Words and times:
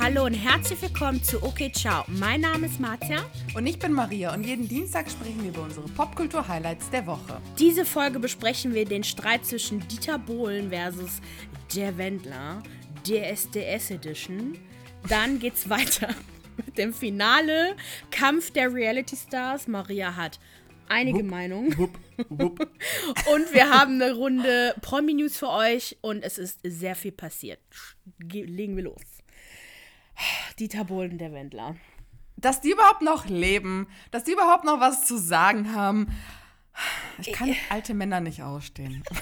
Hallo 0.00 0.26
und 0.26 0.34
herzlich 0.34 0.80
willkommen 0.80 1.20
zu 1.24 1.42
Okay 1.42 1.72
Ciao. 1.72 2.04
Mein 2.06 2.42
Name 2.42 2.66
ist 2.66 2.78
Marcia. 2.78 3.18
Und 3.56 3.66
ich 3.66 3.80
bin 3.80 3.92
Maria 3.92 4.32
und 4.32 4.44
jeden 4.44 4.68
Dienstag 4.68 5.10
sprechen 5.10 5.42
wir 5.42 5.50
über 5.50 5.62
unsere 5.62 5.88
Popkultur-Highlights 5.88 6.90
der 6.90 7.04
Woche. 7.04 7.42
Diese 7.58 7.84
Folge 7.84 8.20
besprechen 8.20 8.74
wir 8.74 8.84
den 8.84 9.02
Streit 9.02 9.44
zwischen 9.44 9.80
Dieter 9.88 10.20
Bohlen 10.20 10.70
versus 10.70 11.20
Der 11.74 11.98
Wendler, 11.98 12.62
DSDS 13.02 13.90
Edition. 13.90 14.56
Dann 15.08 15.40
geht's 15.40 15.68
weiter 15.68 16.14
mit 16.64 16.78
dem 16.78 16.94
Finale 16.94 17.74
Kampf 18.12 18.52
der 18.52 18.72
Reality 18.72 19.16
Stars. 19.16 19.66
Maria 19.66 20.14
hat 20.14 20.38
einige 20.88 21.18
Wupp, 21.18 21.30
Meinungen. 21.30 21.76
Wupp, 21.76 21.98
wupp. 22.28 22.60
Und 23.34 23.52
wir 23.52 23.68
haben 23.68 24.00
eine 24.00 24.14
Runde 24.14 24.76
Promi-News 24.80 25.36
für 25.36 25.50
euch 25.50 25.96
und 26.02 26.22
es 26.22 26.38
ist 26.38 26.60
sehr 26.62 26.94
viel 26.94 27.12
passiert. 27.12 27.58
Ge 28.20 28.44
legen 28.44 28.76
wir 28.76 28.84
los. 28.84 29.17
Dieter 30.58 30.84
Bohlen, 30.84 31.18
der 31.18 31.32
Wendler. 31.32 31.76
Dass 32.36 32.60
die 32.60 32.70
überhaupt 32.70 33.02
noch 33.02 33.26
leben, 33.26 33.88
dass 34.10 34.24
die 34.24 34.32
überhaupt 34.32 34.64
noch 34.64 34.80
was 34.80 35.06
zu 35.06 35.16
sagen 35.18 35.74
haben. 35.74 36.08
Ich 37.18 37.32
kann 37.32 37.54
alte 37.70 37.94
Männer 37.94 38.20
nicht 38.20 38.42
ausstehen. 38.42 39.02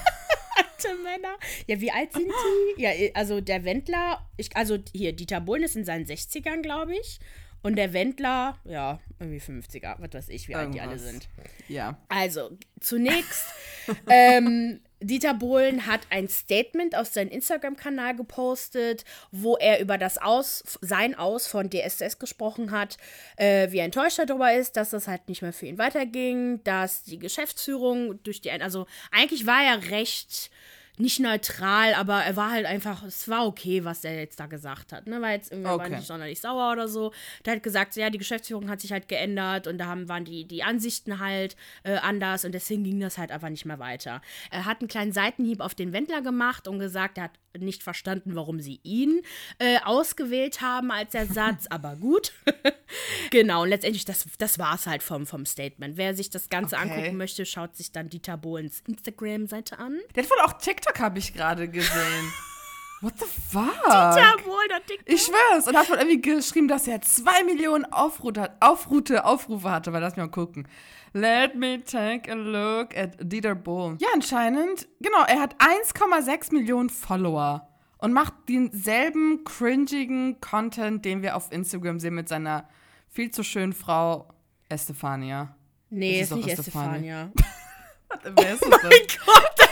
Alte 0.58 1.02
Männer. 1.02 1.36
Ja, 1.66 1.80
wie 1.80 1.90
alt 1.90 2.12
sind 2.12 2.30
die? 2.76 2.82
Ja, 2.82 2.90
also 3.14 3.40
der 3.40 3.64
Wendler, 3.64 4.26
ich, 4.36 4.54
also 4.56 4.78
hier, 4.94 5.14
Dieter 5.14 5.40
Bohlen 5.40 5.62
ist 5.62 5.76
in 5.76 5.84
seinen 5.84 6.04
60ern, 6.06 6.60
glaube 6.62 6.94
ich. 6.94 7.18
Und 7.62 7.76
der 7.76 7.92
Wendler, 7.92 8.58
ja, 8.64 9.00
irgendwie 9.18 9.40
50er, 9.40 9.96
was 9.98 10.12
weiß 10.12 10.28
ich, 10.28 10.48
wie 10.48 10.54
alt 10.54 10.72
die 10.72 10.80
alle 10.80 10.92
Irgendwas. 10.92 11.10
sind. 11.10 11.28
Ja. 11.68 11.98
Also, 12.08 12.56
zunächst, 12.80 13.44
ähm, 14.08 14.80
Dieter 15.00 15.34
Bohlen 15.34 15.86
hat 15.86 16.00
ein 16.08 16.28
Statement 16.28 16.96
auf 16.96 17.06
seinen 17.08 17.30
Instagram-Kanal 17.30 18.16
gepostet, 18.16 19.04
wo 19.30 19.56
er 19.56 19.80
über 19.80 19.98
das 19.98 20.16
Aus, 20.16 20.78
sein 20.80 21.14
Aus 21.14 21.46
von 21.46 21.68
DSS 21.68 22.18
gesprochen 22.18 22.70
hat, 22.70 22.96
äh, 23.36 23.70
wie 23.72 23.78
enttäuscht 23.78 24.18
er 24.18 24.26
darüber 24.26 24.54
ist, 24.54 24.76
dass 24.76 24.90
das 24.90 25.06
halt 25.06 25.28
nicht 25.28 25.42
mehr 25.42 25.52
für 25.52 25.66
ihn 25.66 25.78
weiterging, 25.78 26.64
dass 26.64 27.02
die 27.02 27.18
Geschäftsführung 27.18 28.22
durch 28.22 28.40
die, 28.40 28.50
also 28.50 28.86
eigentlich 29.10 29.46
war 29.46 29.62
er 29.62 29.90
recht 29.90 30.50
nicht 30.98 31.20
neutral, 31.20 31.94
aber 31.94 32.22
er 32.22 32.36
war 32.36 32.50
halt 32.50 32.66
einfach, 32.66 33.02
es 33.04 33.28
war 33.28 33.46
okay, 33.46 33.84
was 33.84 34.04
er 34.04 34.18
jetzt 34.18 34.40
da 34.40 34.46
gesagt 34.46 34.92
hat. 34.92 35.06
Ne? 35.06 35.20
War 35.20 35.30
jetzt 35.32 35.52
irgendwie 35.52 35.70
Okay. 35.70 35.90
nicht 35.96 36.06
sonderlich 36.06 36.40
sauer 36.40 36.72
oder 36.72 36.88
so. 36.88 37.12
Der 37.44 37.54
hat 37.56 37.62
gesagt, 37.62 37.96
ja, 37.96 38.10
die 38.10 38.18
Geschäftsführung 38.18 38.68
hat 38.70 38.80
sich 38.80 38.92
halt 38.92 39.08
geändert 39.08 39.66
und 39.66 39.78
da 39.78 39.86
haben, 39.86 40.08
waren 40.08 40.24
die, 40.24 40.44
die 40.46 40.62
Ansichten 40.62 41.18
halt 41.20 41.56
äh, 41.82 41.96
anders 41.96 42.44
und 42.44 42.52
deswegen 42.52 42.84
ging 42.84 43.00
das 43.00 43.18
halt 43.18 43.30
einfach 43.30 43.50
nicht 43.50 43.64
mehr 43.66 43.78
weiter. 43.78 44.22
Er 44.50 44.64
hat 44.64 44.80
einen 44.80 44.88
kleinen 44.88 45.12
Seitenhieb 45.12 45.60
auf 45.60 45.74
den 45.74 45.92
Wendler 45.92 46.22
gemacht 46.22 46.66
und 46.68 46.78
gesagt, 46.78 47.18
er 47.18 47.24
hat 47.24 47.32
nicht 47.58 47.82
verstanden, 47.82 48.34
warum 48.34 48.60
sie 48.60 48.80
ihn 48.82 49.22
äh, 49.58 49.78
ausgewählt 49.84 50.60
haben 50.60 50.90
als 50.90 51.14
Ersatz, 51.14 51.66
aber 51.70 51.96
gut. 51.96 52.32
genau, 53.30 53.62
und 53.62 53.68
letztendlich, 53.68 54.04
das, 54.04 54.26
das 54.38 54.58
war 54.58 54.74
es 54.74 54.86
halt 54.86 55.02
vom, 55.02 55.26
vom 55.26 55.46
Statement. 55.46 55.96
Wer 55.96 56.14
sich 56.14 56.30
das 56.30 56.48
Ganze 56.48 56.76
Okay. 56.76 56.90
angucken 56.90 57.16
möchte, 57.16 57.46
schaut 57.46 57.76
sich 57.76 57.92
dann 57.92 58.08
Dieter 58.08 58.36
Bohlens 58.36 58.82
Instagram-Seite 58.86 59.78
an. 59.78 59.98
Der 60.14 60.22
hat 60.24 60.30
wohl 60.30 60.40
auch 60.40 60.54
TikTok, 60.54 60.98
habe 60.98 61.18
ich 61.18 61.32
gerade 61.34 61.68
gesehen. 61.68 62.32
What 63.02 63.18
the 63.18 63.26
fuck? 63.26 63.84
Dieter 63.84 64.36
Bohlen, 64.44 64.68
der 64.70 64.84
TikTok. 64.86 65.14
Ich 65.14 65.22
schwör's. 65.22 65.66
Und 65.66 65.76
hat 65.76 65.90
wohl 65.90 65.96
irgendwie 65.98 66.20
geschrieben, 66.20 66.66
dass 66.66 66.88
er 66.88 67.00
zwei 67.02 67.44
Millionen 67.44 67.84
Aufrufe, 67.92 68.50
Aufrute, 68.60 69.24
Aufrufe 69.24 69.70
hatte. 69.70 69.92
Weil 69.92 70.00
lass 70.00 70.16
mich 70.16 70.24
mal 70.24 70.30
gucken. 70.30 70.66
Let 71.12 71.54
me 71.54 71.82
take 71.82 72.30
a 72.30 72.34
look 72.34 72.96
at 72.96 73.16
Dieter 73.20 73.54
Bohlen. 73.54 73.98
Ja, 74.00 74.08
anscheinend. 74.14 74.88
Genau, 75.00 75.24
er 75.26 75.40
hat 75.40 75.56
1,6 75.60 76.54
Millionen 76.54 76.90
Follower. 76.90 77.68
Und 77.98 78.12
macht 78.12 78.34
denselben 78.48 79.44
cringigen 79.44 80.40
Content, 80.40 81.04
den 81.04 81.22
wir 81.22 81.36
auf 81.36 81.50
Instagram 81.50 81.98
sehen 81.98 82.14
mit 82.14 82.28
seiner 82.28 82.68
viel 83.08 83.30
zu 83.30 83.42
schönen 83.42 83.72
Frau 83.72 84.28
Estefania. 84.68 85.56
Nee, 85.88 86.20
ist 86.20 86.30
ist 86.30 86.36
nicht 86.36 86.48
Estefania. 86.48 87.30
Estefania. 87.34 88.34
Wer 88.36 88.54
ist 88.54 88.62
denn? 88.62 88.70
Gott, 88.70 88.82
das 88.82 88.90
Estefania. 88.90 89.65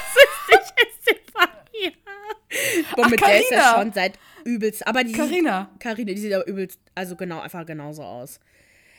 Boah, 2.97 3.03
Ach, 3.07 3.11
mit 3.11 3.21
der 3.21 3.41
ist 3.41 3.51
Carina. 3.51 3.75
schon 3.75 3.93
seit 3.93 4.19
übelst. 4.45 4.87
Aber 4.87 5.05
die 5.05 5.13
Carina. 5.13 5.71
Carina, 5.79 6.13
die 6.13 6.19
sieht 6.19 6.33
aber 6.33 6.47
übelst, 6.47 6.79
also 6.95 7.17
genau, 7.17 7.41
einfach 7.41 7.65
genauso 7.67 8.03
aus. 8.03 8.41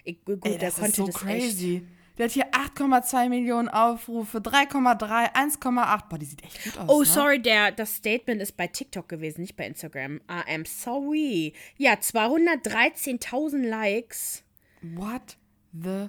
Ich, 0.04 0.24
gut, 0.24 0.46
Ey, 0.46 0.58
der 0.58 0.70
das 0.70 0.80
ist 0.80 0.96
so 0.96 1.08
das 1.08 1.16
echt. 1.16 1.24
crazy. 1.26 1.88
Der 2.18 2.26
hat 2.26 2.32
hier 2.32 2.50
8,2 2.52 3.28
Millionen 3.28 3.68
Aufrufe, 3.68 4.38
3,3, 4.38 5.34
1,8. 5.36 6.10
Boah, 6.10 6.18
die 6.18 6.26
sieht 6.26 6.44
echt 6.44 6.64
gut 6.64 6.78
aus. 6.78 6.90
Oh, 6.90 7.00
ne? 7.02 7.06
sorry, 7.06 7.42
der, 7.42 7.72
das 7.72 7.96
Statement 7.96 8.42
ist 8.42 8.56
bei 8.56 8.68
TikTok 8.68 9.10
gewesen, 9.10 9.42
nicht 9.42 9.58
bei 9.58 9.66
Instagram. 9.68 10.22
I 10.32 10.54
am 10.54 10.64
sorry. 10.66 11.54
Ja, 11.78 11.94
213.000 11.96 13.68
Likes. 13.68 14.44
What 14.82 15.38
the. 15.74 16.08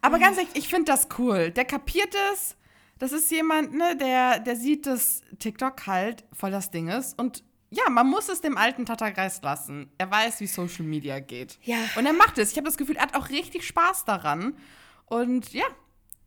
Aber 0.00 0.18
ganz 0.18 0.38
ehrlich, 0.38 0.52
ich 0.54 0.68
finde 0.68 0.86
das 0.90 1.06
cool. 1.18 1.50
Der 1.52 1.64
kapiert 1.64 2.12
es. 2.32 2.56
Das 3.04 3.12
ist 3.12 3.30
jemand, 3.30 3.74
ne, 3.74 3.94
der, 3.98 4.38
der 4.38 4.56
sieht, 4.56 4.86
dass 4.86 5.20
TikTok 5.38 5.86
halt 5.86 6.24
voll 6.32 6.50
das 6.50 6.70
Ding 6.70 6.88
ist. 6.88 7.18
Und 7.18 7.44
ja, 7.68 7.90
man 7.90 8.06
muss 8.06 8.30
es 8.30 8.40
dem 8.40 8.56
alten 8.56 8.86
Tattergeist 8.86 9.44
lassen. 9.44 9.90
Er 9.98 10.10
weiß, 10.10 10.40
wie 10.40 10.46
Social 10.46 10.86
Media 10.86 11.20
geht. 11.20 11.58
Ja. 11.64 11.76
Und 11.96 12.06
er 12.06 12.14
macht 12.14 12.38
es. 12.38 12.52
Ich 12.52 12.56
habe 12.56 12.64
das 12.64 12.78
Gefühl, 12.78 12.96
er 12.96 13.02
hat 13.02 13.14
auch 13.14 13.28
richtig 13.28 13.66
Spaß 13.66 14.06
daran. 14.06 14.56
Und 15.04 15.52
ja. 15.52 15.66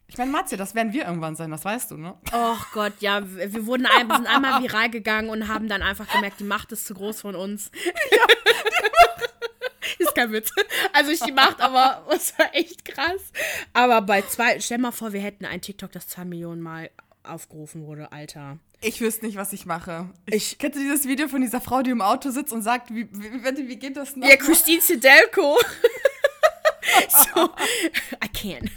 Ich 0.06 0.20
meine, 0.20 0.30
Matze, 0.30 0.56
das 0.56 0.76
werden 0.76 0.94
wir 0.94 1.08
irgendwann 1.08 1.36
sein, 1.36 1.50
das 1.50 1.66
weißt 1.66 1.90
du, 1.90 1.98
ne? 1.98 2.16
Oh 2.32 2.58
Gott, 2.74 2.94
ja, 3.00 3.24
wir 3.28 3.66
wurden 3.66 3.88
ein, 3.88 4.08
sind 4.12 4.28
einmal 4.28 4.62
viral 4.62 4.92
gegangen 4.92 5.32
und 5.32 5.48
haben 5.48 5.68
dann 5.68 5.82
einfach 5.82 6.08
gemerkt, 6.08 6.40
die 6.40 6.44
Macht 6.44 6.72
ist 6.74 6.86
zu 6.86 6.94
groß 6.94 7.22
von 7.22 7.36
uns. 7.36 7.72
ist 10.00 10.16
kein 10.16 10.32
Witz. 10.32 10.52
Also 10.94 11.12
ich 11.12 11.20
die 11.22 11.32
Macht, 11.32 11.62
aber 11.62 12.06
es 12.16 12.38
war 12.38 12.54
echt 12.54 12.86
krass. 12.86 13.22
Aber 13.74 14.02
bei 14.02 14.22
zwei, 14.24 14.60
stell 14.60 14.78
mal 14.78 14.92
vor, 14.92 15.14
wir 15.14 15.22
hätten 15.22 15.46
ein 15.46 15.62
TikTok, 15.62 15.92
das 15.92 16.08
zwei 16.08 16.26
Millionen 16.26 16.62
Mal 16.62 16.90
aufgerufen 17.24 17.86
wurde, 17.86 18.12
Alter. 18.12 18.58
Ich 18.80 19.02
wüsste 19.02 19.26
nicht, 19.26 19.38
was 19.38 19.54
ich 19.54 19.66
mache. 19.66 20.10
Ich, 20.28 20.58
kennst 20.60 20.78
du 20.78 20.82
dieses 20.82 21.08
Video 21.08 21.28
von 21.28 21.42
dieser 21.42 21.60
Frau, 21.60 21.82
die 21.82 21.90
im 21.90 22.02
Auto 22.02 22.30
sitzt 22.30 22.54
und 22.54 22.62
sagt, 22.62 22.94
wie, 22.94 23.10
wie, 23.12 23.68
wie, 23.68 23.76
geht 23.76 23.98
das 23.98 24.16
noch? 24.16 24.28
Ja, 24.28 24.38
Christine 24.38 24.82
Sidelko. 24.82 25.58
so, 27.10 27.50
I 28.24 28.28
can't. 28.32 28.70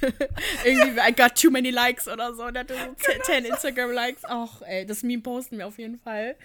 Irgendwie, 0.64 1.00
I 1.00 1.12
got 1.14 1.34
too 1.34 1.50
many 1.50 1.70
likes 1.70 2.08
oder 2.08 2.34
so. 2.34 2.44
Und 2.44 2.56
hatte 2.56 2.74
so 2.74 3.12
10 3.22 3.44
Instagram-Likes. 3.44 4.24
Auch, 4.24 4.62
ey, 4.62 4.86
das 4.86 5.02
Meme 5.02 5.22
posten 5.22 5.58
wir 5.58 5.66
auf 5.66 5.78
jeden 5.78 5.98
Fall. 5.98 6.36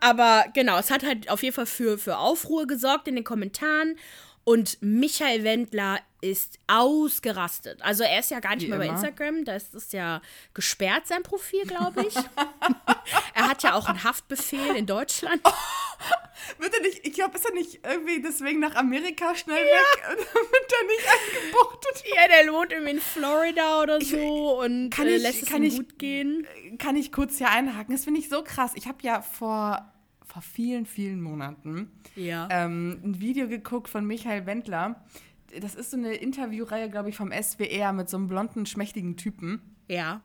Aber 0.00 0.44
genau, 0.54 0.78
es 0.78 0.90
hat 0.90 1.04
halt 1.04 1.30
auf 1.30 1.42
jeden 1.42 1.54
Fall 1.54 1.66
für, 1.66 1.98
für 1.98 2.18
Aufruhr 2.18 2.66
gesorgt 2.66 3.08
in 3.08 3.14
den 3.14 3.24
Kommentaren. 3.24 3.96
Und 4.48 4.78
Michael 4.80 5.42
Wendler 5.42 5.98
ist 6.20 6.60
ausgerastet. 6.68 7.82
Also 7.82 8.04
er 8.04 8.20
ist 8.20 8.30
ja 8.30 8.38
gar 8.38 8.54
nicht 8.54 8.66
Wie 8.66 8.70
mehr 8.70 8.78
bei 8.78 8.84
immer. 8.86 8.94
Instagram, 8.94 9.44
da 9.44 9.56
ist 9.56 9.74
es 9.74 9.90
ja 9.90 10.22
gesperrt, 10.54 11.08
sein 11.08 11.24
Profil, 11.24 11.64
glaube 11.64 12.06
ich. 12.06 12.14
er 13.34 13.48
hat 13.48 13.64
ja 13.64 13.74
auch 13.74 13.88
einen 13.88 14.04
Haftbefehl 14.04 14.76
in 14.76 14.86
Deutschland. 14.86 15.42
Wird 16.58 16.72
er 16.74 16.80
nicht, 16.80 17.04
ich 17.04 17.12
glaube, 17.14 17.36
ist 17.36 17.44
er 17.44 17.54
nicht 17.54 17.80
irgendwie 17.84 18.22
deswegen 18.22 18.60
nach 18.60 18.76
Amerika 18.76 19.34
schnell 19.34 19.56
weg, 19.64 20.02
damit 20.04 20.72
er 20.72 20.86
nicht 20.86 21.42
eingebuchtet 21.42 22.04
Ja, 22.14 22.28
der 22.28 22.52
wohnt 22.52 22.72
irgendwie 22.72 22.92
in 22.92 23.00
Florida 23.00 23.82
oder 23.82 24.00
so 24.00 24.60
und 24.60 24.90
kann 24.90 25.08
äh, 25.08 25.16
ich- 25.16 25.22
lässt 25.22 25.42
es 25.42 25.48
kann 25.48 25.62
ihm 25.64 25.68
ich- 25.70 25.76
gut 25.76 25.98
gehen. 25.98 26.46
Kann 26.78 26.94
ich 26.94 27.10
kurz 27.10 27.38
hier 27.38 27.50
einhaken? 27.50 27.92
Das 27.96 28.04
finde 28.04 28.20
ich 28.20 28.28
so 28.28 28.44
krass. 28.44 28.70
Ich 28.76 28.86
habe 28.86 28.98
ja 29.02 29.22
vor, 29.22 29.92
vor 30.26 30.42
vielen, 30.42 30.86
vielen 30.86 31.20
Monaten 31.20 31.90
Ja. 32.14 32.48
ähm, 32.50 33.00
ein 33.04 33.20
Video 33.20 33.48
geguckt 33.48 33.88
von 33.88 34.06
Michael 34.06 34.46
Wendler. 34.46 35.02
Das 35.60 35.74
ist 35.74 35.92
so 35.92 35.96
eine 35.96 36.14
Interviewreihe, 36.14 36.90
glaube 36.90 37.08
ich, 37.08 37.16
vom 37.16 37.30
SWR 37.32 37.92
mit 37.92 38.08
so 38.10 38.16
einem 38.16 38.26
blonden, 38.28 38.66
schmächtigen 38.66 39.16
Typen. 39.16 39.60
ja. 39.88 40.20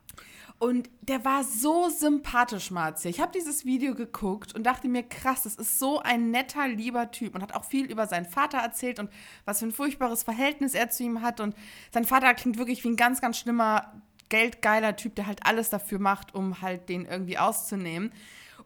Und 0.58 0.88
der 1.00 1.24
war 1.24 1.42
so 1.42 1.88
sympathisch, 1.88 2.70
Marzia. 2.70 3.10
Ich 3.10 3.20
habe 3.20 3.32
dieses 3.34 3.64
Video 3.64 3.96
geguckt 3.96 4.54
und 4.54 4.62
dachte 4.64 4.86
mir, 4.86 5.02
krass, 5.02 5.42
das 5.42 5.56
ist 5.56 5.80
so 5.80 5.98
ein 6.00 6.30
netter, 6.30 6.68
lieber 6.68 7.10
Typ 7.10 7.34
und 7.34 7.42
hat 7.42 7.54
auch 7.56 7.64
viel 7.64 7.90
über 7.90 8.06
seinen 8.06 8.26
Vater 8.26 8.58
erzählt 8.58 9.00
und 9.00 9.10
was 9.44 9.58
für 9.58 9.66
ein 9.66 9.72
furchtbares 9.72 10.22
Verhältnis 10.22 10.74
er 10.74 10.88
zu 10.88 11.02
ihm 11.02 11.20
hat. 11.20 11.40
Und 11.40 11.56
sein 11.90 12.04
Vater 12.04 12.32
klingt 12.34 12.58
wirklich 12.58 12.84
wie 12.84 12.90
ein 12.90 12.96
ganz, 12.96 13.20
ganz 13.20 13.38
schlimmer, 13.38 13.92
geldgeiler 14.28 14.94
Typ, 14.94 15.16
der 15.16 15.26
halt 15.26 15.44
alles 15.44 15.68
dafür 15.70 15.98
macht, 15.98 16.32
um 16.32 16.62
halt 16.62 16.88
den 16.88 17.06
irgendwie 17.06 17.38
auszunehmen. 17.38 18.12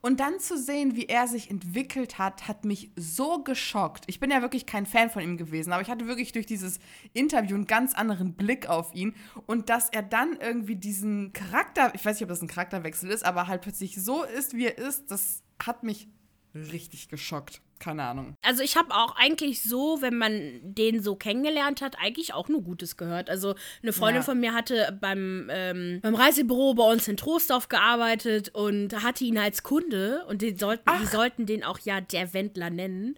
Und 0.01 0.21
dann 0.21 0.39
zu 0.39 0.59
sehen, 0.59 0.97
wie 0.97 1.07
er 1.07 1.29
sich 1.29 1.51
entwickelt 1.51 2.19
hat, 2.19 2.49
hat 2.49 2.65
mich 2.65 2.91
so 2.97 3.43
geschockt. 3.43 4.05
Ich 4.07 4.21
bin 4.21 4.31
ja 4.31 4.43
wirklich 4.43 4.67
kein 4.67 4.87
Fan 4.87 5.11
von 5.11 5.23
ihm 5.23 5.37
gewesen, 5.37 5.73
aber 5.73 5.83
ich 5.83 5.91
hatte 5.91 6.07
wirklich 6.07 6.33
durch 6.33 6.47
dieses 6.47 6.79
Interview 7.13 7.57
einen 7.57 7.67
ganz 7.67 7.95
anderen 7.95 8.35
Blick 8.35 8.69
auf 8.69 8.95
ihn. 8.95 9.15
Und 9.47 9.69
dass 9.69 9.89
er 9.91 10.03
dann 10.03 10.39
irgendwie 10.41 10.77
diesen 10.77 11.33
Charakter, 11.33 11.95
ich 11.95 12.05
weiß 12.05 12.17
nicht, 12.17 12.23
ob 12.23 12.29
das 12.29 12.43
ein 12.43 12.49
Charakterwechsel 12.49 13.11
ist, 13.11 13.25
aber 13.25 13.47
halt 13.47 13.63
plötzlich 13.63 13.97
so 14.03 14.23
ist, 14.23 14.55
wie 14.55 14.67
er 14.67 14.79
ist, 14.79 15.11
das 15.11 15.43
hat 15.65 15.83
mich 15.83 16.09
richtig 16.55 17.09
geschockt. 17.09 17.63
Keine 17.79 18.05
Ahnung. 18.05 18.37
Also 18.43 18.63
ich 18.63 18.77
habe 18.77 18.95
auch 18.95 19.17
eigentlich 19.17 19.63
so, 19.63 20.01
wenn 20.01 20.17
man 20.17 20.61
den 20.63 21.03
so 21.03 21.15
kennengelernt 21.15 21.83
hat, 21.83 21.99
eigentlich 21.99 22.33
auch 22.33 22.49
nur 22.49 22.63
Gutes 22.63 22.97
gehört. 22.97 23.29
Also 23.29 23.55
eine 23.83 23.93
Freundin 23.93 24.23
Ja. 24.23 24.25
von 24.25 24.41
mir 24.41 24.55
hatte 24.55 24.97
beim, 25.01 25.49
ähm, 25.53 26.01
beim 26.03 26.15
Reisebüro 26.15 26.75
bei 26.75 26.85
uns 26.85 27.07
in 27.07 27.17
Trostorf 27.17 27.69
gearbeitet 27.69 28.49
und 28.55 29.03
hatte 29.03 29.25
ihn 29.25 29.39
als 29.39 29.63
Kunde 29.63 30.25
und 30.27 30.41
die 30.43 30.57
sollten, 30.57 30.91
die 31.01 31.07
sollten 31.07 31.47
den 31.47 31.65
auch 31.65 31.79
ja 31.81 32.01
der 32.01 32.33
Wendler 32.33 32.71
nennen. 32.71 33.17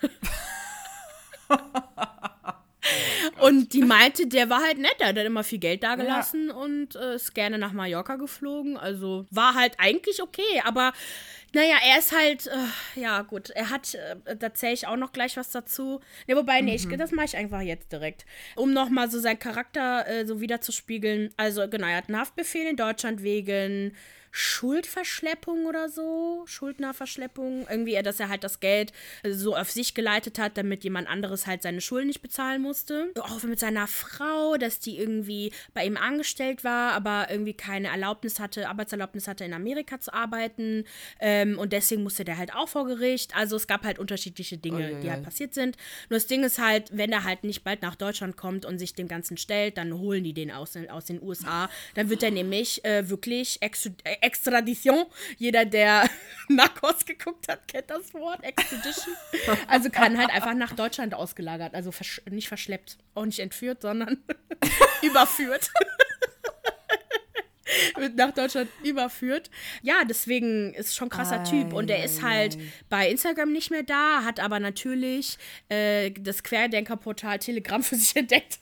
und 3.40 3.72
die 3.72 3.82
meinte, 3.82 4.26
der 4.26 4.48
war 4.50 4.62
halt 4.62 4.78
nett, 4.78 4.96
der 5.00 5.08
hat 5.08 5.16
immer 5.16 5.44
viel 5.44 5.58
Geld 5.58 5.82
dagelassen 5.82 6.48
ja. 6.48 6.54
und 6.54 6.94
äh, 6.96 7.16
ist 7.16 7.34
gerne 7.34 7.58
nach 7.58 7.72
Mallorca 7.72 8.16
geflogen. 8.16 8.76
Also 8.76 9.26
war 9.30 9.54
halt 9.54 9.74
eigentlich 9.78 10.22
okay, 10.22 10.62
aber 10.64 10.92
naja, 11.56 11.76
er 11.82 11.98
ist 11.98 12.12
halt, 12.12 12.48
äh, 12.48 13.00
ja 13.00 13.22
gut, 13.22 13.48
er 13.48 13.70
hat, 13.70 13.94
äh, 13.94 14.36
da 14.36 14.52
zähle 14.52 14.74
ich 14.74 14.86
auch 14.86 14.96
noch 14.96 15.12
gleich 15.12 15.38
was 15.38 15.50
dazu. 15.50 16.00
Ne, 16.26 16.36
wobei, 16.36 16.60
nee, 16.60 16.76
mhm. 16.78 16.92
ich, 16.92 16.98
das 16.98 17.12
mache 17.12 17.24
ich 17.24 17.36
einfach 17.38 17.62
jetzt 17.62 17.90
direkt. 17.90 18.26
Um 18.56 18.74
nochmal 18.74 19.10
so 19.10 19.18
seinen 19.18 19.38
Charakter 19.38 20.06
äh, 20.06 20.26
so 20.26 20.42
wiederzuspiegeln. 20.42 21.32
Also 21.38 21.66
genau, 21.66 21.86
er 21.86 21.96
hat 21.96 22.08
einen 22.08 22.20
Haftbefehl 22.20 22.66
in 22.66 22.76
Deutschland 22.76 23.22
wegen 23.22 23.96
Schuldverschleppung 24.38 25.64
oder 25.64 25.88
so, 25.88 26.42
Schuldnerverschleppung, 26.44 27.66
irgendwie, 27.70 27.94
dass 28.02 28.20
er 28.20 28.28
halt 28.28 28.44
das 28.44 28.60
Geld 28.60 28.92
so 29.26 29.56
auf 29.56 29.70
sich 29.70 29.94
geleitet 29.94 30.38
hat, 30.38 30.58
damit 30.58 30.84
jemand 30.84 31.08
anderes 31.08 31.46
halt 31.46 31.62
seine 31.62 31.80
Schulden 31.80 32.08
nicht 32.08 32.20
bezahlen 32.20 32.60
musste. 32.60 33.12
Auch 33.18 33.42
mit 33.44 33.58
seiner 33.58 33.86
Frau, 33.86 34.58
dass 34.58 34.78
die 34.78 34.98
irgendwie 34.98 35.52
bei 35.72 35.86
ihm 35.86 35.96
angestellt 35.96 36.64
war, 36.64 36.92
aber 36.92 37.28
irgendwie 37.30 37.54
keine 37.54 37.88
Erlaubnis 37.88 38.38
hatte, 38.38 38.68
Arbeitserlaubnis 38.68 39.26
hatte, 39.26 39.42
in 39.42 39.54
Amerika 39.54 40.00
zu 40.00 40.12
arbeiten. 40.12 40.84
Ähm, 41.18 41.58
und 41.58 41.72
deswegen 41.72 42.02
musste 42.02 42.26
der 42.26 42.36
halt 42.36 42.54
auch 42.54 42.68
vor 42.68 42.86
Gericht. 42.86 43.34
Also 43.34 43.56
es 43.56 43.66
gab 43.66 43.84
halt 43.84 43.98
unterschiedliche 43.98 44.58
Dinge, 44.58 44.96
oh, 44.98 45.00
die 45.00 45.10
halt 45.10 45.22
passiert 45.22 45.54
sind. 45.54 45.78
Nur 46.10 46.18
das 46.18 46.26
Ding 46.26 46.44
ist 46.44 46.58
halt, 46.58 46.94
wenn 46.94 47.10
er 47.10 47.24
halt 47.24 47.42
nicht 47.42 47.64
bald 47.64 47.80
nach 47.80 47.94
Deutschland 47.94 48.36
kommt 48.36 48.66
und 48.66 48.78
sich 48.78 48.92
dem 48.92 49.08
Ganzen 49.08 49.38
stellt, 49.38 49.78
dann 49.78 49.94
holen 49.98 50.24
die 50.24 50.34
den 50.34 50.50
aus, 50.50 50.76
aus 50.90 51.06
den 51.06 51.22
USA. 51.22 51.70
Dann 51.94 52.10
wird 52.10 52.22
er 52.22 52.30
nämlich 52.30 52.84
äh, 52.84 53.08
wirklich 53.08 53.62
ex 53.62 53.88
Extradition. 54.26 55.06
Jeder, 55.38 55.64
der 55.64 56.08
Narcos 56.48 57.04
geguckt 57.04 57.48
hat, 57.48 57.66
kennt 57.68 57.90
das 57.90 58.12
Wort. 58.12 58.42
Extradition. 58.42 59.14
Also 59.68 59.90
kann 59.90 60.18
halt 60.18 60.30
einfach 60.30 60.54
nach 60.54 60.72
Deutschland 60.72 61.14
ausgelagert. 61.14 61.74
Also 61.74 61.92
versch 61.92 62.20
nicht 62.30 62.48
verschleppt. 62.48 62.98
Auch 63.14 63.24
nicht 63.24 63.38
entführt, 63.38 63.82
sondern 63.82 64.18
überführt. 65.02 65.70
wird 67.96 68.16
nach 68.16 68.32
Deutschland 68.32 68.68
überführt. 68.82 69.50
Ja, 69.82 70.04
deswegen 70.04 70.74
ist 70.74 70.96
schon 70.96 71.08
ein 71.08 71.10
krasser 71.10 71.40
Ei, 71.40 71.44
Typ. 71.44 71.72
Und 71.72 71.90
er 71.90 72.04
ist 72.04 72.22
halt 72.22 72.58
bei 72.88 73.08
Instagram 73.08 73.52
nicht 73.52 73.70
mehr 73.70 73.82
da, 73.82 74.24
hat 74.24 74.40
aber 74.40 74.60
natürlich 74.60 75.38
äh, 75.68 76.10
das 76.10 76.42
Querdenkerportal 76.42 77.38
Telegram 77.38 77.82
für 77.82 77.96
sich 77.96 78.16
entdeckt. 78.16 78.58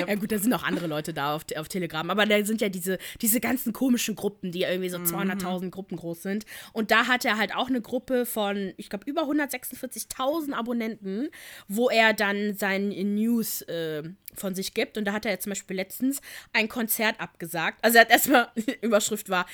Yep. 0.00 0.08
Ja 0.08 0.14
gut, 0.16 0.32
da 0.32 0.38
sind 0.38 0.52
auch 0.52 0.62
andere 0.62 0.86
Leute 0.86 1.12
da 1.12 1.34
auf, 1.34 1.44
auf 1.56 1.68
Telegram, 1.68 2.08
aber 2.10 2.26
da 2.26 2.44
sind 2.44 2.60
ja 2.60 2.68
diese, 2.68 2.98
diese 3.20 3.40
ganzen 3.40 3.72
komischen 3.72 4.14
Gruppen, 4.14 4.52
die 4.52 4.62
irgendwie 4.62 4.88
so 4.88 4.98
200.000 4.98 5.64
mhm. 5.64 5.70
Gruppen 5.70 5.96
groß 5.96 6.22
sind. 6.22 6.46
Und 6.72 6.90
da 6.90 7.06
hat 7.06 7.24
er 7.24 7.38
halt 7.38 7.54
auch 7.54 7.68
eine 7.68 7.80
Gruppe 7.80 8.26
von, 8.26 8.72
ich 8.76 8.90
glaube, 8.90 9.08
über 9.08 9.22
146.000 9.22 10.52
Abonnenten, 10.52 11.28
wo 11.68 11.88
er 11.88 12.12
dann 12.12 12.54
sein 12.54 12.88
News 12.88 13.62
äh, 13.62 14.02
von 14.34 14.54
sich 14.54 14.74
gibt. 14.74 14.98
Und 14.98 15.04
da 15.04 15.12
hat 15.12 15.24
er 15.24 15.32
jetzt 15.32 15.44
zum 15.44 15.50
Beispiel 15.50 15.76
letztens 15.76 16.20
ein 16.52 16.68
Konzert 16.68 17.20
abgesagt. 17.20 17.78
Also 17.82 17.98
er 17.98 18.02
hat 18.02 18.10
erstmal, 18.10 18.48
Überschrift 18.82 19.28
war, 19.28 19.46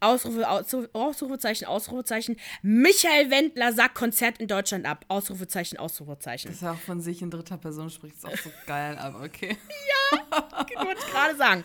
Ausrufe, 0.00 0.48
Ausrufezeichen, 0.92 1.66
Ausrufezeichen. 1.66 2.36
Michael 2.62 3.30
Wendler 3.30 3.72
sagt 3.72 3.94
Konzert 3.94 4.38
in 4.38 4.48
Deutschland 4.48 4.86
ab. 4.86 5.04
Ausrufezeichen, 5.08 5.78
Ausrufezeichen. 5.78 6.50
Dass 6.50 6.62
er 6.62 6.72
auch 6.72 6.78
von 6.78 7.00
sich 7.00 7.22
in 7.22 7.30
dritter 7.30 7.58
Person 7.58 7.90
spricht, 7.90 8.16
ist 8.16 8.26
auch 8.26 8.36
so 8.36 8.50
geil, 8.66 8.96
aber 8.98 9.24
okay. 9.24 9.56
ja, 10.10 10.84
wollte 10.84 11.00
ich 11.06 11.12
gerade 11.12 11.36
sagen. 11.36 11.64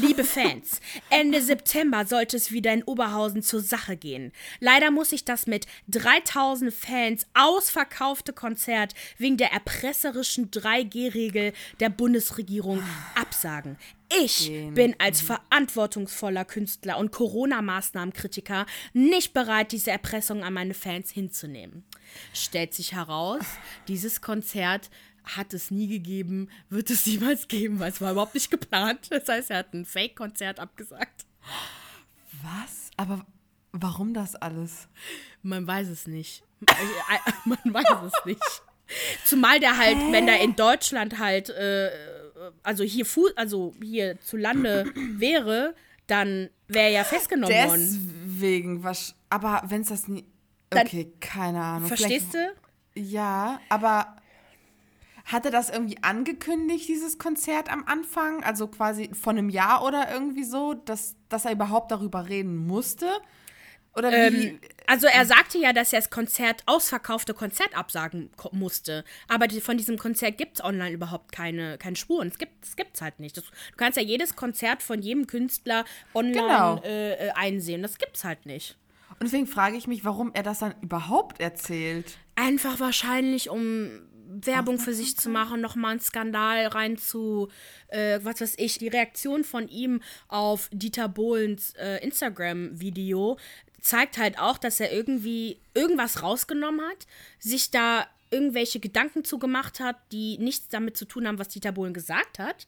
Liebe 0.00 0.24
Fans, 0.24 0.80
Ende 1.10 1.42
September 1.42 2.06
sollte 2.06 2.36
es 2.36 2.52
wieder 2.52 2.72
in 2.72 2.82
Oberhausen 2.84 3.42
zur 3.42 3.60
Sache 3.60 3.96
gehen. 3.96 4.32
Leider 4.60 4.90
muss 4.90 5.12
ich 5.12 5.24
das 5.24 5.46
mit 5.46 5.66
3000 5.88 6.72
Fans 6.72 7.26
ausverkaufte 7.34 8.32
Konzert 8.32 8.94
wegen 9.18 9.36
der 9.36 9.52
erpresserischen 9.52 10.50
3G-Regel 10.50 11.52
der 11.80 11.90
Bundesregierung 11.90 12.82
absagen. 13.14 13.76
Ich 14.22 14.50
bin 14.74 14.94
als 14.98 15.20
verantwortungsvoller 15.20 16.44
Künstler 16.44 16.98
und 16.98 17.10
Corona-Maßnahmenkritiker 17.10 18.66
nicht 18.92 19.32
bereit, 19.32 19.72
diese 19.72 19.90
Erpressung 19.90 20.44
an 20.44 20.52
meine 20.52 20.74
Fans 20.74 21.10
hinzunehmen. 21.10 21.84
Stellt 22.32 22.74
sich 22.74 22.92
heraus, 22.94 23.44
dieses 23.88 24.20
Konzert 24.20 24.90
hat 25.24 25.54
es 25.54 25.70
nie 25.70 25.88
gegeben, 25.88 26.50
wird 26.68 26.90
es 26.90 27.06
niemals 27.06 27.48
geben, 27.48 27.80
weil 27.80 27.90
es 27.90 28.00
war 28.00 28.12
überhaupt 28.12 28.34
nicht 28.34 28.50
geplant. 28.50 29.00
Das 29.10 29.28
heißt, 29.28 29.50
er 29.50 29.58
hat 29.58 29.72
ein 29.72 29.84
Fake-Konzert 29.84 30.60
abgesagt. 30.60 31.24
Was? 32.42 32.90
Aber 32.96 33.24
warum 33.72 34.12
das 34.12 34.34
alles? 34.34 34.88
Man 35.42 35.66
weiß 35.66 35.88
es 35.88 36.06
nicht. 36.06 36.42
Man 37.44 37.58
weiß 37.64 37.84
es 38.06 38.24
nicht. 38.26 38.62
Zumal 39.24 39.60
der 39.60 39.78
halt, 39.78 39.96
Hä? 39.96 40.12
wenn 40.12 40.26
der 40.26 40.40
in 40.40 40.56
Deutschland 40.56 41.18
halt 41.18 41.48
äh, 41.48 41.90
also 42.62 42.84
hier 42.84 43.06
Fu 43.06 43.28
also 43.36 43.74
hier 43.82 44.20
zu 44.20 44.36
Lande 44.36 44.86
wäre, 44.94 45.74
dann 46.06 46.50
wäre 46.68 46.86
er 46.86 46.90
ja 46.90 47.04
festgenommen 47.04 47.54
Deswegen, 47.54 47.70
worden. 47.70 48.24
Deswegen, 48.26 48.84
was. 48.84 49.14
Aber 49.30 49.62
wenn 49.66 49.82
es 49.82 49.88
das 49.88 50.08
nie. 50.08 50.24
Okay, 50.70 51.04
dann, 51.04 51.20
keine 51.20 51.62
Ahnung. 51.62 51.88
Verstehst 51.88 52.34
du? 52.34 52.54
Ja, 52.94 53.60
aber 53.68 54.16
hat 55.24 55.46
er 55.46 55.50
das 55.50 55.70
irgendwie 55.70 55.98
angekündigt, 56.02 56.88
dieses 56.88 57.18
Konzert 57.18 57.72
am 57.72 57.84
Anfang? 57.86 58.44
Also 58.44 58.68
quasi 58.68 59.10
von 59.14 59.38
einem 59.38 59.48
Jahr 59.48 59.84
oder 59.84 60.12
irgendwie 60.12 60.44
so, 60.44 60.74
dass, 60.74 61.16
dass 61.28 61.46
er 61.46 61.52
überhaupt 61.52 61.90
darüber 61.90 62.28
reden 62.28 62.56
musste? 62.56 63.08
Oder 63.96 64.10
wie? 64.10 64.46
Ähm, 64.46 64.60
also 64.86 65.06
er 65.06 65.24
sagte 65.24 65.58
ja, 65.58 65.72
dass 65.72 65.92
er 65.92 66.00
das 66.00 66.10
Konzert, 66.10 66.62
ausverkaufte 66.66 67.34
Konzert 67.34 67.76
absagen 67.76 68.30
musste. 68.52 69.04
Aber 69.28 69.46
die, 69.46 69.60
von 69.60 69.76
diesem 69.76 69.98
Konzert 69.98 70.36
gibt 70.38 70.56
es 70.56 70.64
online 70.64 70.92
überhaupt 70.92 71.32
keine, 71.32 71.78
keine 71.78 71.96
Spuren. 71.96 72.28
Es 72.28 72.38
gibt 72.38 72.64
es 72.64 72.76
gibt's 72.76 73.00
halt 73.00 73.20
nicht. 73.20 73.36
Das, 73.36 73.44
du 73.44 73.76
kannst 73.76 73.96
ja 73.96 74.02
jedes 74.02 74.36
Konzert 74.36 74.82
von 74.82 75.00
jedem 75.00 75.26
Künstler 75.26 75.84
online 76.14 76.40
genau. 76.40 76.82
äh, 76.82 77.30
einsehen. 77.34 77.82
Das 77.82 77.98
gibt's 77.98 78.24
halt 78.24 78.46
nicht. 78.46 78.76
Und 79.10 79.24
deswegen 79.24 79.46
frage 79.46 79.76
ich 79.76 79.86
mich, 79.86 80.04
warum 80.04 80.32
er 80.34 80.42
das 80.42 80.58
dann 80.58 80.74
überhaupt 80.82 81.40
erzählt. 81.40 82.18
Einfach 82.34 82.80
wahrscheinlich, 82.80 83.48
um 83.48 84.02
Werbung 84.26 84.78
für 84.78 84.94
sich 84.94 85.16
zu 85.16 85.30
machen, 85.30 85.60
nochmal 85.60 85.92
einen 85.92 86.00
Skandal 86.00 86.66
rein 86.66 86.96
zu, 86.96 87.48
äh, 87.88 88.18
was 88.22 88.40
weiß 88.40 88.54
ich, 88.58 88.78
die 88.78 88.88
Reaktion 88.88 89.44
von 89.44 89.68
ihm 89.68 90.00
auf 90.28 90.68
Dieter 90.72 91.08
Bohlens 91.08 91.74
äh, 91.76 92.02
Instagram-Video 92.02 93.38
zeigt 93.84 94.16
halt 94.16 94.38
auch, 94.38 94.56
dass 94.56 94.80
er 94.80 94.92
irgendwie 94.92 95.60
irgendwas 95.74 96.22
rausgenommen 96.22 96.80
hat, 96.80 97.06
sich 97.38 97.70
da 97.70 98.06
irgendwelche 98.30 98.80
Gedanken 98.80 99.24
zugemacht 99.24 99.78
hat, 99.78 99.96
die 100.10 100.38
nichts 100.38 100.68
damit 100.68 100.96
zu 100.96 101.04
tun 101.04 101.28
haben, 101.28 101.38
was 101.38 101.48
Dieter 101.48 101.70
Bohlen 101.70 101.92
gesagt 101.92 102.38
hat. 102.38 102.66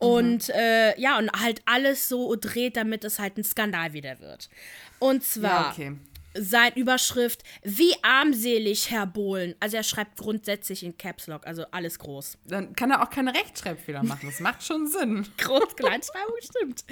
Mhm. 0.00 0.06
Und 0.06 0.50
äh, 0.50 0.98
ja, 1.00 1.18
und 1.18 1.32
halt 1.32 1.62
alles 1.64 2.08
so 2.08 2.36
dreht, 2.36 2.76
damit 2.76 3.02
es 3.04 3.18
halt 3.18 3.38
ein 3.38 3.44
Skandal 3.44 3.94
wieder 3.94 4.20
wird. 4.20 4.50
Und 4.98 5.24
zwar 5.24 5.50
ja, 5.50 5.70
okay 5.70 5.96
sein 6.40 6.72
Überschrift, 6.74 7.42
wie 7.62 7.92
armselig, 8.02 8.90
Herr 8.90 9.06
Bohlen. 9.06 9.54
Also 9.60 9.76
er 9.76 9.82
schreibt 9.82 10.18
grundsätzlich 10.18 10.82
in 10.82 10.96
Caps 10.96 11.26
Lock, 11.26 11.46
also 11.46 11.64
alles 11.70 11.98
groß. 11.98 12.38
Dann 12.46 12.74
kann 12.74 12.90
er 12.90 13.02
auch 13.02 13.10
keine 13.10 13.34
Rechtschreibfehler 13.34 14.02
machen, 14.02 14.28
das 14.28 14.40
macht 14.40 14.62
schon 14.62 14.86
Sinn. 14.86 15.26
Groß, 15.38 15.76
Kleinschreibung 15.76 16.34
stimmt. 16.42 16.84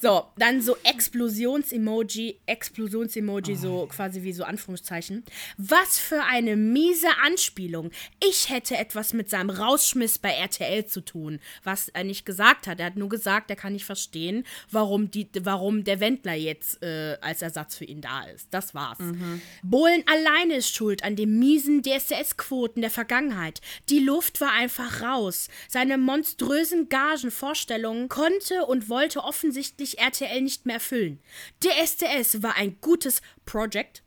So, 0.00 0.24
dann 0.36 0.60
so 0.60 0.76
Explosions-Emoji, 0.84 2.40
Explosions-Emoji, 2.46 3.54
oh. 3.54 3.56
so 3.56 3.88
quasi 3.90 4.22
wie 4.22 4.32
so 4.32 4.44
Anführungszeichen. 4.44 5.24
Was 5.56 5.98
für 5.98 6.22
eine 6.24 6.56
miese 6.56 7.08
Anspielung. 7.22 7.90
Ich 8.22 8.50
hätte 8.50 8.76
etwas 8.76 9.12
mit 9.12 9.30
seinem 9.30 9.50
Rausschmiss 9.50 10.18
bei 10.18 10.30
RTL 10.30 10.86
zu 10.86 11.00
tun, 11.00 11.40
was 11.64 11.88
er 11.88 12.04
nicht 12.04 12.24
gesagt 12.24 12.66
hat. 12.66 12.80
Er 12.80 12.86
hat 12.86 12.96
nur 12.96 13.08
gesagt, 13.08 13.50
er 13.50 13.56
kann 13.56 13.72
nicht 13.72 13.84
verstehen, 13.84 14.44
warum, 14.70 15.10
die, 15.10 15.28
warum 15.40 15.84
der 15.84 16.00
Wendler 16.00 16.34
jetzt 16.34 16.82
äh, 16.82 17.16
als 17.20 17.42
Ersatz 17.42 17.76
für 17.76 17.84
ihn 17.84 18.00
da 18.00 18.22
ist. 18.24 18.48
Das 18.50 18.74
war 18.74 18.87
Mhm. 18.98 19.40
Bohlen 19.62 20.02
alleine 20.06 20.56
ist 20.56 20.74
schuld 20.74 21.04
an 21.04 21.16
den 21.16 21.38
miesen 21.38 21.82
DSDS-Quoten 21.82 22.80
der 22.80 22.90
Vergangenheit. 22.90 23.60
Die 23.88 23.98
Luft 23.98 24.40
war 24.40 24.52
einfach 24.52 25.02
raus. 25.02 25.48
Seine 25.68 25.98
monströsen 25.98 26.88
Gagenvorstellungen 26.88 28.08
konnte 28.08 28.66
und 28.66 28.88
wollte 28.88 29.24
offensichtlich 29.24 29.98
RTL 29.98 30.40
nicht 30.40 30.66
mehr 30.66 30.76
erfüllen. 30.76 31.20
DSDS 31.62 32.42
war 32.42 32.56
ein 32.56 32.78
gutes 32.80 33.20
Project, 33.44 34.02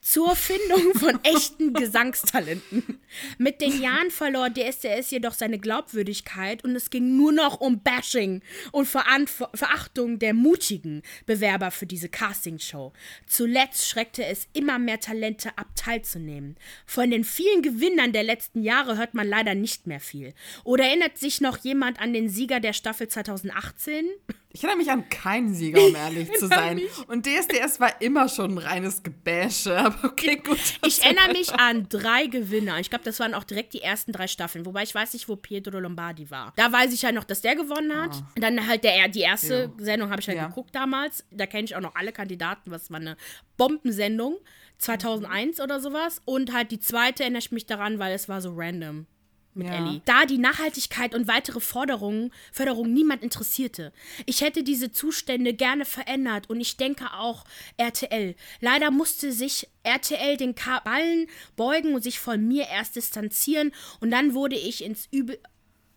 zur 0.00 0.36
Findung 0.36 0.94
von 0.94 1.18
echten 1.24 1.72
Gesangstalenten. 1.72 3.00
Mit 3.38 3.60
den 3.60 3.80
Jahren 3.80 4.10
verlor 4.10 4.50
DSDS 4.50 5.10
jedoch 5.10 5.34
seine 5.34 5.58
Glaubwürdigkeit 5.58 6.64
und 6.64 6.76
es 6.76 6.90
ging 6.90 7.16
nur 7.16 7.32
noch 7.32 7.60
um 7.60 7.80
Bashing 7.82 8.42
und 8.72 8.86
Verantw 8.86 9.48
Verachtung 9.54 10.18
der 10.18 10.34
mutigen 10.34 11.02
Bewerber 11.26 11.70
für 11.70 11.86
diese 11.86 12.08
Castingshow. 12.08 12.92
Zuletzt 13.26 13.88
schreckte 13.88 14.24
es 14.24 14.48
immer 14.52 14.78
mehr 14.78 15.00
Talente 15.00 15.56
ab, 15.56 15.68
teilzunehmen. 15.76 16.56
Von 16.86 17.10
den 17.10 17.24
vielen 17.24 17.62
Gewinnern 17.62 18.12
der 18.12 18.22
letzten 18.22 18.62
Jahre 18.62 18.96
hört 18.96 19.14
man 19.14 19.28
leider 19.28 19.54
nicht 19.54 19.86
mehr 19.86 20.00
viel. 20.00 20.34
Oder 20.64 20.84
erinnert 20.84 21.18
sich 21.18 21.40
noch 21.40 21.58
jemand 21.58 22.00
an 22.00 22.12
den 22.12 22.28
Sieger 22.28 22.60
der 22.60 22.72
Staffel 22.72 23.08
2018? 23.08 24.06
Ich 24.54 24.62
erinnere 24.62 24.78
mich 24.78 24.90
an 24.92 25.08
keinen 25.08 25.52
Sieger, 25.52 25.84
um 25.84 25.96
ehrlich 25.96 26.30
zu 26.34 26.46
sein. 26.46 26.80
Und 27.08 27.26
DSDS 27.26 27.80
war 27.80 28.00
immer 28.00 28.28
schon 28.28 28.52
ein 28.52 28.58
reines 28.58 29.02
Gebäsche. 29.02 29.76
Aber 29.84 30.04
okay, 30.04 30.36
gut. 30.36 30.60
Ich 30.86 31.02
erinnere 31.02 31.32
mich 31.32 31.52
an 31.52 31.88
drei 31.88 32.28
Gewinner. 32.28 32.78
Ich 32.78 32.88
glaube, 32.88 33.04
das 33.04 33.18
waren 33.18 33.34
auch 33.34 33.42
direkt 33.42 33.74
die 33.74 33.82
ersten 33.82 34.12
drei 34.12 34.28
Staffeln. 34.28 34.64
Wobei 34.64 34.84
ich 34.84 34.94
weiß 34.94 35.12
nicht, 35.14 35.28
wo 35.28 35.34
Pietro 35.34 35.80
Lombardi 35.80 36.30
war. 36.30 36.52
Da 36.54 36.70
weiß 36.70 36.92
ich 36.92 37.04
halt 37.04 37.16
noch, 37.16 37.24
dass 37.24 37.40
der 37.40 37.56
gewonnen 37.56 38.00
hat. 38.00 38.12
Oh. 38.14 38.40
Dann 38.40 38.64
halt 38.68 38.84
der, 38.84 39.08
die 39.08 39.22
erste 39.22 39.72
ja. 39.76 39.84
Sendung 39.84 40.10
habe 40.10 40.20
ich 40.20 40.28
halt 40.28 40.38
ja. 40.38 40.46
geguckt 40.46 40.72
damals. 40.72 41.24
Da 41.32 41.46
kenne 41.46 41.64
ich 41.64 41.74
auch 41.74 41.80
noch 41.80 41.96
alle 41.96 42.12
Kandidaten. 42.12 42.70
Was 42.70 42.92
war 42.92 43.00
eine 43.00 43.16
Bombensendung. 43.56 44.36
2001 44.78 45.60
oder 45.60 45.80
sowas. 45.80 46.20
Und 46.24 46.52
halt 46.52 46.70
die 46.70 46.80
zweite 46.80 47.24
erinnere 47.24 47.40
ich 47.40 47.50
mich 47.50 47.66
daran, 47.66 47.98
weil 47.98 48.14
es 48.14 48.28
war 48.28 48.40
so 48.40 48.52
random 48.54 49.06
mit 49.54 49.68
ja. 49.68 49.74
Ellie. 49.74 50.02
Da 50.04 50.26
die 50.26 50.38
Nachhaltigkeit 50.38 51.14
und 51.14 51.28
weitere 51.28 51.60
Forderungen, 51.60 52.32
Förderung 52.52 52.92
niemand 52.92 53.22
interessierte. 53.22 53.92
Ich 54.26 54.40
hätte 54.40 54.62
diese 54.62 54.92
Zustände 54.92 55.54
gerne 55.54 55.84
verändert 55.84 56.50
und 56.50 56.60
ich 56.60 56.76
denke 56.76 57.12
auch 57.14 57.44
RTL. 57.76 58.34
Leider 58.60 58.90
musste 58.90 59.32
sich 59.32 59.68
RTL 59.82 60.36
den 60.36 60.54
Ballen 60.84 61.28
beugen 61.56 61.94
und 61.94 62.02
sich 62.02 62.18
von 62.18 62.46
mir 62.46 62.66
erst 62.68 62.96
distanzieren 62.96 63.72
und 64.00 64.10
dann 64.10 64.34
wurde 64.34 64.56
ich 64.56 64.84
ins 64.84 65.08
Übel 65.10 65.38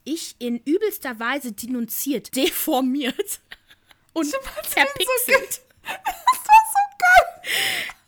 ich 0.08 0.36
in 0.40 0.60
übelster 0.60 1.20
Weise 1.20 1.52
denunziert, 1.52 2.34
deformiert 2.36 3.42
und 4.14 4.34
verpixelt. 4.64 5.54
So 5.54 5.62
das 5.84 6.40
war 6.46 6.62
so 6.74 6.98
geil. 6.98 7.52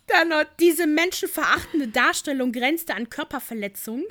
Dann 0.06 0.28
noch 0.28 0.44
diese 0.58 0.86
menschenverachtende 0.86 1.88
Darstellung 1.88 2.52
grenzte 2.52 2.94
an 2.94 3.08
Körperverletzung. 3.08 4.04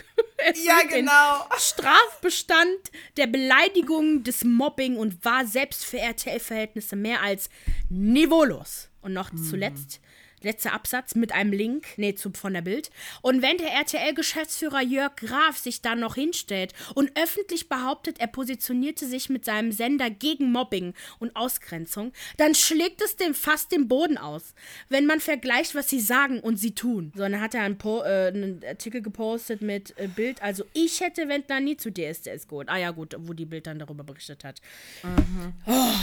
Ja, 0.63 0.81
genau. 0.87 1.45
Strafbestand 1.57 2.91
der 3.17 3.27
Beleidigung, 3.27 4.23
des 4.23 4.43
Mobbing 4.43 4.97
und 4.97 5.23
war 5.25 5.45
selbst 5.45 5.85
für 5.85 5.99
RTL-Verhältnisse 5.99 6.95
mehr 6.95 7.21
als 7.21 7.49
niveaulos. 7.89 8.89
Und 9.01 9.13
noch 9.13 9.31
mhm. 9.31 9.43
zuletzt 9.43 10.01
letzter 10.41 10.73
Absatz 10.73 11.15
mit 11.15 11.33
einem 11.33 11.51
Link, 11.51 11.85
nee, 11.97 12.15
zu, 12.15 12.31
von 12.31 12.53
der 12.53 12.61
Bild. 12.61 12.89
Und 13.21 13.41
wenn 13.41 13.57
der 13.57 13.71
RTL-Geschäftsführer 13.71 14.81
Jörg 14.81 15.15
Graf 15.15 15.57
sich 15.57 15.81
dann 15.81 15.99
noch 15.99 16.15
hinstellt 16.15 16.73
und 16.95 17.11
öffentlich 17.17 17.69
behauptet, 17.69 18.19
er 18.19 18.27
positionierte 18.27 19.07
sich 19.07 19.29
mit 19.29 19.45
seinem 19.45 19.71
Sender 19.71 20.09
gegen 20.09 20.51
Mobbing 20.51 20.93
und 21.19 21.35
Ausgrenzung, 21.35 22.13
dann 22.37 22.55
schlägt 22.55 23.01
es 23.01 23.15
dem 23.15 23.33
fast 23.33 23.71
den 23.71 23.87
Boden 23.87 24.17
aus, 24.17 24.53
wenn 24.89 25.05
man 25.05 25.19
vergleicht, 25.19 25.75
was 25.75 25.89
sie 25.89 25.99
sagen 25.99 26.39
und 26.39 26.57
sie 26.57 26.75
tun. 26.75 27.11
So, 27.15 27.21
dann 27.21 27.41
hat 27.41 27.53
er 27.53 27.63
einen, 27.63 27.77
po 27.77 28.01
äh, 28.01 28.27
einen 28.27 28.61
Artikel 28.67 29.01
gepostet 29.01 29.61
mit 29.61 29.97
äh, 29.97 30.07
Bild, 30.07 30.41
also 30.41 30.63
ich 30.73 31.01
hätte 31.01 31.27
Wendler 31.27 31.59
nie 31.59 31.77
zu 31.77 31.91
DSDS 31.91 32.47
geholt. 32.47 32.69
Ah 32.69 32.77
ja, 32.77 32.91
gut, 32.91 33.15
wo 33.19 33.33
die 33.33 33.45
Bild 33.45 33.67
dann 33.67 33.79
darüber 33.79 34.03
berichtet 34.03 34.43
hat. 34.43 34.61
Mhm. 35.03 35.53
Oh, 35.65 35.93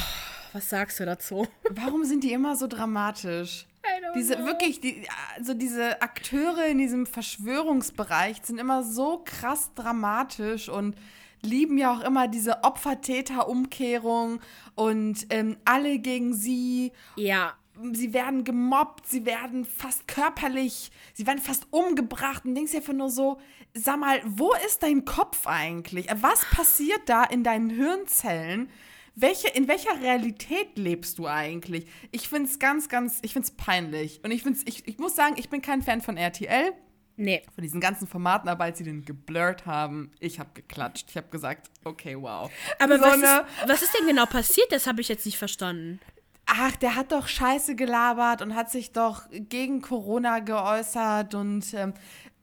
was 0.53 0.71
sagst 0.71 1.01
du 1.01 1.05
dazu? 1.05 1.47
Warum 1.71 2.05
sind 2.05 2.25
die 2.25 2.33
immer 2.33 2.57
so 2.57 2.67
dramatisch? 2.67 3.67
Diese 4.15 4.45
wirklich, 4.45 4.81
die, 4.81 5.07
also 5.37 5.55
diese 5.55 6.01
Akteure 6.03 6.67
in 6.67 6.79
diesem 6.79 7.07
Verschwörungsbereich 7.07 8.39
sind 8.43 8.59
immer 8.59 8.83
so 8.83 9.23
krass 9.25 9.73
dramatisch 9.75 10.69
und 10.69 10.97
lieben 11.43 11.79
ja 11.79 11.93
auch 11.93 12.01
immer 12.01 12.29
diese 12.29 12.65
Opfer-Täter-Umkehrung 12.65 14.41
und 14.75 15.27
ähm, 15.31 15.57
alle 15.65 15.99
gegen 15.99 16.35
sie. 16.35 16.93
Ja. 17.17 17.55
Sie 17.93 18.15
werden 18.15 18.45
gemobbt, 18.45 19.07
sie 19.07 19.27
werden 19.27 19.67
fast 19.67 20.09
körperlich, 20.09 20.91
sie 21.13 21.27
werden 21.27 21.41
fast 21.41 21.67
umgebracht 21.71 22.47
und 22.47 22.55
denkst 22.55 22.73
dir 22.73 22.79
einfach 22.79 22.95
nur 22.95 23.11
so, 23.11 23.39
sag 23.75 23.99
mal, 23.99 24.23
wo 24.25 24.55
ist 24.67 24.83
dein 24.83 25.05
Kopf 25.05 25.47
eigentlich? 25.47 26.07
Was 26.21 26.47
passiert 26.47 27.03
da 27.07 27.23
in 27.25 27.45
deinen 27.45 27.69
Hirnzellen, 27.69 28.71
welche, 29.17 29.49
in 29.49 29.67
welcher 29.67 30.01
Realität 30.01 30.77
lebst 30.77 31.19
du 31.19 31.27
eigentlich? 31.27 31.87
Ich 32.13 32.29
finde 32.29 32.51
es 32.51 32.59
ganz, 32.59 32.89
ganz, 32.89 33.19
ich 33.23 33.33
finde 33.33 33.49
es 33.49 33.51
peinlich. 33.51 34.21
Und 34.23 34.31
ich, 34.31 34.43
find's, 34.43 34.63
ich, 34.67 34.87
ich 34.87 34.99
muss 34.99 35.17
sagen, 35.17 35.37
ich 35.39 35.49
bin 35.49 35.63
kein 35.63 35.83
Fan 35.83 36.03
von 36.03 36.19
RTL. 36.19 36.73
Nee. 37.17 37.43
Von 37.55 37.63
diesen 37.63 37.81
ganzen 37.81 38.07
Formaten, 38.07 38.47
aber 38.51 38.65
als 38.65 38.77
sie 38.77 38.85
den 38.85 39.07
geblurrt 39.07 39.65
haben, 39.65 40.13
ich 40.21 40.39
habe 40.39 40.51
geklatscht. 40.53 41.07
Ich 41.09 41.17
habe 41.17 41.29
gesagt, 41.29 41.71
okay, 41.85 42.15
wow. 42.21 42.51
Aber 42.79 42.99
so 42.99 43.05
was, 43.05 43.17
ist, 43.17 43.69
was 43.69 43.83
ist 43.83 43.99
denn 43.99 44.07
genau 44.07 44.27
passiert? 44.27 44.71
Das 44.71 44.87
habe 44.87 45.01
ich 45.01 45.09
jetzt 45.09 45.25
nicht 45.25 45.39
verstanden. 45.39 45.99
Ach, 46.45 46.77
der 46.77 46.95
hat 46.95 47.13
doch 47.13 47.27
Scheiße 47.27 47.75
gelabert 47.75 48.43
und 48.43 48.55
hat 48.55 48.71
sich 48.71 48.93
doch 48.93 49.23
gegen 49.31 49.81
Corona 49.81 50.41
geäußert 50.41 51.35
und 51.35 51.73
ähm, 51.73 51.95
äh, 51.95 52.36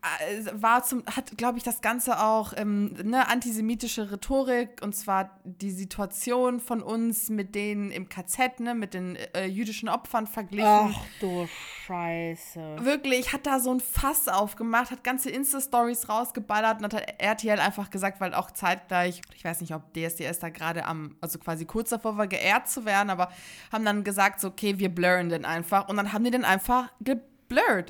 war 0.53 0.83
zum, 0.83 1.03
hat, 1.05 1.37
glaube 1.37 1.57
ich, 1.57 1.63
das 1.63 1.81
Ganze 1.81 2.21
auch 2.21 2.53
ähm, 2.57 2.93
ne, 3.03 3.27
antisemitische 3.29 4.11
Rhetorik 4.11 4.81
und 4.81 4.93
zwar 4.95 5.39
die 5.45 5.71
Situation 5.71 6.59
von 6.59 6.81
uns 6.81 7.29
mit 7.29 7.55
denen 7.55 7.89
im 7.89 8.09
KZ, 8.09 8.59
ne, 8.59 8.75
mit 8.75 8.93
den 8.93 9.15
äh, 9.15 9.45
jüdischen 9.45 9.87
Opfern 9.87 10.27
verglichen. 10.27 10.67
Ach 10.67 11.05
du 11.21 11.47
Scheiße. 11.87 12.77
Wirklich, 12.81 13.33
hat 13.33 13.45
da 13.45 13.59
so 13.59 13.73
ein 13.73 13.79
Fass 13.79 14.27
aufgemacht, 14.27 14.91
hat 14.91 15.03
ganze 15.03 15.29
Insta-Stories 15.29 16.09
rausgeballert 16.09 16.81
und 16.81 16.93
hat 16.93 17.15
RTL 17.19 17.59
einfach 17.59 17.89
gesagt, 17.89 18.19
weil 18.19 18.33
auch 18.33 18.51
zeitgleich, 18.51 19.21
ich 19.35 19.43
weiß 19.43 19.61
nicht, 19.61 19.73
ob 19.73 19.93
DSDS 19.93 20.39
da 20.39 20.49
gerade 20.49 20.85
am, 20.85 21.15
also 21.21 21.39
quasi 21.39 21.65
kurz 21.65 21.89
davor 21.89 22.17
war, 22.17 22.27
geehrt 22.27 22.69
zu 22.69 22.85
werden, 22.85 23.09
aber 23.09 23.31
haben 23.71 23.85
dann 23.85 24.03
gesagt, 24.03 24.41
so, 24.41 24.49
okay, 24.49 24.79
wir 24.79 24.93
blurren 24.93 25.29
den 25.29 25.45
einfach 25.45 25.87
und 25.87 25.97
dann 25.97 26.13
haben 26.13 26.23
die 26.23 26.31
den 26.31 26.45
einfach 26.45 26.91
geblurrt. 26.99 27.32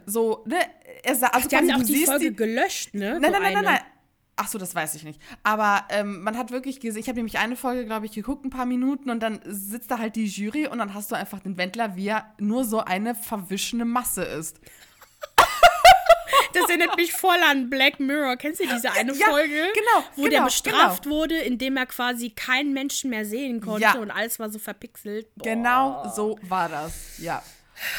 So, 0.06 0.44
ne, 0.46 0.58
er 1.04 1.16
sah, 1.16 1.28
also 1.28 1.46
Ach, 1.46 1.48
die 1.48 1.56
haben 1.56 1.72
auch 1.72 1.84
die 1.84 2.06
Folge 2.06 2.30
die, 2.30 2.36
gelöscht, 2.36 2.94
ne? 2.94 3.20
Nein, 3.20 3.32
nein, 3.32 3.42
nein, 3.42 3.54
nein, 3.54 3.66
nein. 3.66 3.80
Ach 4.36 4.48
so, 4.48 4.58
das 4.58 4.74
weiß 4.74 4.96
ich 4.96 5.04
nicht. 5.04 5.22
Aber 5.44 5.86
ähm, 5.90 6.24
man 6.24 6.38
hat 6.38 6.50
wirklich 6.50 6.80
gesehen, 6.80 7.00
ich 7.00 7.08
habe 7.08 7.18
nämlich 7.18 7.38
eine 7.38 7.56
Folge, 7.56 7.86
glaube 7.86 8.08
ich, 8.08 8.14
geguckt, 8.14 8.44
ein 8.46 8.50
paar 8.50 8.66
Minuten 8.66 9.12
und 9.12 9.22
dann 9.22 9.40
sitzt 9.46 9.92
da 9.92 10.00
halt 10.00 10.16
die 10.16 10.26
Jury 10.26 10.68
und 10.68 10.80
dann 10.80 10.96
hast 10.96 11.12
du 11.12 11.16
einfach 11.16 11.40
den 11.40 11.58
Wendler, 11.58 11.96
wie 11.96 12.08
er 12.08 12.34
nur 12.40 12.66
so 12.66 12.80
eine 12.80 13.14
verwischene 13.14 13.86
Masse 13.86 14.24
ist. 14.24 14.60
Das 16.54 16.70
erinnert 16.70 16.96
mich 16.98 17.14
voll 17.14 17.38
an 17.50 17.70
Black 17.70 18.00
Mirror. 18.00 18.38
Kennst 18.38 18.60
du 18.60 18.68
diese 18.68 18.92
eine 18.92 19.14
ja, 19.14 19.28
Folge? 19.28 19.72
Genau. 19.74 20.06
Wo 20.16 20.24
genau, 20.24 20.36
der 20.36 20.46
bestraft 20.46 21.04
genau. 21.04 21.16
wurde, 21.16 21.38
indem 21.38 21.78
er 21.78 21.86
quasi 21.86 22.30
keinen 22.30 22.74
Menschen 22.74 23.10
mehr 23.10 23.26
sehen 23.26 23.62
konnte 23.62 23.82
ja. 23.82 23.96
und 23.96 24.12
alles 24.12 24.40
war 24.40 24.50
so 24.50 24.60
verpixelt. 24.60 25.28
Boah. 25.36 25.44
Genau 25.44 26.12
so 26.16 26.38
war 26.44 26.70
das, 26.70 27.18
ja. 27.18 27.42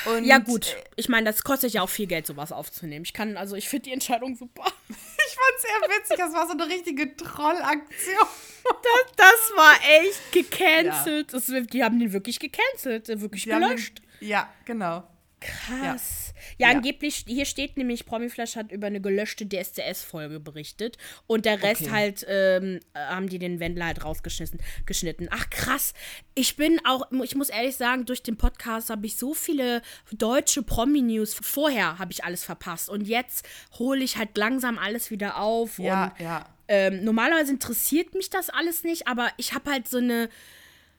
Und 0.06 0.24
ja, 0.24 0.38
gut. 0.38 0.76
Ich 0.96 1.08
meine, 1.08 1.30
das 1.30 1.42
kostet 1.42 1.72
ja 1.72 1.82
auch 1.82 1.88
viel 1.88 2.06
Geld, 2.06 2.26
sowas 2.26 2.52
aufzunehmen. 2.52 3.04
Ich 3.04 3.12
kann, 3.12 3.36
also 3.36 3.56
ich 3.56 3.68
finde 3.68 3.84
die 3.84 3.92
Entscheidung 3.92 4.36
super. 4.36 4.64
ich 4.88 4.94
fand 4.94 5.54
es 5.56 5.62
sehr 5.62 5.98
witzig. 5.98 6.16
Das 6.18 6.32
war 6.32 6.46
so 6.46 6.52
eine 6.52 6.66
richtige 6.66 7.16
Trollaktion. 7.16 8.26
Das, 8.64 9.16
das 9.16 9.52
war 9.56 9.74
echt 10.00 10.32
gecancelt. 10.32 11.32
Ja. 11.32 11.38
Das, 11.38 11.68
die 11.70 11.84
haben 11.84 11.98
den 11.98 12.12
wirklich 12.12 12.38
gecancelt, 12.38 13.08
wirklich 13.08 13.44
die 13.44 13.50
gelöscht. 13.50 14.00
Den, 14.20 14.28
ja, 14.28 14.52
genau. 14.64 15.04
Krass. 15.44 16.34
Ja, 16.58 16.70
ja, 16.70 16.76
angeblich, 16.76 17.24
hier 17.26 17.44
steht 17.44 17.76
nämlich, 17.76 18.06
Promiflash 18.06 18.56
hat 18.56 18.72
über 18.72 18.86
eine 18.86 19.00
gelöschte 19.00 19.46
DSCS-Folge 19.46 20.40
berichtet 20.40 20.96
und 21.26 21.44
der 21.44 21.62
Rest 21.62 21.82
okay. 21.82 21.90
halt 21.90 22.26
ähm, 22.28 22.80
haben 22.94 23.28
die 23.28 23.38
den 23.38 23.60
Wendler 23.60 23.86
halt 23.86 24.04
rausgeschnitten. 24.04 24.60
Geschnitten. 24.86 25.28
Ach 25.30 25.50
krass. 25.50 25.94
Ich 26.34 26.56
bin 26.56 26.80
auch, 26.84 27.10
ich 27.22 27.34
muss 27.34 27.48
ehrlich 27.50 27.76
sagen, 27.76 28.06
durch 28.06 28.22
den 28.22 28.36
Podcast 28.36 28.90
habe 28.90 29.06
ich 29.06 29.16
so 29.16 29.34
viele 29.34 29.82
deutsche 30.12 30.62
Promi-News. 30.62 31.34
Vorher 31.34 31.98
habe 31.98 32.12
ich 32.12 32.24
alles 32.24 32.44
verpasst 32.44 32.88
und 32.88 33.06
jetzt 33.06 33.46
hole 33.78 34.02
ich 34.02 34.16
halt 34.16 34.36
langsam 34.36 34.78
alles 34.78 35.10
wieder 35.10 35.38
auf. 35.38 35.78
Ja, 35.78 36.04
und, 36.04 36.20
ja. 36.20 36.46
Ähm, 36.66 37.04
normalerweise 37.04 37.52
interessiert 37.52 38.14
mich 38.14 38.30
das 38.30 38.48
alles 38.48 38.84
nicht, 38.84 39.06
aber 39.06 39.28
ich 39.36 39.52
habe 39.52 39.70
halt 39.70 39.86
so 39.86 39.98
eine, 39.98 40.30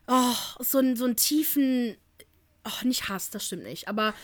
oh, 0.06 0.34
so, 0.60 0.80
so 0.94 1.04
einen 1.04 1.16
tiefen 1.16 1.96
oh, 2.66 2.86
nicht 2.86 3.08
Hass, 3.08 3.30
das 3.30 3.46
stimmt 3.46 3.64
nicht, 3.64 3.88
aber 3.88 4.14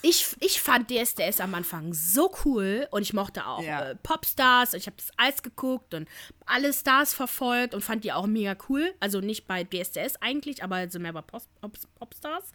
ich, 0.00 0.36
ich 0.38 0.60
fand 0.60 0.90
DSDS 0.90 1.40
am 1.40 1.54
Anfang 1.54 1.92
so 1.92 2.32
cool 2.44 2.86
und 2.92 3.02
ich 3.02 3.12
mochte 3.14 3.44
auch 3.46 3.62
ja. 3.62 3.90
äh, 3.90 3.96
Popstars. 3.96 4.74
Ich 4.74 4.86
habe 4.86 4.96
das 4.96 5.10
Eis 5.16 5.42
geguckt 5.42 5.92
und 5.92 6.08
alle 6.46 6.72
Stars 6.72 7.14
verfolgt 7.14 7.74
und 7.74 7.82
fand 7.82 8.04
die 8.04 8.12
auch 8.12 8.26
mega 8.26 8.56
cool. 8.68 8.94
Also 9.00 9.20
nicht 9.20 9.48
bei 9.48 9.64
DSDS 9.64 10.16
eigentlich, 10.20 10.62
aber 10.62 10.88
so 10.88 11.00
mehr 11.00 11.12
bei 11.12 11.22
Pop, 11.22 11.42
Pop, 11.60 11.76
Popstars. 11.98 12.52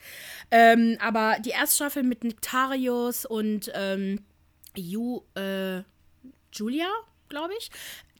Ähm, 0.51 0.97
aber 1.01 1.37
die 1.39 1.49
erste 1.49 1.75
Staffel 1.75 2.03
mit 2.03 2.23
Nektarius 2.23 3.25
und 3.25 3.69
ähm, 3.73 4.23
Ju, 4.75 5.21
äh, 5.35 5.83
Julia, 6.53 6.87
glaube 7.27 7.53
ich, 7.59 7.71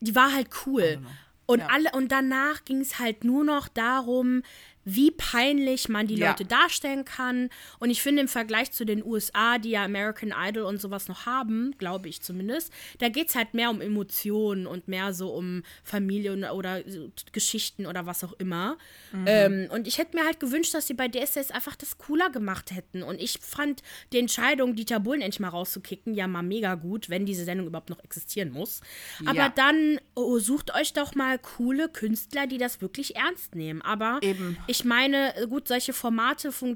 die 0.02 0.16
war 0.16 0.34
halt 0.34 0.50
cool. 0.66 1.00
Und 1.46 1.60
ja. 1.60 1.68
alle 1.68 1.92
und 1.94 2.12
danach 2.12 2.66
ging 2.66 2.82
es 2.82 3.00
halt 3.00 3.24
nur 3.24 3.44
noch 3.44 3.68
darum, 3.68 4.44
wie 4.86 5.12
peinlich 5.12 5.90
man 5.90 6.08
die 6.08 6.16
ja. 6.16 6.30
Leute 6.30 6.46
darstellen 6.46 7.06
kann. 7.06 7.50
Und 7.80 7.90
ich 7.90 8.02
finde 8.02 8.22
im 8.22 8.28
Vergleich 8.28 8.72
zu 8.72 8.86
den 8.86 9.04
USA, 9.04 9.58
die 9.58 9.72
ja 9.72 9.84
American 9.84 10.34
Idol 10.38 10.64
und 10.64 10.80
sowas 10.80 11.08
noch 11.08 11.26
haben, 11.26 11.76
glaube 11.78 12.10
ich 12.10 12.22
zumindest, 12.22 12.72
da 13.00 13.10
geht 13.10 13.30
es 13.30 13.36
halt 13.36 13.54
mehr 13.54 13.70
um 13.70 13.82
Emotionen 13.82 14.68
und 14.68 14.88
mehr 14.88 15.14
so 15.14 15.34
um 15.34 15.64
Familie 15.84 16.34
oder, 16.34 16.56
oder 16.56 16.82
Geschichten 17.32 17.86
oder 17.86 18.06
was 18.06 18.24
auch 18.24 18.34
immer. 18.34 18.78
Mhm. 19.12 19.26
Ähm, 19.28 19.68
und 19.72 19.88
ich 19.88 19.98
hätte 19.98 20.18
mir 20.18 20.26
halt 20.26 20.40
gewünscht, 20.40 20.74
dass 20.74 20.88
sie 20.88 20.94
bei 20.94 21.08
DSS 21.08 21.52
einfach 21.52 21.76
das 21.76 21.98
cooler 21.98 22.30
gemacht 22.30 22.72
hätten. 22.72 23.04
Und 23.04 23.22
ich 23.22 23.40
fand 23.42 23.82
die 24.12 24.20
Entscheidung, 24.20 24.76
Dieter 24.76 25.00
Bohlen 25.00 25.22
endlich 25.22 25.40
mal 25.40 25.50
rauszukicken, 25.50 26.14
ja 26.14 26.28
mal 26.28 26.44
mega 26.44 26.76
gut, 26.76 27.10
wenn 27.10 27.26
diese 27.26 27.46
Sendung 27.46 27.68
überhaupt 27.68 27.90
noch 27.90 28.04
existieren 28.04 28.52
muss. 28.52 28.82
Ja. 29.24 29.32
Aber 29.32 29.50
dann 29.50 30.00
oh, 30.16 30.40
sucht 30.40 30.74
euch 30.76 30.94
doch 30.94 31.16
mal 31.16 31.40
coole 31.40 31.90
Künstler, 31.90 32.48
die 32.48 32.58
das 32.58 32.82
wirklich 32.82 33.16
ernst 33.16 33.56
nehmen. 33.56 33.82
Aber 33.82 34.20
Eben 34.22 34.58
ich 34.73 34.73
meine, 34.84 35.34
gut, 35.50 35.68
solche 35.68 35.94
Formate 35.94 36.52
fun 36.52 36.76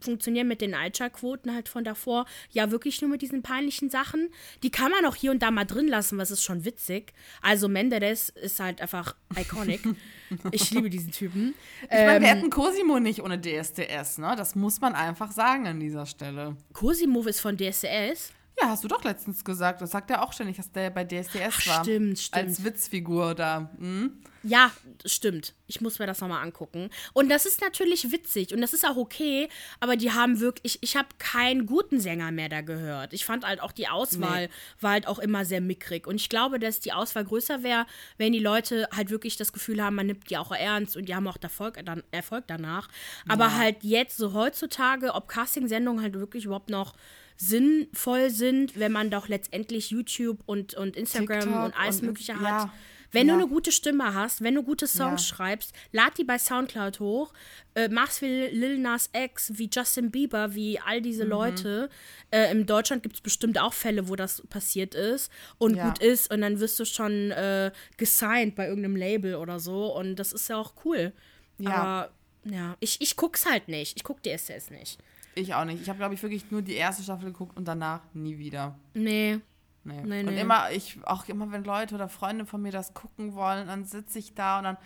funktionieren 0.00 0.48
mit 0.48 0.60
den 0.60 0.74
Einschaltquoten 0.74 1.54
halt 1.54 1.68
von 1.68 1.84
davor 1.84 2.26
ja 2.50 2.70
wirklich 2.70 3.00
nur 3.00 3.10
mit 3.10 3.22
diesen 3.22 3.42
peinlichen 3.42 3.90
Sachen. 3.90 4.30
Die 4.62 4.70
kann 4.70 4.90
man 4.90 5.04
auch 5.06 5.14
hier 5.14 5.30
und 5.30 5.42
da 5.42 5.50
mal 5.50 5.64
drin 5.64 5.88
lassen, 5.88 6.18
was 6.18 6.30
ist 6.30 6.42
schon 6.42 6.64
witzig. 6.64 7.12
Also 7.42 7.68
Menderes 7.68 8.28
ist 8.30 8.60
halt 8.60 8.80
einfach 8.80 9.14
iconic. 9.38 9.82
ich 10.50 10.70
liebe 10.70 10.90
diesen 10.90 11.12
Typen. 11.12 11.54
Ich 11.84 11.90
meine, 11.90 12.20
wir 12.20 12.28
ähm, 12.28 12.36
hätten 12.36 12.50
Cosimo 12.50 12.98
nicht 12.98 13.22
ohne 13.22 13.40
DSDS, 13.40 14.18
ne? 14.18 14.34
Das 14.36 14.54
muss 14.54 14.80
man 14.80 14.94
einfach 14.94 15.30
sagen 15.30 15.66
an 15.66 15.80
dieser 15.80 16.06
Stelle. 16.06 16.56
Cosimo 16.72 17.22
ist 17.22 17.40
von 17.40 17.56
DSDS? 17.56 18.32
Ja, 18.60 18.70
hast 18.70 18.84
du 18.84 18.88
doch 18.88 19.04
letztens 19.04 19.44
gesagt. 19.44 19.82
Das 19.82 19.90
sagt 19.90 20.10
er 20.10 20.22
auch 20.22 20.32
ständig, 20.32 20.56
dass 20.56 20.72
der 20.72 20.90
bei 20.90 21.04
DSDS 21.04 21.54
Ach, 21.60 21.66
war. 21.66 21.84
Stimmt, 21.84 22.18
stimmt. 22.18 22.44
Als 22.44 22.64
Witzfigur 22.64 23.34
da. 23.34 23.70
Hm? 23.78 24.18
Ja, 24.42 24.70
stimmt. 25.04 25.54
Ich 25.66 25.80
muss 25.80 25.98
mir 25.98 26.06
das 26.06 26.20
nochmal 26.20 26.42
angucken. 26.42 26.90
Und 27.12 27.28
das 27.28 27.46
ist 27.46 27.60
natürlich 27.60 28.12
witzig 28.12 28.54
und 28.54 28.60
das 28.60 28.74
ist 28.74 28.86
auch 28.86 28.96
okay, 28.96 29.48
aber 29.80 29.96
die 29.96 30.12
haben 30.12 30.38
wirklich, 30.38 30.78
ich 30.82 30.96
habe 30.96 31.08
keinen 31.18 31.66
guten 31.66 31.98
Sänger 31.98 32.30
mehr 32.30 32.48
da 32.48 32.60
gehört. 32.60 33.12
Ich 33.12 33.24
fand 33.24 33.44
halt 33.44 33.60
auch 33.60 33.72
die 33.72 33.88
Auswahl 33.88 34.46
nee. 34.46 34.52
war 34.80 34.92
halt 34.92 35.08
auch 35.08 35.18
immer 35.18 35.44
sehr 35.44 35.60
mickrig. 35.60 36.06
Und 36.06 36.14
ich 36.14 36.28
glaube, 36.28 36.60
dass 36.60 36.78
die 36.78 36.92
Auswahl 36.92 37.24
größer 37.24 37.64
wäre, 37.64 37.86
wenn 38.18 38.32
die 38.32 38.38
Leute 38.38 38.88
halt 38.94 39.10
wirklich 39.10 39.36
das 39.36 39.52
Gefühl 39.52 39.82
haben, 39.82 39.96
man 39.96 40.06
nimmt 40.06 40.30
die 40.30 40.38
auch 40.38 40.52
ernst 40.52 40.96
und 40.96 41.08
die 41.08 41.14
haben 41.16 41.26
auch 41.26 41.38
Erfolg, 41.40 41.84
dann, 41.84 42.04
Erfolg 42.12 42.44
danach. 42.46 42.88
Aber 43.28 43.46
ja. 43.46 43.56
halt 43.56 43.82
jetzt, 43.82 44.16
so 44.16 44.32
heutzutage, 44.32 45.12
ob 45.14 45.26
Casting-Sendungen 45.26 46.02
halt 46.02 46.14
wirklich 46.14 46.44
überhaupt 46.44 46.70
noch 46.70 46.94
sinnvoll 47.36 48.30
sind, 48.30 48.78
wenn 48.78 48.92
man 48.92 49.10
doch 49.10 49.28
letztendlich 49.28 49.90
YouTube 49.90 50.38
und, 50.46 50.74
und 50.74 50.96
Instagram 50.96 51.40
TikTok 51.40 51.64
und 51.64 51.78
alles 51.78 52.00
und, 52.00 52.06
Mögliche 52.06 52.34
hat. 52.34 52.42
Ja. 52.42 52.72
Wenn 53.12 53.28
ja. 53.28 53.34
du 53.34 53.40
eine 53.40 53.48
gute 53.48 53.72
Stimme 53.72 54.14
hast, 54.14 54.42
wenn 54.42 54.54
du 54.54 54.62
gute 54.62 54.86
Songs 54.86 55.28
ja. 55.28 55.36
schreibst, 55.36 55.72
lad 55.92 56.18
die 56.18 56.24
bei 56.24 56.38
Soundcloud 56.38 57.00
hoch, 57.00 57.32
äh, 57.74 57.88
mach's 57.88 58.20
wie 58.20 58.48
Lil 58.48 58.78
Nas 58.78 59.10
X, 59.12 59.52
wie 59.54 59.70
Justin 59.72 60.10
Bieber, 60.10 60.54
wie 60.54 60.80
all 60.80 61.00
diese 61.00 61.24
mhm. 61.24 61.30
Leute. 61.30 61.90
Äh, 62.30 62.50
in 62.50 62.66
Deutschland 62.66 63.02
gibt 63.02 63.14
es 63.14 63.20
bestimmt 63.20 63.58
auch 63.58 63.72
Fälle, 63.72 64.08
wo 64.08 64.16
das 64.16 64.42
passiert 64.48 64.94
ist 64.94 65.30
und 65.58 65.76
ja. 65.76 65.88
gut 65.88 66.00
ist 66.00 66.30
und 66.32 66.40
dann 66.40 66.60
wirst 66.60 66.78
du 66.80 66.84
schon 66.84 67.30
äh, 67.30 67.70
gesigned 67.96 68.54
bei 68.56 68.66
irgendeinem 68.66 68.96
Label 68.96 69.36
oder 69.36 69.60
so 69.60 69.96
und 69.96 70.16
das 70.16 70.32
ist 70.32 70.48
ja 70.48 70.56
auch 70.56 70.74
cool. 70.84 71.12
Ja. 71.58 71.70
Aber 71.70 72.10
ja, 72.44 72.76
ich, 72.80 73.00
ich 73.00 73.16
guck's 73.16 73.46
halt 73.46 73.68
nicht. 73.68 73.96
Ich 73.96 74.04
guck 74.04 74.22
die 74.22 74.30
SS 74.30 74.70
nicht. 74.70 74.98
Ich 75.38 75.54
auch 75.54 75.66
nicht. 75.66 75.82
Ich 75.82 75.88
habe, 75.90 75.98
glaube 75.98 76.14
ich, 76.14 76.22
wirklich 76.22 76.50
nur 76.50 76.62
die 76.62 76.74
erste 76.74 77.02
Staffel 77.02 77.26
geguckt 77.26 77.58
und 77.58 77.68
danach 77.68 78.00
nie 78.14 78.38
wieder. 78.38 78.74
Nee. 78.94 79.38
Nee. 79.84 80.02
nee 80.02 80.20
und 80.20 80.34
nee. 80.34 80.40
immer, 80.40 80.70
ich, 80.72 80.98
auch 81.04 81.28
immer, 81.28 81.52
wenn 81.52 81.62
Leute 81.62 81.94
oder 81.94 82.08
Freunde 82.08 82.46
von 82.46 82.62
mir 82.62 82.72
das 82.72 82.94
gucken 82.94 83.34
wollen, 83.34 83.66
dann 83.66 83.84
sitze 83.84 84.18
ich 84.18 84.34
da 84.34 84.58
und 84.58 84.64
dann. 84.64 84.76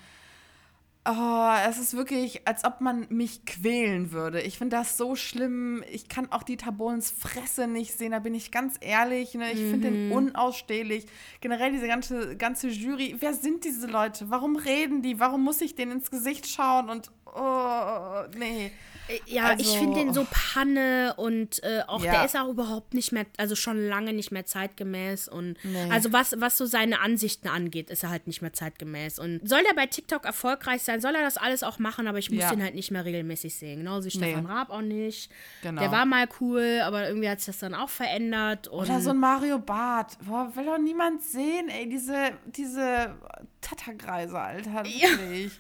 Oh, 1.08 1.50
es 1.66 1.78
ist 1.78 1.96
wirklich, 1.96 2.46
als 2.46 2.64
ob 2.64 2.82
man 2.82 3.06
mich 3.08 3.46
quälen 3.46 4.12
würde. 4.12 4.42
Ich 4.42 4.58
finde 4.58 4.76
das 4.76 4.98
so 4.98 5.16
schlimm. 5.16 5.82
Ich 5.90 6.08
kann 6.08 6.30
auch 6.30 6.42
die 6.42 6.58
Tabolens 6.58 7.10
Fresse 7.10 7.66
nicht 7.66 7.96
sehen, 7.96 8.10
da 8.10 8.18
bin 8.18 8.34
ich 8.34 8.52
ganz 8.52 8.76
ehrlich. 8.80 9.32
Ne? 9.34 9.50
Ich 9.50 9.60
mhm. 9.60 9.70
finde 9.70 9.90
den 9.90 10.12
unausstehlich. 10.12 11.06
Generell 11.40 11.72
diese 11.72 11.86
ganze, 11.86 12.36
ganze 12.36 12.68
Jury. 12.68 13.16
Wer 13.18 13.32
sind 13.32 13.64
diese 13.64 13.86
Leute? 13.86 14.28
Warum 14.28 14.56
reden 14.56 15.00
die? 15.00 15.18
Warum 15.18 15.42
muss 15.42 15.62
ich 15.62 15.74
denen 15.74 15.92
ins 15.92 16.10
Gesicht 16.10 16.46
schauen? 16.46 16.90
Und, 16.90 17.10
oh, 17.34 18.24
nee. 18.36 18.72
Äh, 19.10 19.20
ja, 19.26 19.46
also, 19.46 19.62
ich 19.62 19.78
finde 19.78 19.98
den 19.98 20.14
so 20.14 20.26
Panne 20.30 21.14
und 21.16 21.62
äh, 21.62 21.82
auch 21.86 22.04
ja. 22.04 22.12
der 22.12 22.24
ist 22.24 22.36
auch 22.36 22.48
überhaupt 22.48 22.94
nicht 22.94 23.12
mehr, 23.12 23.26
also 23.36 23.56
schon 23.56 23.86
lange 23.86 24.12
nicht 24.12 24.30
mehr 24.30 24.46
zeitgemäß 24.46 25.28
und 25.28 25.56
nee. 25.64 25.90
also 25.90 26.12
was, 26.12 26.34
was 26.38 26.56
so 26.56 26.66
seine 26.66 27.00
Ansichten 27.00 27.48
angeht, 27.48 27.90
ist 27.90 28.02
er 28.02 28.10
halt 28.10 28.26
nicht 28.26 28.42
mehr 28.42 28.52
zeitgemäß 28.52 29.18
und 29.18 29.46
soll 29.48 29.62
der 29.62 29.74
bei 29.74 29.86
TikTok 29.86 30.24
erfolgreich 30.24 30.82
sein, 30.82 31.00
soll 31.00 31.14
er 31.14 31.22
das 31.22 31.36
alles 31.36 31.62
auch 31.62 31.78
machen, 31.78 32.06
aber 32.06 32.18
ich 32.18 32.30
muss 32.30 32.42
ja. 32.42 32.50
den 32.50 32.62
halt 32.62 32.74
nicht 32.74 32.90
mehr 32.90 33.04
regelmäßig 33.04 33.54
sehen, 33.54 33.80
genauso 33.80 34.06
wie 34.06 34.10
Stefan 34.10 34.44
nee. 34.44 34.50
Raab 34.50 34.70
auch 34.70 34.82
nicht. 34.82 35.30
Genau. 35.62 35.80
Der 35.80 35.90
war 35.90 36.06
mal 36.06 36.28
cool, 36.40 36.80
aber 36.84 37.08
irgendwie 37.08 37.28
hat 37.28 37.40
sich 37.40 37.46
das 37.46 37.58
dann 37.58 37.74
auch 37.74 37.88
verändert. 37.88 38.70
Oder 38.70 39.00
so 39.00 39.10
ein 39.10 39.18
Mario 39.18 39.58
Barth, 39.58 40.18
Boah, 40.24 40.50
will 40.54 40.64
doch 40.64 40.78
niemand 40.78 41.22
sehen, 41.22 41.68
ey, 41.68 41.88
diese, 41.88 42.32
diese 42.46 43.14
Tattergreise, 43.60 44.38
Alter, 44.38 44.84
wirklich. 44.84 45.52
Ja. 45.52 45.58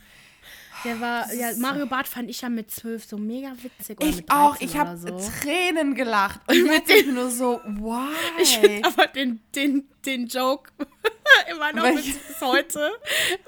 Der 0.84 1.00
war, 1.00 1.32
ja, 1.32 1.50
Mario 1.58 1.86
Barth 1.86 2.08
fand 2.08 2.30
ich 2.30 2.40
ja 2.40 2.48
mit 2.48 2.70
zwölf 2.70 3.04
so 3.04 3.18
mega 3.18 3.52
witzig. 3.62 4.02
ich 4.02 4.30
auch, 4.30 4.56
ich 4.60 4.76
habe 4.76 4.96
so. 4.96 5.20
Tränen 5.42 5.94
gelacht. 5.94 6.40
Und 6.46 6.66
mit 6.66 6.88
dem 6.88 7.14
nur 7.14 7.30
so, 7.30 7.60
why? 7.64 8.08
Ich 8.40 8.58
finde 8.58 8.88
aber 8.88 9.06
den, 9.08 9.40
den, 9.54 9.88
den 10.06 10.26
Joke 10.26 10.70
immer 11.50 11.72
noch 11.72 11.94
bis 11.94 12.40
heute, 12.40 12.92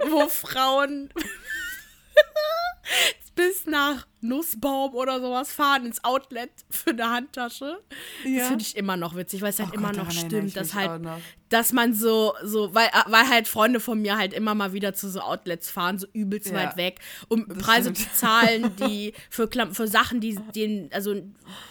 wo 0.09 0.29
Frauen 0.29 1.11
bis 3.35 3.67
nach 3.67 4.07
Nussbaum 4.23 4.95
oder 4.95 5.21
sowas 5.21 5.53
fahren 5.53 5.85
ins 5.85 6.03
Outlet 6.05 6.51
für 6.71 6.91
eine 6.91 7.11
Handtasche. 7.11 7.81
Ja. 8.25 8.39
Das 8.39 8.49
finde 8.49 8.63
ich 8.63 8.77
immer 8.77 8.97
noch 8.97 9.17
witzig, 9.17 9.43
weil 9.43 9.51
es 9.51 9.59
halt 9.59 9.71
oh 9.73 9.75
immer 9.75 9.89
Gott, 9.89 10.05
noch 10.05 10.11
stimmt, 10.13 10.57
dass 10.57 10.75
halt, 10.75 11.03
dass 11.49 11.73
man 11.73 11.93
so, 11.93 12.35
so, 12.43 12.73
weil, 12.73 12.89
weil 13.07 13.29
halt 13.29 13.49
Freunde 13.49 13.81
von 13.81 14.01
mir 14.01 14.17
halt 14.17 14.33
immer 14.33 14.55
mal 14.55 14.73
wieder 14.73 14.95
zu 14.95 15.11
so 15.11 15.21
Outlets 15.21 15.71
fahren, 15.71 15.99
so 15.99 16.07
übelst 16.13 16.49
ja. 16.49 16.55
weit 16.55 16.77
weg, 16.77 17.01
um 17.29 17.49
Preise 17.49 17.95
stimmt. 17.95 17.99
zu 17.99 18.15
zahlen, 18.15 18.77
die 18.89 19.13
für, 19.29 19.49
für 19.73 19.89
Sachen, 19.89 20.21
die 20.21 20.37
den, 20.55 20.89
also 20.93 21.17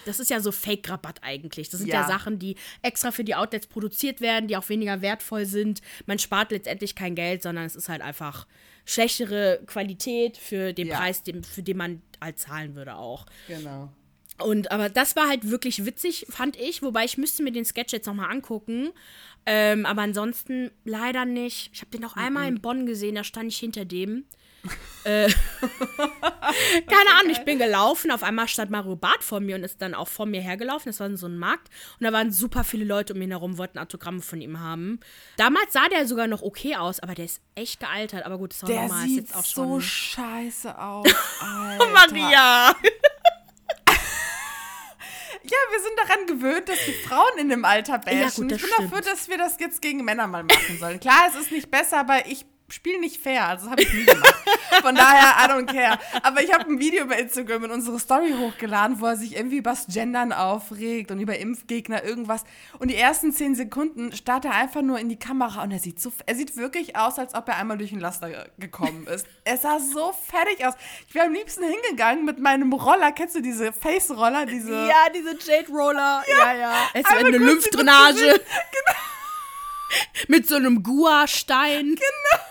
das 0.05 0.19
ist 0.19 0.29
ja 0.29 0.41
so 0.41 0.51
Fake-Rabatt 0.51 1.19
eigentlich. 1.23 1.69
Das 1.69 1.79
sind 1.79 1.89
ja. 1.89 2.01
ja 2.01 2.07
Sachen, 2.07 2.37
die 2.37 2.57
extra 2.81 3.11
für 3.11 3.23
die 3.23 3.35
Outlets 3.35 3.67
produziert 3.67 4.19
werden, 4.19 4.47
die 4.47 4.57
auch 4.57 4.67
weniger 4.67 5.01
wertvoll 5.01 5.45
sind. 5.45 5.81
Man 6.05 6.19
spart 6.19 6.51
letztendlich 6.51 6.95
kein 6.95 7.15
Geld, 7.15 7.43
sondern 7.43 7.65
es 7.65 7.77
ist 7.77 7.87
halt 7.87 8.01
einfach 8.01 8.45
schlechtere 8.85 9.61
Qualität 9.67 10.37
für 10.37 10.73
den 10.73 10.87
ja. 10.87 10.97
Preis, 10.97 11.23
den, 11.23 11.43
für 11.43 11.63
den 11.63 11.77
man 11.77 12.01
halt 12.21 12.39
zahlen 12.39 12.75
würde 12.75 12.95
auch. 12.95 13.25
Genau. 13.47 13.89
Und 14.37 14.71
aber 14.71 14.89
das 14.89 15.15
war 15.15 15.27
halt 15.27 15.49
wirklich 15.49 15.85
witzig, 15.85 16.25
fand 16.29 16.57
ich. 16.57 16.81
Wobei 16.81 17.05
ich 17.05 17.17
müsste 17.17 17.43
mir 17.43 17.51
den 17.51 17.65
Sketch 17.65 17.93
jetzt 17.93 18.07
nochmal 18.07 18.31
angucken. 18.31 18.91
Ähm, 19.45 19.85
aber 19.85 20.03
ansonsten 20.03 20.71
leider 20.85 21.25
nicht. 21.25 21.71
Ich 21.73 21.81
habe 21.81 21.91
den 21.91 22.05
auch 22.05 22.15
einmal 22.15 22.47
in 22.47 22.61
Bonn 22.61 22.85
gesehen, 22.85 23.15
da 23.15 23.23
stand 23.23 23.51
ich 23.51 23.57
hinter 23.57 23.85
dem 23.85 24.25
äh, 25.03 25.27
keine 26.87 27.09
Ahnung, 27.19 27.31
ich 27.31 27.43
bin 27.43 27.57
gelaufen, 27.57 28.11
auf 28.11 28.23
einmal 28.23 28.47
stand 28.47 28.71
Mario 28.71 28.95
Barth 28.95 29.23
vor 29.23 29.39
mir 29.39 29.55
und 29.55 29.63
ist 29.63 29.81
dann 29.81 29.95
auch 29.95 30.07
vor 30.07 30.25
mir 30.25 30.41
hergelaufen. 30.41 30.91
Das 30.91 30.99
war 30.99 31.15
so 31.17 31.27
ein 31.27 31.37
Markt 31.37 31.69
und 31.99 32.05
da 32.05 32.13
waren 32.13 32.31
super 32.31 32.63
viele 32.63 32.85
Leute 32.85 33.13
um 33.13 33.21
ihn 33.21 33.31
herum, 33.31 33.57
wollten 33.57 33.79
Autogramme 33.79 34.21
von 34.21 34.41
ihm 34.41 34.59
haben. 34.59 34.99
Damals 35.37 35.73
sah 35.73 35.87
der 35.89 36.07
sogar 36.07 36.27
noch 36.27 36.41
okay 36.41 36.75
aus, 36.75 36.99
aber 36.99 37.15
der 37.15 37.25
ist 37.25 37.41
echt 37.55 37.79
gealtert. 37.79 38.25
Aber 38.25 38.37
gut, 38.37 38.51
das 38.51 38.57
ist 38.57 38.63
auch 38.63 38.67
der 38.67 38.81
normal. 38.83 39.07
Sieht 39.07 39.23
ist 39.23 39.29
jetzt 39.29 39.35
auch 39.35 39.45
so 39.45 39.63
schon 39.63 39.81
scheiße 39.81 40.77
aus. 40.77 41.07
Maria! 41.93 42.75
Ja, 45.43 45.57
wir 45.71 45.79
sind 45.81 45.93
daran 45.97 46.27
gewöhnt, 46.27 46.69
dass 46.69 46.85
wir 46.85 46.93
Frauen 46.93 47.39
in 47.39 47.49
dem 47.49 47.65
Alter 47.65 47.97
bashen. 47.97 48.19
Ja, 48.19 48.29
gut, 48.29 48.51
ich 48.51 48.61
bin 48.61 48.69
stimmt. 48.71 48.91
dafür, 48.93 49.01
dass 49.01 49.27
wir 49.27 49.37
das 49.39 49.59
jetzt 49.59 49.81
gegen 49.81 50.05
Männer 50.05 50.27
mal 50.27 50.43
machen 50.43 50.77
sollen. 50.79 50.99
Klar, 50.99 51.23
es 51.29 51.35
ist 51.35 51.51
nicht 51.51 51.71
besser, 51.71 51.97
aber 51.97 52.27
ich 52.27 52.45
Spiel 52.71 52.99
nicht 52.99 53.21
fair. 53.21 53.47
Also 53.47 53.65
das 53.65 53.71
habe 53.71 53.81
ich 53.81 53.93
nie 53.93 54.05
gemacht. 54.05 54.35
Von 54.81 54.95
daher, 54.95 55.45
I 55.45 55.51
don't 55.51 55.65
care. 55.65 55.99
Aber 56.23 56.41
ich 56.41 56.53
habe 56.53 56.65
ein 56.65 56.79
Video 56.79 57.05
bei 57.05 57.19
Instagram 57.19 57.65
in 57.65 57.71
unsere 57.71 57.99
Story 57.99 58.33
hochgeladen, 58.37 58.99
wo 58.99 59.05
er 59.05 59.17
sich 59.17 59.35
irgendwie 59.35 59.57
über 59.57 59.71
das 59.71 59.87
Gendern 59.87 60.31
aufregt 60.31 61.11
und 61.11 61.19
über 61.19 61.37
Impfgegner 61.37 62.03
irgendwas. 62.03 62.43
Und 62.79 62.89
die 62.89 62.95
ersten 62.95 63.33
zehn 63.33 63.55
Sekunden 63.55 64.13
starrt 64.13 64.45
er 64.45 64.53
einfach 64.53 64.81
nur 64.81 64.99
in 64.99 65.09
die 65.09 65.19
Kamera 65.19 65.63
und 65.63 65.71
er 65.71 65.79
sieht 65.79 65.99
so, 66.01 66.11
er 66.25 66.35
sieht 66.35 66.55
wirklich 66.57 66.95
aus, 66.95 67.19
als 67.19 67.35
ob 67.35 67.47
er 67.47 67.57
einmal 67.57 67.77
durch 67.77 67.91
ein 67.91 67.99
Laster 67.99 68.47
gekommen 68.57 69.07
ist. 69.07 69.25
er 69.43 69.57
sah 69.57 69.79
so 69.79 70.13
fertig 70.27 70.65
aus. 70.65 70.73
Ich 71.07 71.15
wäre 71.15 71.25
am 71.25 71.33
liebsten 71.33 71.63
hingegangen 71.63 72.25
mit 72.25 72.39
meinem 72.39 72.71
Roller. 72.73 73.11
Kennst 73.11 73.35
du 73.35 73.41
diese 73.41 73.73
Face-Roller? 73.73 74.45
Diese 74.45 74.71
ja, 74.71 75.09
diese 75.13 75.37
Jade-Roller. 75.37 76.23
Ja, 76.27 76.53
ja. 76.53 76.59
ja. 76.59 76.73
Es 76.93 77.01
ist 77.01 77.11
eine 77.11 77.37
Lymphdrainage. 77.37 78.41
Genau. 78.71 78.97
mit 80.29 80.47
so 80.47 80.55
einem 80.55 80.83
Gua-Stein. 80.83 81.95
Genau. 81.95 82.50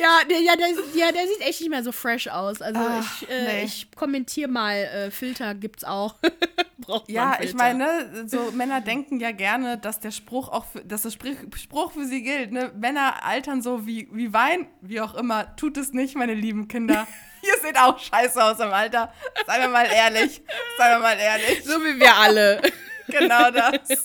Ja, 0.00 0.20
der, 0.28 0.40
ja, 0.40 0.56
der, 0.56 0.68
ja, 0.94 1.12
der 1.12 1.26
sieht 1.26 1.40
echt 1.40 1.60
nicht 1.60 1.70
mehr 1.70 1.82
so 1.82 1.92
fresh 1.92 2.28
aus. 2.28 2.60
Also 2.60 2.80
Ach, 2.82 3.22
ich, 3.22 3.30
äh, 3.30 3.44
nee. 3.44 3.64
ich 3.64 3.90
kommentiere 3.94 4.50
mal, 4.50 4.76
äh, 4.76 5.10
Filter 5.10 5.54
gibt's 5.54 5.84
auch. 5.84 6.16
Braucht 6.78 7.08
ja, 7.08 7.38
ich 7.40 7.54
meine, 7.54 8.26
so 8.26 8.50
Männer 8.52 8.80
denken 8.80 9.20
ja 9.20 9.30
gerne, 9.30 9.78
dass 9.78 10.00
der 10.00 10.10
Spruch 10.10 10.48
auch, 10.48 10.66
für, 10.66 10.84
dass 10.84 11.02
der 11.02 11.10
Spruch 11.10 11.92
für 11.92 12.04
sie 12.04 12.22
gilt. 12.22 12.52
Ne? 12.52 12.72
Männer 12.76 13.24
altern 13.24 13.62
so 13.62 13.86
wie, 13.86 14.08
wie 14.12 14.32
Wein, 14.32 14.66
wie 14.80 15.00
auch 15.00 15.14
immer. 15.14 15.54
Tut 15.56 15.76
es 15.78 15.92
nicht, 15.92 16.16
meine 16.16 16.34
lieben 16.34 16.68
Kinder. 16.68 17.06
Ihr 17.42 17.60
seht 17.62 17.78
auch 17.78 17.98
scheiße 17.98 18.42
aus 18.42 18.58
im 18.58 18.72
Alter. 18.72 19.12
Seien 19.46 19.60
wir 19.60 19.68
mal 19.68 19.86
ehrlich. 19.86 20.42
Seien 20.78 20.92
wir 20.92 20.98
mal 20.98 21.18
ehrlich. 21.18 21.62
So 21.64 21.82
wie 21.84 22.00
wir 22.00 22.16
alle. 22.16 22.60
genau 23.18 23.50
das. 23.50 24.04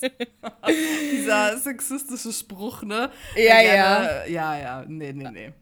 Dieser 1.12 1.58
sexistische 1.58 2.32
Spruch, 2.32 2.82
ne? 2.82 3.10
Ja, 3.36 3.60
ja. 3.60 4.26
Ja, 4.26 4.58
ja. 4.58 4.84
Nee, 4.86 5.12
nee, 5.12 5.30
nee. 5.30 5.52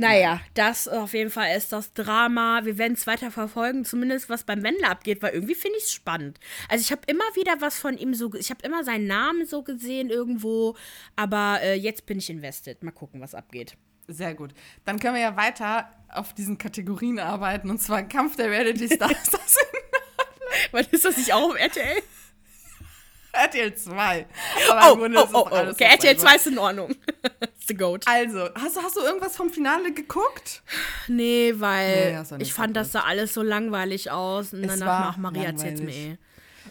Naja, 0.00 0.40
das 0.54 0.86
auf 0.86 1.12
jeden 1.12 1.30
Fall 1.30 1.56
ist 1.56 1.72
das 1.72 1.92
Drama. 1.92 2.60
Wir 2.64 2.78
werden 2.78 2.92
es 2.92 3.08
weiter 3.08 3.32
verfolgen, 3.32 3.84
zumindest 3.84 4.30
was 4.30 4.44
beim 4.44 4.62
Wendler 4.62 4.90
abgeht, 4.90 5.22
weil 5.22 5.34
irgendwie 5.34 5.56
finde 5.56 5.76
ich 5.78 5.84
es 5.84 5.92
spannend. 5.92 6.38
Also 6.68 6.82
ich 6.82 6.92
habe 6.92 7.02
immer 7.08 7.24
wieder 7.34 7.60
was 7.60 7.80
von 7.80 7.98
ihm 7.98 8.14
so, 8.14 8.32
ich 8.34 8.50
habe 8.50 8.64
immer 8.64 8.84
seinen 8.84 9.08
Namen 9.08 9.44
so 9.44 9.64
gesehen 9.64 10.08
irgendwo, 10.08 10.76
aber 11.16 11.58
äh, 11.62 11.74
jetzt 11.74 12.06
bin 12.06 12.18
ich 12.18 12.30
invested. 12.30 12.84
Mal 12.84 12.92
gucken, 12.92 13.20
was 13.20 13.34
abgeht. 13.34 13.76
Sehr 14.06 14.34
gut. 14.34 14.54
Dann 14.84 15.00
können 15.00 15.16
wir 15.16 15.20
ja 15.20 15.36
weiter 15.36 15.90
auf 16.10 16.32
diesen 16.32 16.58
Kategorien 16.58 17.18
arbeiten 17.18 17.68
und 17.68 17.82
zwar 17.82 18.04
Kampf 18.04 18.36
der 18.36 18.50
Reality 18.52 18.88
Stars. 18.94 19.32
Was 20.72 20.86
ist 20.88 21.04
das 21.04 21.16
nicht 21.16 21.32
auch 21.32 21.50
auf 21.50 21.58
RTL? 21.58 22.02
RTL 23.44 23.74
2. 23.74 24.26
oh, 24.70 24.96
oh, 24.98 25.28
oh, 25.32 25.48
oh, 25.50 25.70
okay, 25.70 25.84
RTL 25.84 26.16
2 26.16 26.36
ist 26.36 26.46
in 26.46 26.58
Ordnung. 26.58 26.94
the 27.68 27.74
Goat. 27.74 28.04
Also, 28.06 28.48
hast 28.54 28.76
du, 28.76 28.82
hast 28.82 28.96
du 28.96 29.00
irgendwas 29.00 29.36
vom 29.36 29.50
Finale 29.50 29.92
geguckt? 29.92 30.62
Nee, 31.06 31.54
weil 31.56 32.24
nee, 32.24 32.42
ich 32.42 32.52
fand, 32.52 32.76
das 32.76 32.92
sah 32.92 33.00
alles 33.00 33.34
so 33.34 33.42
langweilig 33.42 34.10
aus. 34.10 34.52
Und 34.52 34.64
es 34.64 34.78
danach, 34.78 35.16
Maria 35.16 35.44
erzählt 35.44 35.82
mir 35.82 35.92
eh. 35.92 36.16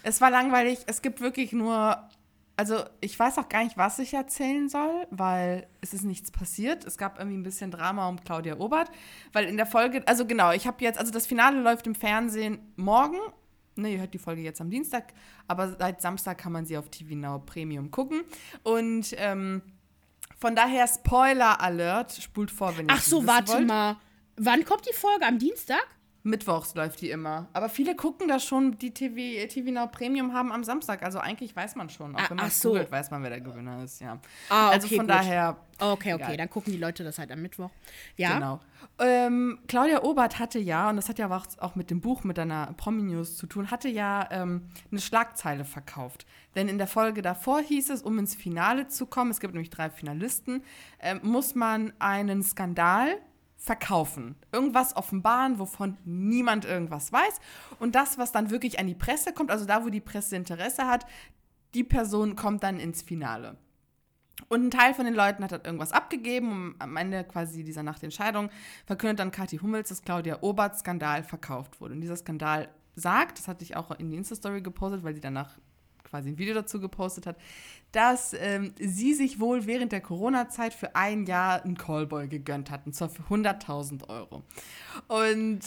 Es 0.03 0.21
war 0.21 0.29
langweilig. 0.29 0.79
Es 0.87 1.01
gibt 1.01 1.21
wirklich 1.21 1.51
nur 1.51 2.07
also 2.57 2.83
ich 3.01 3.17
weiß 3.17 3.37
auch 3.37 3.49
gar 3.49 3.63
nicht, 3.63 3.77
was 3.77 3.99
ich 3.99 4.15
erzählen 4.15 4.67
soll, 4.67 5.05
weil 5.11 5.67
es 5.79 5.93
ist 5.93 6.03
nichts 6.03 6.31
passiert. 6.31 6.83
Es 6.85 6.97
gab 6.97 7.19
irgendwie 7.19 7.37
ein 7.37 7.43
bisschen 7.43 7.69
Drama 7.69 8.09
um 8.09 8.19
Claudia 8.19 8.57
Obert, 8.57 8.89
weil 9.31 9.45
in 9.45 9.57
der 9.57 9.67
Folge, 9.67 10.01
also 10.07 10.25
genau, 10.25 10.51
ich 10.51 10.65
habe 10.65 10.83
jetzt, 10.83 10.99
also 10.99 11.11
das 11.11 11.27
Finale 11.27 11.61
läuft 11.61 11.85
im 11.85 11.93
Fernsehen 11.93 12.57
morgen. 12.75 13.17
Ne, 13.77 13.93
ihr 13.93 13.99
hört 13.99 14.13
die 14.13 14.17
Folge 14.19 14.41
jetzt 14.41 14.61
am 14.61 14.69
Dienstag, 14.69 15.13
aber 15.47 15.75
seit 15.77 16.01
Samstag 16.01 16.37
kann 16.37 16.51
man 16.51 16.65
sie 16.65 16.77
auf 16.77 16.89
TV 16.89 17.15
Now 17.15 17.39
Premium 17.39 17.91
gucken. 17.91 18.21
Und 18.63 19.13
ähm, 19.17 19.61
von 20.39 20.55
daher 20.55 20.87
Spoiler 20.87 21.59
Alert, 21.61 22.13
spult 22.13 22.51
vor, 22.51 22.77
wenn 22.77 22.87
ihr 22.87 22.93
Ach 22.93 23.01
so, 23.01 23.25
warte 23.25 23.53
wollt. 23.53 23.67
mal. 23.67 23.97
Wann 24.35 24.63
kommt 24.65 24.87
die 24.87 24.93
Folge? 24.93 25.25
Am 25.25 25.39
Dienstag? 25.39 25.85
Mittwochs 26.27 26.75
läuft 26.75 27.01
die 27.01 27.09
immer. 27.09 27.47
Aber 27.53 27.69
viele 27.69 27.95
gucken 27.95 28.27
das 28.27 28.43
schon, 28.43 28.77
die 28.77 28.91
TV, 28.91 29.47
TV 29.47 29.71
Now 29.71 29.87
Premium 29.87 30.33
haben 30.33 30.51
am 30.51 30.63
Samstag. 30.63 31.03
Also 31.03 31.19
eigentlich 31.19 31.55
weiß 31.55 31.75
man 31.75 31.89
schon. 31.89 32.15
Auch 32.15 32.19
ah, 32.19 32.29
wenn 32.29 32.37
man 32.37 32.49
so. 32.49 32.69
googelt, 32.69 32.91
weiß 32.91 33.11
man, 33.11 33.23
wer 33.23 33.29
der 33.29 33.41
Gewinner 33.41 33.83
ist, 33.83 34.01
ja. 34.01 34.19
Ah, 34.49 34.67
okay, 34.67 34.75
also 34.75 34.87
von 34.89 34.97
gut. 34.99 35.09
daher. 35.09 35.57
Okay, 35.79 36.13
okay, 36.13 36.23
egal. 36.23 36.37
dann 36.37 36.49
gucken 36.49 36.73
die 36.73 36.79
Leute 36.79 37.03
das 37.03 37.19
halt 37.19 37.31
am 37.31 37.41
Mittwoch. 37.41 37.69
Ja. 38.15 38.33
Genau. 38.33 38.59
Ähm, 38.99 39.59
Claudia 39.67 40.03
Obert 40.03 40.39
hatte 40.39 40.59
ja, 40.59 40.89
und 40.89 40.95
das 40.95 41.07
hat 41.07 41.19
ja 41.19 41.29
auch 41.59 41.75
mit 41.75 41.91
dem 41.91 42.01
Buch, 42.01 42.23
mit 42.23 42.39
einer 42.39 42.73
Promi-News 42.77 43.37
zu 43.37 43.45
tun, 43.45 43.69
hatte 43.69 43.89
ja 43.89 44.27
ähm, 44.31 44.69
eine 44.91 44.99
Schlagzeile 44.99 45.65
verkauft. 45.65 46.25
Denn 46.55 46.67
in 46.67 46.79
der 46.79 46.87
Folge 46.87 47.21
davor 47.21 47.61
hieß 47.61 47.91
es, 47.91 48.01
um 48.01 48.17
ins 48.17 48.33
Finale 48.33 48.87
zu 48.87 49.05
kommen, 49.05 49.29
es 49.29 49.39
gibt 49.39 49.53
nämlich 49.53 49.69
drei 49.69 49.91
Finalisten, 49.91 50.63
äh, 50.97 51.15
muss 51.21 51.53
man 51.53 51.93
einen 51.99 52.41
Skandal 52.41 53.17
verkaufen. 53.57 54.35
Irgendwas 54.51 54.95
offenbaren, 54.95 55.59
wovon 55.59 55.97
niemand 56.05 56.65
irgendwas 56.65 57.11
weiß. 57.11 57.39
Und 57.79 57.95
das, 57.95 58.17
was 58.17 58.31
dann 58.31 58.49
wirklich 58.51 58.79
an 58.79 58.87
die 58.87 58.95
Presse 58.95 59.33
kommt, 59.33 59.51
also 59.51 59.65
da, 59.65 59.83
wo 59.83 59.89
die 59.89 59.99
Presse 59.99 60.35
Interesse 60.35 60.87
hat, 60.87 61.05
die 61.73 61.83
Person 61.83 62.35
kommt 62.35 62.63
dann 62.63 62.79
ins 62.79 63.01
Finale. 63.01 63.57
Und 64.49 64.65
ein 64.65 64.71
Teil 64.71 64.93
von 64.93 65.05
den 65.05 65.15
Leuten 65.15 65.43
hat 65.43 65.51
dann 65.51 65.65
irgendwas 65.65 65.91
abgegeben 65.91 66.51
und 66.51 66.75
am 66.81 66.95
Ende 66.95 67.23
quasi 67.23 67.63
dieser 67.63 67.83
Nachtentscheidung 67.83 68.49
verkündet 68.85 69.19
dann 69.19 69.31
Kathi 69.31 69.57
Hummels, 69.57 69.89
dass 69.89 70.03
Claudia 70.03 70.37
Obert 70.41 70.77
Skandal 70.77 71.23
verkauft 71.23 71.81
wurde. 71.81 71.95
Und 71.95 72.01
dieser 72.01 72.15
Skandal 72.15 72.69
sagt, 72.95 73.39
das 73.39 73.47
hatte 73.47 73.63
ich 73.63 73.75
auch 73.75 73.91
in 73.99 74.11
die 74.11 74.17
Insta-Story 74.17 74.61
gepostet, 74.61 75.03
weil 75.03 75.15
sie 75.15 75.21
danach 75.21 75.57
quasi 76.09 76.29
ein 76.29 76.37
Video 76.37 76.53
dazu 76.53 76.79
gepostet 76.79 77.25
hat, 77.25 77.37
dass 77.91 78.33
ähm, 78.33 78.73
sie 78.79 79.13
sich 79.13 79.39
wohl 79.39 79.65
während 79.65 79.91
der 79.91 80.01
Corona-Zeit 80.01 80.73
für 80.73 80.95
ein 80.95 81.25
Jahr 81.25 81.63
einen 81.63 81.77
Callboy 81.77 82.27
gegönnt 82.27 82.71
hat, 82.71 82.85
und 82.85 82.93
zwar 82.93 83.09
für 83.09 83.23
100.000 83.23 84.09
Euro. 84.09 84.43
Und 85.07 85.61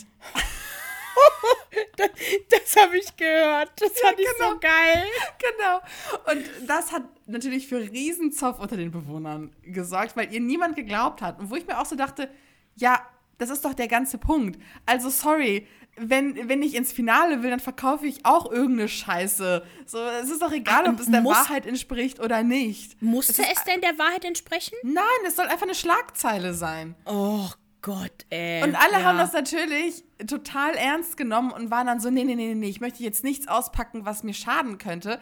das, 1.96 2.10
das 2.50 2.76
habe 2.76 2.98
ich 2.98 3.16
gehört. 3.16 3.70
Das 3.76 3.92
ja, 4.00 4.08
fand 4.08 4.20
ich 4.20 4.26
genau. 4.36 4.50
so 4.50 4.58
geil. 4.58 5.04
Genau. 5.38 6.32
Und 6.32 6.68
das 6.68 6.92
hat 6.92 7.04
natürlich 7.26 7.66
für 7.68 7.80
Riesenzoff 7.80 8.58
unter 8.58 8.76
den 8.76 8.90
Bewohnern 8.90 9.54
gesorgt, 9.62 10.16
weil 10.16 10.32
ihr 10.32 10.40
niemand 10.40 10.76
geglaubt 10.76 11.22
hat. 11.22 11.38
Und 11.38 11.50
wo 11.50 11.56
ich 11.56 11.66
mir 11.66 11.78
auch 11.78 11.86
so 11.86 11.96
dachte, 11.96 12.30
ja, 12.76 13.06
das 13.38 13.50
ist 13.50 13.64
doch 13.64 13.74
der 13.74 13.88
ganze 13.88 14.18
Punkt. 14.18 14.60
Also 14.84 15.08
sorry, 15.08 15.66
wenn, 16.00 16.48
wenn 16.48 16.62
ich 16.62 16.74
ins 16.74 16.92
Finale 16.92 17.42
will, 17.42 17.50
dann 17.50 17.60
verkaufe 17.60 18.06
ich 18.06 18.24
auch 18.24 18.50
irgendeine 18.50 18.88
Scheiße. 18.88 19.62
So, 19.86 19.98
es 20.22 20.30
ist 20.30 20.40
doch 20.40 20.52
egal, 20.52 20.88
ob 20.88 20.98
es 20.98 21.10
der 21.10 21.20
Muss, 21.20 21.36
Wahrheit 21.36 21.66
entspricht 21.66 22.20
oder 22.20 22.42
nicht. 22.42 23.00
Musste 23.02 23.42
es, 23.42 23.58
es 23.58 23.64
denn 23.64 23.80
der 23.80 23.98
Wahrheit 23.98 24.24
entsprechen? 24.24 24.74
Nein, 24.82 25.04
es 25.26 25.36
soll 25.36 25.46
einfach 25.46 25.62
eine 25.62 25.74
Schlagzeile 25.74 26.54
sein. 26.54 26.94
Oh 27.04 27.48
Gott, 27.82 28.26
ey. 28.30 28.62
Und 28.62 28.74
alle 28.74 28.92
ja. 28.92 29.02
haben 29.02 29.18
das 29.18 29.32
natürlich 29.32 30.04
total 30.26 30.74
ernst 30.74 31.16
genommen 31.16 31.50
und 31.50 31.70
waren 31.70 31.86
dann 31.86 32.00
so, 32.00 32.10
nee, 32.10 32.24
nee, 32.24 32.34
nee, 32.34 32.54
nee, 32.54 32.68
ich 32.68 32.80
möchte 32.80 33.02
jetzt 33.02 33.24
nichts 33.24 33.48
auspacken, 33.48 34.04
was 34.04 34.22
mir 34.22 34.34
schaden 34.34 34.78
könnte. 34.78 35.20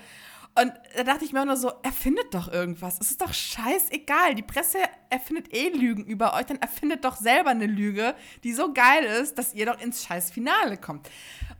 Und 0.60 0.72
da 0.96 1.04
dachte 1.04 1.24
ich 1.24 1.32
mir 1.32 1.42
auch 1.42 1.46
nur 1.46 1.56
so, 1.56 1.70
erfindet 1.82 2.34
doch 2.34 2.50
irgendwas. 2.50 2.98
Es 3.00 3.12
ist 3.12 3.20
doch 3.20 3.32
scheißegal. 3.32 4.34
Die 4.34 4.42
Presse 4.42 4.78
erfindet 5.08 5.54
eh 5.54 5.68
Lügen 5.68 6.04
über 6.04 6.34
euch, 6.34 6.46
dann 6.46 6.56
erfindet 6.58 7.04
doch 7.04 7.16
selber 7.16 7.50
eine 7.50 7.66
Lüge, 7.66 8.14
die 8.42 8.52
so 8.52 8.72
geil 8.72 9.04
ist, 9.04 9.38
dass 9.38 9.54
ihr 9.54 9.66
doch 9.66 9.80
ins 9.80 10.04
scheiß 10.04 10.30
Finale 10.30 10.76
kommt. 10.76 11.08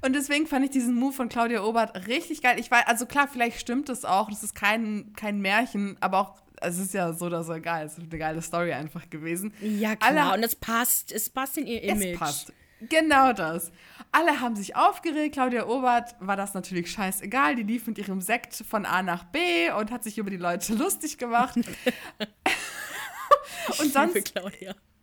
Und 0.05 0.15
deswegen 0.15 0.47
fand 0.47 0.65
ich 0.65 0.71
diesen 0.71 0.95
Move 0.95 1.13
von 1.13 1.29
Claudia 1.29 1.63
Obert 1.63 2.09
richtig 2.09 2.43
geil. 2.43 2.59
Ich 2.59 2.71
war, 2.71 2.89
also 2.89 3.07
klar, 3.07 3.29
vielleicht 3.29 3.61
stimmt 3.61 3.89
es 3.89 4.05
auch, 4.05 4.31
das 4.31 4.43
ist 4.43 4.55
kein, 4.55 5.13
kein 5.15 5.41
Märchen, 5.41 5.97
aber 6.01 6.19
auch 6.21 6.43
es 6.61 6.79
ist 6.79 6.93
ja 6.93 7.13
so 7.13 7.27
oder 7.27 7.45
so 7.45 7.61
geil. 7.61 7.87
Es 7.87 7.99
ist 7.99 8.11
eine 8.11 8.19
geile 8.19 8.43
Story 8.43 8.73
einfach 8.73 9.09
gewesen. 9.11 9.53
Ja, 9.61 9.95
klar. 9.95 10.31
Alle, 10.31 10.35
und 10.37 10.43
es 10.43 10.57
passt. 10.57 11.13
Es 11.13 11.31
passt 11.31 11.57
in 11.57 11.69
ihr 11.69 11.83
Image. 11.85 12.15
Es 12.15 12.19
passt. 12.19 12.53
Genau 12.81 13.33
das. 13.33 13.73
Alle 14.13 14.41
haben 14.41 14.57
sich 14.57 14.77
aufgeregt. 14.77 15.35
Claudia 15.35 15.67
Obert 15.67 16.15
war 16.21 16.37
das 16.37 16.55
natürlich 16.55 16.91
scheißegal. 16.91 17.57
Die 17.57 17.63
lief 17.63 17.87
mit 17.87 17.99
ihrem 17.99 18.21
Sekt 18.21 18.55
von 18.55 18.87
A 18.87 19.03
nach 19.03 19.25
B 19.25 19.71
und 19.71 19.91
hat 19.91 20.05
sich 20.05 20.19
über 20.19 20.31
die 20.31 20.37
Leute 20.37 20.75
lustig 20.75 21.19
gemacht. 21.19 21.57
und 23.79 23.93
sonst 23.93 24.33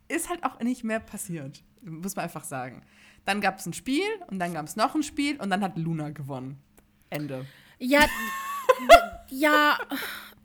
ist 0.07 0.29
halt 0.29 0.43
auch 0.43 0.59
nicht 0.59 0.83
mehr 0.83 0.99
passiert. 0.99 1.63
Muss 1.81 2.15
man 2.15 2.25
einfach 2.25 2.43
sagen. 2.43 2.81
Dann 3.25 3.41
gab 3.41 3.59
es 3.59 3.65
ein 3.65 3.73
Spiel 3.73 4.07
und 4.27 4.39
dann 4.39 4.53
gab 4.53 4.65
es 4.65 4.75
noch 4.75 4.95
ein 4.95 5.03
Spiel 5.03 5.39
und 5.39 5.49
dann 5.49 5.61
hat 5.61 5.77
Luna 5.77 6.11
gewonnen. 6.11 6.61
Ende. 7.09 7.45
Ja, 7.79 8.05
ja, 9.29 9.77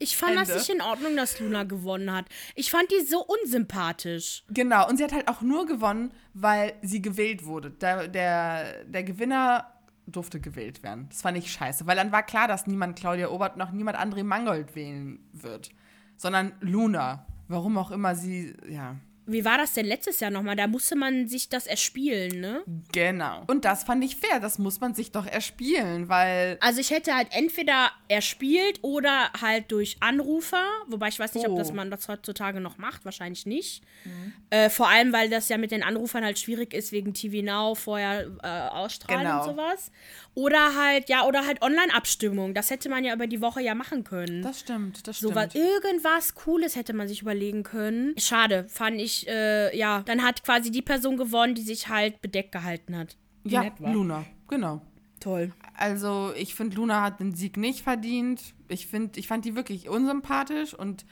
ich 0.01 0.17
fand 0.17 0.33
Ende. 0.33 0.47
das 0.47 0.69
nicht 0.69 0.77
in 0.77 0.83
Ordnung, 0.83 1.15
dass 1.17 1.39
Luna 1.39 1.65
gewonnen 1.65 2.13
hat. 2.13 2.25
Ich 2.55 2.71
fand 2.71 2.91
die 2.91 3.05
so 3.05 3.25
unsympathisch. 3.25 4.45
Genau, 4.49 4.89
und 4.89 4.97
sie 4.97 5.05
hat 5.05 5.13
halt 5.13 5.29
auch 5.29 5.43
nur 5.43 5.67
gewonnen, 5.67 6.13
weil 6.35 6.73
sie 6.83 7.03
gewählt 7.03 7.45
wurde. 7.45 7.71
Der, 7.71 8.09
der, 8.09 8.85
der 8.85 9.05
Gewinner 9.05 9.71
durfte 10.07 10.41
gewählt 10.41 10.83
werden. 10.83 11.07
Das 11.11 11.23
fand 11.23 11.37
ich 11.37 11.53
scheiße, 11.53 11.87
weil 11.87 11.97
dann 11.97 12.13
war 12.13 12.23
klar, 12.23 12.49
dass 12.49 12.67
niemand 12.67 12.99
Claudia 12.99 13.29
Obert 13.29 13.57
noch 13.57 13.73
niemand 13.73 13.99
André 13.99 14.25
Mangold 14.25 14.75
wählen 14.75 15.21
wird, 15.33 15.71
sondern 16.17 16.53
Luna. 16.61 17.27
Warum 17.49 17.77
auch 17.79 17.91
immer 17.91 18.15
sie, 18.15 18.55
ja. 18.69 18.97
Wie 19.31 19.45
war 19.45 19.59
das 19.59 19.75
denn 19.75 19.87
letztes 19.87 20.21
Jahr 20.21 20.31
nochmal? 20.31 20.57
Da 20.57 20.67
musste 20.67 20.97
man 20.97 21.29
sich 21.29 21.49
das 21.49 21.67
erspielen, 21.67 22.41
ne? 22.41 22.63
Genau. 22.93 23.45
Und 23.47 23.65
das 23.65 23.85
fand 23.85 24.05
ich 24.05 24.17
fair. 24.17 24.41
Das 24.41 24.59
muss 24.59 24.81
man 24.81 24.95
sich 24.95 25.13
doch 25.13 25.27
erspielen, 25.27 26.09
weil. 26.09 26.59
Also 26.61 26.81
ich 26.81 26.91
hätte 26.91 27.15
halt 27.15 27.29
entweder 27.31 27.91
erspielt 28.09 28.81
oder 28.83 29.31
halt 29.41 29.71
durch 29.73 29.97
Anrufer. 30.01 30.65
Wobei 30.89 31.09
ich 31.09 31.19
weiß 31.19 31.35
nicht, 31.35 31.47
oh. 31.47 31.53
ob 31.53 31.59
das 31.59 31.71
oh. 31.71 31.75
man 31.75 31.91
das 31.91 32.09
heutzutage 32.09 32.61
noch 32.61 32.79
macht. 32.79 33.05
Wahrscheinlich 33.05 33.47
nicht. 33.47 33.83
Mhm. 34.05 34.33
Äh, 34.51 34.71
vor 34.71 34.89
allem, 34.89 35.13
weil 35.13 35.31
das 35.31 35.49
ja 35.49 35.59
mit 35.59 35.71
den 35.71 35.83
Anrufern 35.83 36.25
halt 36.25 36.39
schwierig 36.39 36.75
ist, 36.75 36.93
wegen 36.93 37.15
TV 37.15 37.45
Now 37.45 37.75
vorher 37.75 38.27
äh, 38.43 38.47
ausstrahlen 38.47 39.23
genau. 39.23 39.39
und 39.45 39.51
sowas. 39.51 39.91
Oder 40.35 40.77
halt, 40.77 41.09
ja, 41.09 41.27
oder 41.27 41.47
halt 41.47 41.61
Online-Abstimmung. 41.61 42.55
Das 42.55 42.71
hätte 42.71 42.89
man 42.89 43.05
ja 43.05 43.15
über 43.15 43.27
die 43.27 43.41
Woche 43.41 43.61
ja 43.61 43.75
machen 43.75 44.05
können. 44.05 44.43
Das 44.43 44.61
stimmt, 44.61 45.07
das 45.07 45.19
stimmt. 45.19 45.33
So 45.33 45.35
was, 45.35 45.55
irgendwas 45.55 46.35
Cooles 46.35 46.77
hätte 46.77 46.93
man 46.93 47.09
sich 47.09 47.23
überlegen 47.23 47.63
können. 47.63 48.15
Schade, 48.17 48.67
fand 48.69 49.01
ich, 49.01 49.20
äh, 49.29 49.77
ja. 49.77 50.03
Dann 50.03 50.23
hat 50.23 50.45
quasi 50.45 50.71
die 50.71 50.83
Person 50.83 51.17
gewonnen, 51.17 51.55
die 51.55 51.63
sich 51.63 51.89
halt 51.89 52.21
bedeckt 52.21 52.53
gehalten 52.53 52.97
hat. 52.97 53.17
Die 53.45 53.51
ja, 53.51 53.71
Luna, 53.79 54.25
genau. 54.49 54.83
Toll. 55.21 55.53
Also, 55.75 56.33
ich 56.37 56.55
finde, 56.55 56.77
Luna 56.77 57.03
hat 57.03 57.21
den 57.21 57.35
Sieg 57.35 57.57
nicht 57.57 57.83
verdient. 57.83 58.55
Ich, 58.69 58.87
find, 58.87 59.17
ich 59.17 59.29
fand 59.29 59.45
die 59.45 59.55
wirklich 59.55 59.89
unsympathisch 59.89 60.75
und 60.75 61.05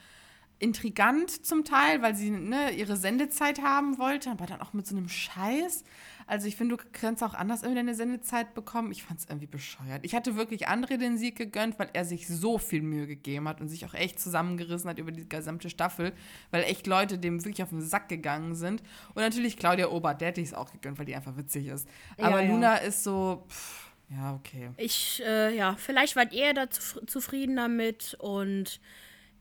intrigant 0.59 1.45
zum 1.45 1.63
Teil, 1.63 2.01
weil 2.01 2.15
sie 2.15 2.29
ne, 2.31 2.71
ihre 2.71 2.97
Sendezeit 2.97 3.61
haben 3.61 3.97
wollte, 3.97 4.29
aber 4.29 4.45
dann 4.45 4.61
auch 4.61 4.73
mit 4.73 4.85
so 4.85 4.95
einem 4.95 5.09
Scheiß. 5.09 5.83
Also 6.29 6.47
ich 6.47 6.55
finde, 6.55 6.77
du 6.77 6.83
kannst 6.91 7.23
auch 7.23 7.33
anders 7.33 7.63
irgendwie 7.63 7.79
deine 7.79 7.95
Sendezeit 7.95 8.53
bekommen. 8.53 8.91
Ich 8.91 9.01
fand 9.01 9.19
es 9.19 9.25
irgendwie 9.25 9.47
bescheuert. 9.47 10.01
Ich 10.05 10.13
hatte 10.13 10.35
wirklich 10.35 10.69
André 10.69 10.97
den 10.97 11.17
Sieg 11.17 11.35
gegönnt, 11.35 11.79
weil 11.79 11.89
er 11.93 12.05
sich 12.05 12.27
so 12.27 12.59
viel 12.59 12.83
Mühe 12.83 13.07
gegeben 13.07 13.47
hat 13.47 13.59
und 13.61 13.67
sich 13.67 13.83
auch 13.83 13.95
echt 13.95 14.19
zusammengerissen 14.19 14.87
hat 14.87 14.99
über 14.99 15.11
die 15.11 15.27
gesamte 15.27 15.71
Staffel, 15.71 16.13
weil 16.51 16.65
echt 16.65 16.85
Leute 16.85 17.17
dem 17.17 17.43
wirklich 17.43 17.63
auf 17.63 17.69
den 17.69 17.81
Sack 17.81 18.09
gegangen 18.09 18.53
sind. 18.53 18.83
Und 19.15 19.23
natürlich 19.23 19.57
Claudia 19.57 19.87
Obert, 19.89 20.21
der 20.21 20.27
hätte 20.27 20.41
ich 20.41 20.49
es 20.49 20.53
auch 20.53 20.71
gegönnt, 20.71 20.99
weil 20.99 21.07
die 21.07 21.15
einfach 21.15 21.35
witzig 21.35 21.65
ist. 21.65 21.89
Aber 22.19 22.43
ja, 22.43 22.47
Luna 22.47 22.75
ist 22.75 23.03
so... 23.03 23.45
Pff, 23.49 23.89
ja, 24.11 24.35
okay. 24.35 24.69
Ich, 24.77 25.23
äh, 25.25 25.57
ja, 25.57 25.77
vielleicht 25.77 26.15
wart 26.15 26.31
ihr 26.31 26.53
da 26.53 26.69
zufrieden 26.69 27.55
damit 27.55 28.15
und 28.19 28.79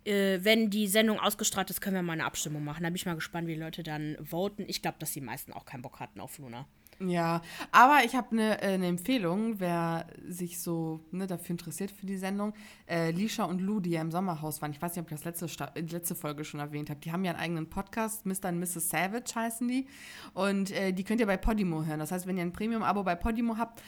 äh, 0.05 0.39
wenn 0.43 0.71
die 0.71 0.89
Sendung 0.89 1.21
ausgestrahlt 1.21 1.69
ist, 1.69 1.83
können 1.83 1.97
wir 1.97 2.03
mal 2.03 2.15
eine 2.15 2.25
Abstimmung 2.25 2.65
machen. 2.65 2.83
Da 2.83 2.89
bin 2.89 2.97
ich 2.97 3.05
mal 3.05 3.15
gespannt, 3.15 3.47
wie 3.47 3.55
die 3.55 3.61
Leute 3.61 3.83
dann 3.83 4.17
voten. 4.23 4.65
Ich 4.67 4.81
glaube, 4.81 4.97
dass 4.99 5.13
die 5.13 5.21
meisten 5.21 5.53
auch 5.53 5.67
keinen 5.67 5.83
Bock 5.83 6.01
hatten 6.01 6.21
auf 6.21 6.39
Luna. 6.39 6.67
Ja, 7.01 7.43
aber 7.71 8.05
ich 8.05 8.17
habe 8.17 8.33
eine 8.33 8.61
äh, 8.61 8.77
ne 8.77 8.89
Empfehlung, 8.89 9.61
wer 9.61 10.07
sich 10.27 10.61
so 10.61 11.01
ne, 11.13 11.29
dafür 11.29 11.51
interessiert 11.53 11.93
für 11.93 12.07
die 12.07 12.17
Sendung. 12.17 12.55
Äh, 12.89 13.13
Lisha 13.13 13.45
und 13.45 13.61
Lou, 13.61 13.79
die 13.79 13.91
ja 13.91 14.01
im 14.01 14.11
Sommerhaus 14.11 14.61
waren, 14.61 14.73
ich 14.73 14.83
weiß 14.83 14.97
nicht, 14.97 15.03
ob 15.05 15.11
ich 15.11 15.17
das 15.17 15.25
letzte, 15.25 15.49
Sta 15.49 15.71
äh, 15.77 15.81
letzte 15.83 16.17
Folge 16.17 16.45
schon 16.45 16.59
erwähnt 16.59 16.91
habe, 16.91 16.99
die 16.99 17.13
haben 17.13 17.25
ja 17.25 17.31
einen 17.33 17.41
eigenen 17.41 17.71
Podcast, 17.71 18.27
Mr. 18.27 18.49
und 18.49 18.59
Mrs. 18.59 18.89
Savage 18.89 19.33
heißen 19.33 19.69
die. 19.69 19.87
Und 20.35 20.73
äh, 20.73 20.93
die 20.93 21.05
könnt 21.05 21.21
ihr 21.21 21.27
bei 21.27 21.37
Podimo 21.37 21.85
hören. 21.85 22.01
Das 22.01 22.11
heißt, 22.11 22.27
wenn 22.27 22.37
ihr 22.37 22.43
ein 22.43 22.53
Premium-Abo 22.53 23.05
bei 23.05 23.15
Podimo 23.15 23.59
habt, 23.59 23.81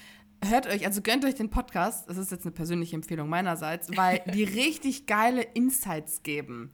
hört 0.45 0.69
euch, 0.69 0.87
also 0.87 1.03
gönnt 1.03 1.25
euch 1.25 1.35
den 1.35 1.51
Podcast, 1.51 2.09
das 2.09 2.17
ist 2.17 2.31
jetzt 2.31 2.45
eine 2.45 2.53
persönliche 2.53 2.95
Empfehlung 2.95 3.29
meinerseits, 3.29 3.89
weil 3.97 4.23
die 4.35 4.45
richtig 4.45 5.07
geile 5.07 5.43
Insights 5.43 6.23
geben. 6.23 6.71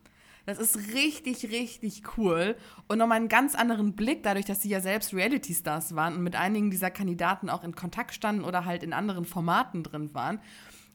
Das 0.47 0.59
ist 0.59 0.95
richtig, 0.95 1.51
richtig 1.51 2.03
cool. 2.17 2.57
Und 2.87 2.99
nochmal 2.99 3.19
einen 3.19 3.29
ganz 3.29 3.55
anderen 3.55 3.95
Blick, 3.95 4.23
dadurch, 4.23 4.45
dass 4.47 4.63
sie 4.63 4.69
ja 4.69 4.81
selbst 4.81 5.13
Reality-Stars 5.13 5.97
waren 5.97 6.15
und 6.15 6.23
mit 6.23 6.37
einigen 6.37 6.71
dieser 6.71 6.91
Kandidaten 6.91 7.51
auch 7.51 7.65
in 7.65 7.75
Kontakt 7.75 8.15
standen 8.15 8.45
oder 8.45 8.65
halt 8.65 8.85
in 8.85 8.93
anderen 8.93 9.25
Formaten 9.25 9.83
drin 9.83 10.15
waren. 10.15 10.41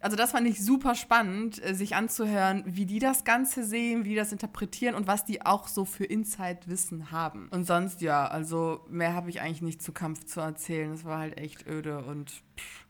Also 0.01 0.17
das 0.17 0.31
fand 0.31 0.47
ich 0.47 0.63
super 0.63 0.95
spannend, 0.95 1.63
äh, 1.63 1.75
sich 1.75 1.95
anzuhören, 1.95 2.63
wie 2.65 2.85
die 2.85 2.99
das 2.99 3.23
Ganze 3.23 3.63
sehen, 3.63 4.03
wie 4.03 4.09
die 4.09 4.15
das 4.15 4.31
interpretieren 4.31 4.95
und 4.95 5.05
was 5.05 5.25
die 5.25 5.45
auch 5.45 5.67
so 5.67 5.85
für 5.85 6.05
Insight-Wissen 6.05 7.11
haben. 7.11 7.47
Und 7.51 7.65
sonst 7.65 8.01
ja, 8.01 8.27
also 8.27 8.83
mehr 8.89 9.13
habe 9.13 9.29
ich 9.29 9.41
eigentlich 9.41 9.61
nicht 9.61 9.81
zu 9.81 9.91
Kampf 9.91 10.25
zu 10.25 10.39
erzählen. 10.39 10.91
Es 10.91 11.05
war 11.05 11.19
halt 11.19 11.37
echt 11.37 11.67
öde 11.67 11.99
und 11.99 12.31
pff, 12.31 12.80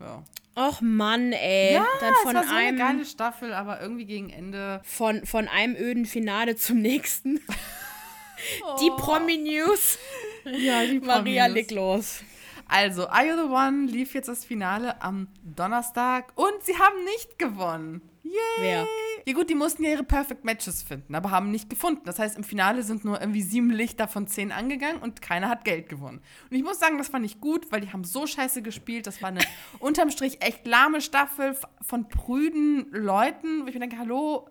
ja. 0.00 0.22
Och 0.58 0.80
Mann, 0.80 1.32
ey. 1.32 1.74
Ja, 1.74 1.86
Dann 2.00 2.14
von 2.22 2.30
es 2.30 2.34
war 2.36 2.44
so 2.44 2.50
einem 2.54 2.68
eine 2.68 2.78
geile 2.78 3.04
Staffel, 3.04 3.52
aber 3.52 3.80
irgendwie 3.82 4.06
gegen 4.06 4.30
Ende. 4.30 4.80
von, 4.84 5.26
von 5.26 5.48
einem 5.48 5.76
öden 5.76 6.06
Finale 6.06 6.56
zum 6.56 6.78
nächsten. 6.80 7.40
Die 8.80 8.90
Promi-News. 8.96 9.98
Ja, 10.44 10.84
die 10.84 11.00
Maria, 11.04 11.44
Promis. 11.46 11.54
leg 11.54 11.70
los. 11.72 12.22
Also, 12.68 13.06
Are 13.08 13.26
You 13.26 13.34
the 13.36 13.50
One 13.52 13.86
lief 13.86 14.14
jetzt 14.14 14.28
das 14.28 14.44
Finale 14.44 15.00
am 15.02 15.28
Donnerstag 15.42 16.32
und 16.36 16.52
sie 16.62 16.76
haben 16.78 17.04
nicht 17.04 17.38
gewonnen. 17.38 18.02
Yay! 18.26 18.60
Wer? 18.60 18.86
Ja 19.28 19.32
gut, 19.32 19.50
die 19.50 19.54
mussten 19.56 19.82
ja 19.82 19.90
ihre 19.90 20.04
Perfect 20.04 20.44
Matches 20.44 20.82
finden, 20.82 21.14
aber 21.14 21.32
haben 21.32 21.50
nicht 21.50 21.68
gefunden. 21.68 22.02
Das 22.04 22.18
heißt, 22.18 22.36
im 22.36 22.44
Finale 22.44 22.84
sind 22.84 23.04
nur 23.04 23.20
irgendwie 23.20 23.42
sieben 23.42 23.70
Lichter 23.70 24.06
von 24.06 24.28
zehn 24.28 24.52
angegangen 24.52 25.02
und 25.02 25.20
keiner 25.20 25.48
hat 25.48 25.64
Geld 25.64 25.88
gewonnen. 25.88 26.20
Und 26.48 26.56
ich 26.56 26.62
muss 26.62 26.78
sagen, 26.78 26.96
das 26.96 27.08
fand 27.08 27.26
ich 27.26 27.40
gut, 27.40 27.72
weil 27.72 27.80
die 27.80 27.92
haben 27.92 28.04
so 28.04 28.26
scheiße 28.26 28.62
gespielt. 28.62 29.06
Das 29.06 29.22
war 29.22 29.30
eine 29.30 29.40
unterm 29.80 30.10
Strich 30.10 30.42
echt 30.42 30.66
lahme 30.66 31.00
Staffel 31.00 31.56
von 31.80 32.08
prüden 32.08 32.86
Leuten, 32.92 33.64
wo 33.64 33.66
ich 33.66 33.74
mir 33.74 33.80
denke, 33.80 33.98
hallo, 33.98 34.48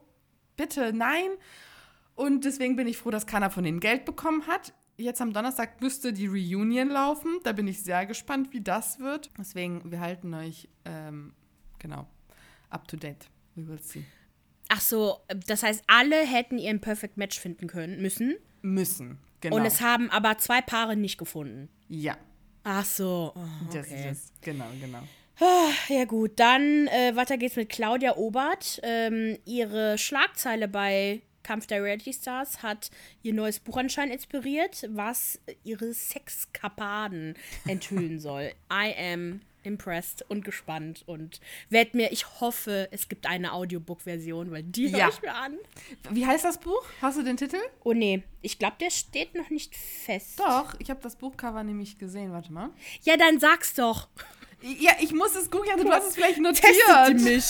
bitte, 0.57 0.91
nein. 0.91 1.29
Und 2.15 2.45
deswegen 2.45 2.75
bin 2.75 2.87
ich 2.87 2.97
froh, 2.97 3.11
dass 3.11 3.27
keiner 3.27 3.49
von 3.49 3.63
denen 3.63 3.79
Geld 3.79 4.03
bekommen 4.03 4.45
hat. 4.47 4.73
Jetzt 4.97 5.21
am 5.21 5.33
Donnerstag 5.33 5.81
müsste 5.81 6.13
die 6.13 6.27
Reunion 6.27 6.89
laufen. 6.89 7.39
Da 7.43 7.51
bin 7.51 7.67
ich 7.67 7.81
sehr 7.81 8.05
gespannt, 8.05 8.51
wie 8.51 8.61
das 8.61 8.99
wird. 8.99 9.29
Deswegen, 9.37 9.89
wir 9.89 9.99
halten 9.99 10.33
euch, 10.33 10.69
ähm, 10.85 11.33
genau, 11.79 12.07
up 12.69 12.87
to 12.87 12.95
date. 12.95 13.29
We 13.55 13.67
will 13.67 13.79
see. 13.81 14.03
Ach 14.69 14.81
so, 14.81 15.19
das 15.47 15.63
heißt, 15.63 15.83
alle 15.87 16.25
hätten 16.25 16.57
ihren 16.57 16.81
Perfect 16.81 17.17
Match 17.17 17.39
finden 17.39 17.67
können, 17.67 18.01
müssen. 18.01 18.35
Müssen, 18.61 19.19
genau. 19.41 19.57
Und 19.57 19.65
es 19.65 19.81
haben 19.81 20.09
aber 20.09 20.37
zwei 20.39 20.61
Paare 20.61 20.95
nicht 20.95 21.17
gefunden. 21.17 21.69
ja, 21.87 22.17
Ach 22.67 22.83
so. 22.83 23.31
Oh, 23.35 23.39
das 23.71 23.85
okay. 23.85 24.09
ist 24.09 24.17
es. 24.17 24.33
Genau, 24.41 24.65
genau. 24.81 25.03
Ja 25.87 26.05
gut, 26.05 26.31
dann 26.37 26.87
äh, 26.87 27.15
weiter 27.15 27.37
geht's 27.37 27.55
mit 27.57 27.69
Claudia 27.69 28.15
Obert. 28.17 28.79
Ähm, 28.81 29.37
ihre 29.45 29.97
Schlagzeile 29.99 30.67
bei 30.67 31.21
Kampf 31.43 31.67
der 31.67 31.83
Reality 31.83 32.11
Stars 32.11 32.63
hat 32.63 32.89
ihr 33.21 33.35
neues 33.35 33.59
Buch 33.59 33.77
anscheinend 33.77 34.15
inspiriert, 34.15 34.87
was 34.89 35.39
ihre 35.63 35.93
Sexkapaden 35.93 37.35
enthüllen 37.67 38.19
soll. 38.19 38.51
I 38.71 38.95
am 38.97 39.41
impressed 39.65 40.23
und 40.29 40.43
gespannt 40.45 41.03
und 41.05 41.39
werd 41.69 41.93
mir, 41.93 42.11
ich 42.11 42.39
hoffe, 42.41 42.87
es 42.91 43.07
gibt 43.09 43.25
eine 43.27 43.53
Audiobook-Version, 43.53 44.51
weil 44.51 44.63
die 44.63 44.91
höre 44.91 44.99
Ja. 44.99 45.09
ich 45.09 45.21
mir 45.21 45.33
an. 45.33 45.57
Wie 46.09 46.25
heißt 46.25 46.45
das 46.45 46.59
Buch? 46.59 46.83
Hast 47.01 47.17
du 47.17 47.23
den 47.23 47.37
Titel? 47.37 47.57
Oh 47.83 47.93
nee, 47.93 48.23
ich 48.41 48.59
glaube, 48.59 48.75
der 48.79 48.89
steht 48.91 49.35
noch 49.35 49.49
nicht 49.49 49.75
fest. 49.75 50.39
Doch, 50.39 50.73
ich 50.79 50.89
habe 50.89 51.01
das 51.01 51.15
Buchcover 51.15 51.63
nämlich 51.63 51.97
gesehen. 51.97 52.31
Warte 52.31 52.51
mal. 52.53 52.69
Ja, 53.03 53.17
dann 53.17 53.39
sag's 53.39 53.73
doch. 53.73 54.07
Ja, 54.61 54.93
ich 54.99 55.11
muss 55.13 55.35
es 55.35 55.51
googeln. 55.51 55.79
Du 55.79 55.91
hast 55.91 56.07
es 56.09 56.15
vielleicht 56.15 56.39
notiert. 56.39 56.63
Testet 56.73 57.09
die 57.19 57.23
mich. 57.23 57.45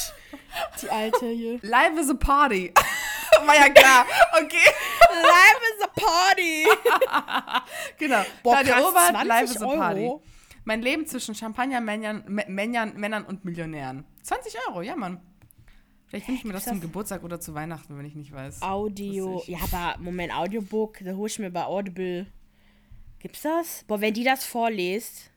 Die 0.81 0.89
alte 0.89 1.27
hier. 1.29 1.59
Live 1.61 1.97
is 1.99 2.09
a 2.09 2.13
Party. 2.15 2.73
War 3.45 3.55
ja 3.55 3.69
klar. 3.69 4.05
Okay. 4.41 4.57
Live 5.11 5.61
is 5.77 5.83
a 5.83 5.87
party. 5.87 6.65
Genau. 7.97 8.23
Boah, 8.43 8.55
Claudia 8.55 8.73
krass, 8.73 8.85
Obert, 8.85 9.09
20 9.11 9.27
Live 9.27 9.43
is 9.51 9.61
a 9.61 9.65
Party. 9.67 10.11
Mein 10.65 10.81
Leben 10.81 11.05
zwischen 11.05 11.35
Champagner-Männern 11.35 12.23
Männern, 12.27 12.97
Männern 12.99 13.25
und 13.25 13.45
Millionären. 13.45 14.03
20 14.23 14.55
Euro, 14.67 14.81
ja, 14.81 14.95
Mann. 14.95 15.21
Vielleicht 16.07 16.27
wünsche 16.27 16.39
ich 16.39 16.45
mir 16.45 16.53
das 16.53 16.63
gibt's 16.65 16.69
zum 16.71 16.79
das? 16.81 16.89
Geburtstag 16.89 17.23
oder 17.23 17.39
zu 17.39 17.53
Weihnachten, 17.53 17.97
wenn 17.97 18.05
ich 18.05 18.15
nicht 18.15 18.31
weiß. 18.31 18.61
Audio. 18.61 19.43
Ja, 19.47 19.59
aber 19.71 19.99
Moment, 20.01 20.33
Audiobook, 20.33 20.99
da 21.03 21.13
hole 21.13 21.27
ich 21.27 21.39
mir 21.39 21.51
bei 21.51 21.65
Audible. 21.65 22.27
Gibt's 23.19 23.41
das? 23.41 23.83
Boah, 23.87 24.01
wenn 24.01 24.13
die 24.13 24.23
das 24.23 24.43
vorliest. 24.45 25.31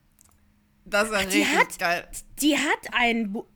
Das 0.84 1.08
ist 1.10 1.14
richtig 1.16 1.46
hat- 1.56 1.78
geil. 1.78 2.08
Die 2.40 2.56
hat 2.56 2.88
ein 2.92 3.32
Buch. 3.32 3.46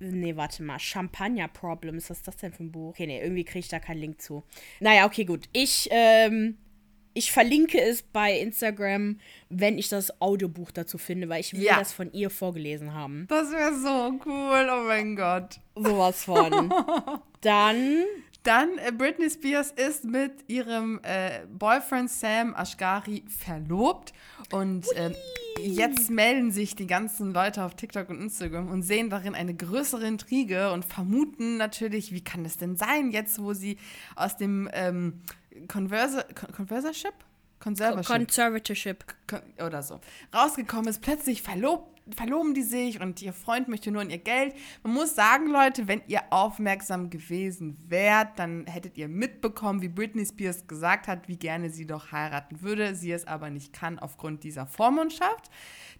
Nee, 0.00 0.34
warte 0.36 0.62
mal. 0.62 0.78
Champagner 0.78 1.46
Problems. 1.48 2.10
Was 2.10 2.18
ist 2.18 2.26
das 2.28 2.36
denn 2.38 2.52
für 2.52 2.64
ein 2.64 2.72
Buch? 2.72 2.90
Okay, 2.90 3.06
nee, 3.06 3.20
irgendwie 3.22 3.44
kriege 3.44 3.60
ich 3.60 3.68
da 3.68 3.78
keinen 3.78 3.98
Link 4.00 4.20
zu. 4.20 4.42
Naja, 4.80 5.06
okay, 5.06 5.24
gut. 5.24 5.48
Ich, 5.52 5.88
ähm, 5.92 6.58
ich 7.14 7.32
verlinke 7.32 7.80
es 7.80 8.02
bei 8.02 8.38
Instagram, 8.38 9.18
wenn 9.48 9.78
ich 9.78 9.88
das 9.88 10.20
Audiobuch 10.20 10.70
dazu 10.70 10.98
finde, 10.98 11.28
weil 11.28 11.40
ich 11.40 11.52
will 11.52 11.62
Ja. 11.62 11.78
das 11.78 11.92
von 11.92 12.12
ihr 12.12 12.30
vorgelesen 12.30 12.94
haben. 12.94 13.26
Das 13.28 13.50
wäre 13.50 13.74
so 13.74 14.18
cool, 14.26 14.68
oh 14.72 14.84
mein 14.86 15.16
Gott. 15.16 15.60
Sowas 15.76 16.24
von. 16.24 16.72
Dann 17.40 18.04
Dann, 18.44 18.76
äh, 18.78 18.90
Britney 18.90 19.30
Spears 19.30 19.70
ist 19.70 20.04
mit 20.04 20.32
ihrem 20.48 20.98
äh, 21.04 21.46
Boyfriend 21.48 22.10
Sam 22.10 22.54
Ashgari 22.56 23.22
verlobt. 23.28 24.12
Und 24.50 24.84
ähm, 24.96 25.14
jetzt 25.60 26.10
melden 26.10 26.50
sich 26.50 26.74
die 26.74 26.88
ganzen 26.88 27.32
Leute 27.32 27.62
auf 27.62 27.76
TikTok 27.76 28.08
und 28.10 28.20
Instagram 28.20 28.68
und 28.68 28.82
sehen 28.82 29.10
darin 29.10 29.36
eine 29.36 29.54
größere 29.54 30.04
Intrige 30.06 30.72
und 30.72 30.84
vermuten 30.84 31.56
natürlich, 31.56 32.12
wie 32.12 32.24
kann 32.24 32.42
das 32.42 32.56
denn 32.56 32.76
sein, 32.76 33.12
jetzt 33.12 33.40
wo 33.40 33.52
sie 33.52 33.78
aus 34.16 34.36
dem 34.36 34.68
ähm, 34.72 35.20
Conversa 35.68 36.24
Con 36.34 36.52
Conversership? 36.52 37.14
Conservatorship. 37.62 38.16
Conservatorship. 38.16 39.04
Oder 39.64 39.82
so, 39.82 40.00
rausgekommen 40.34 40.88
ist, 40.88 41.00
plötzlich 41.00 41.42
verlobt, 41.42 41.92
verloben 42.14 42.54
die 42.54 42.62
sich 42.62 43.00
und 43.00 43.22
ihr 43.22 43.32
Freund 43.32 43.68
möchte 43.68 43.92
nur 43.92 44.02
in 44.02 44.10
ihr 44.10 44.18
Geld. 44.18 44.54
Man 44.82 44.94
muss 44.94 45.14
sagen, 45.14 45.46
Leute, 45.46 45.86
wenn 45.86 46.02
ihr 46.08 46.22
aufmerksam 46.30 47.08
gewesen 47.10 47.78
wärt, 47.88 48.38
dann 48.38 48.66
hättet 48.66 48.98
ihr 48.98 49.08
mitbekommen, 49.08 49.80
wie 49.80 49.88
Britney 49.88 50.26
Spears 50.26 50.66
gesagt 50.66 51.06
hat, 51.06 51.28
wie 51.28 51.36
gerne 51.36 51.70
sie 51.70 51.86
doch 51.86 52.10
heiraten 52.10 52.62
würde, 52.62 52.96
sie 52.96 53.12
es 53.12 53.26
aber 53.26 53.50
nicht 53.50 53.72
kann 53.72 54.00
aufgrund 54.00 54.42
dieser 54.42 54.66
Vormundschaft. 54.66 55.50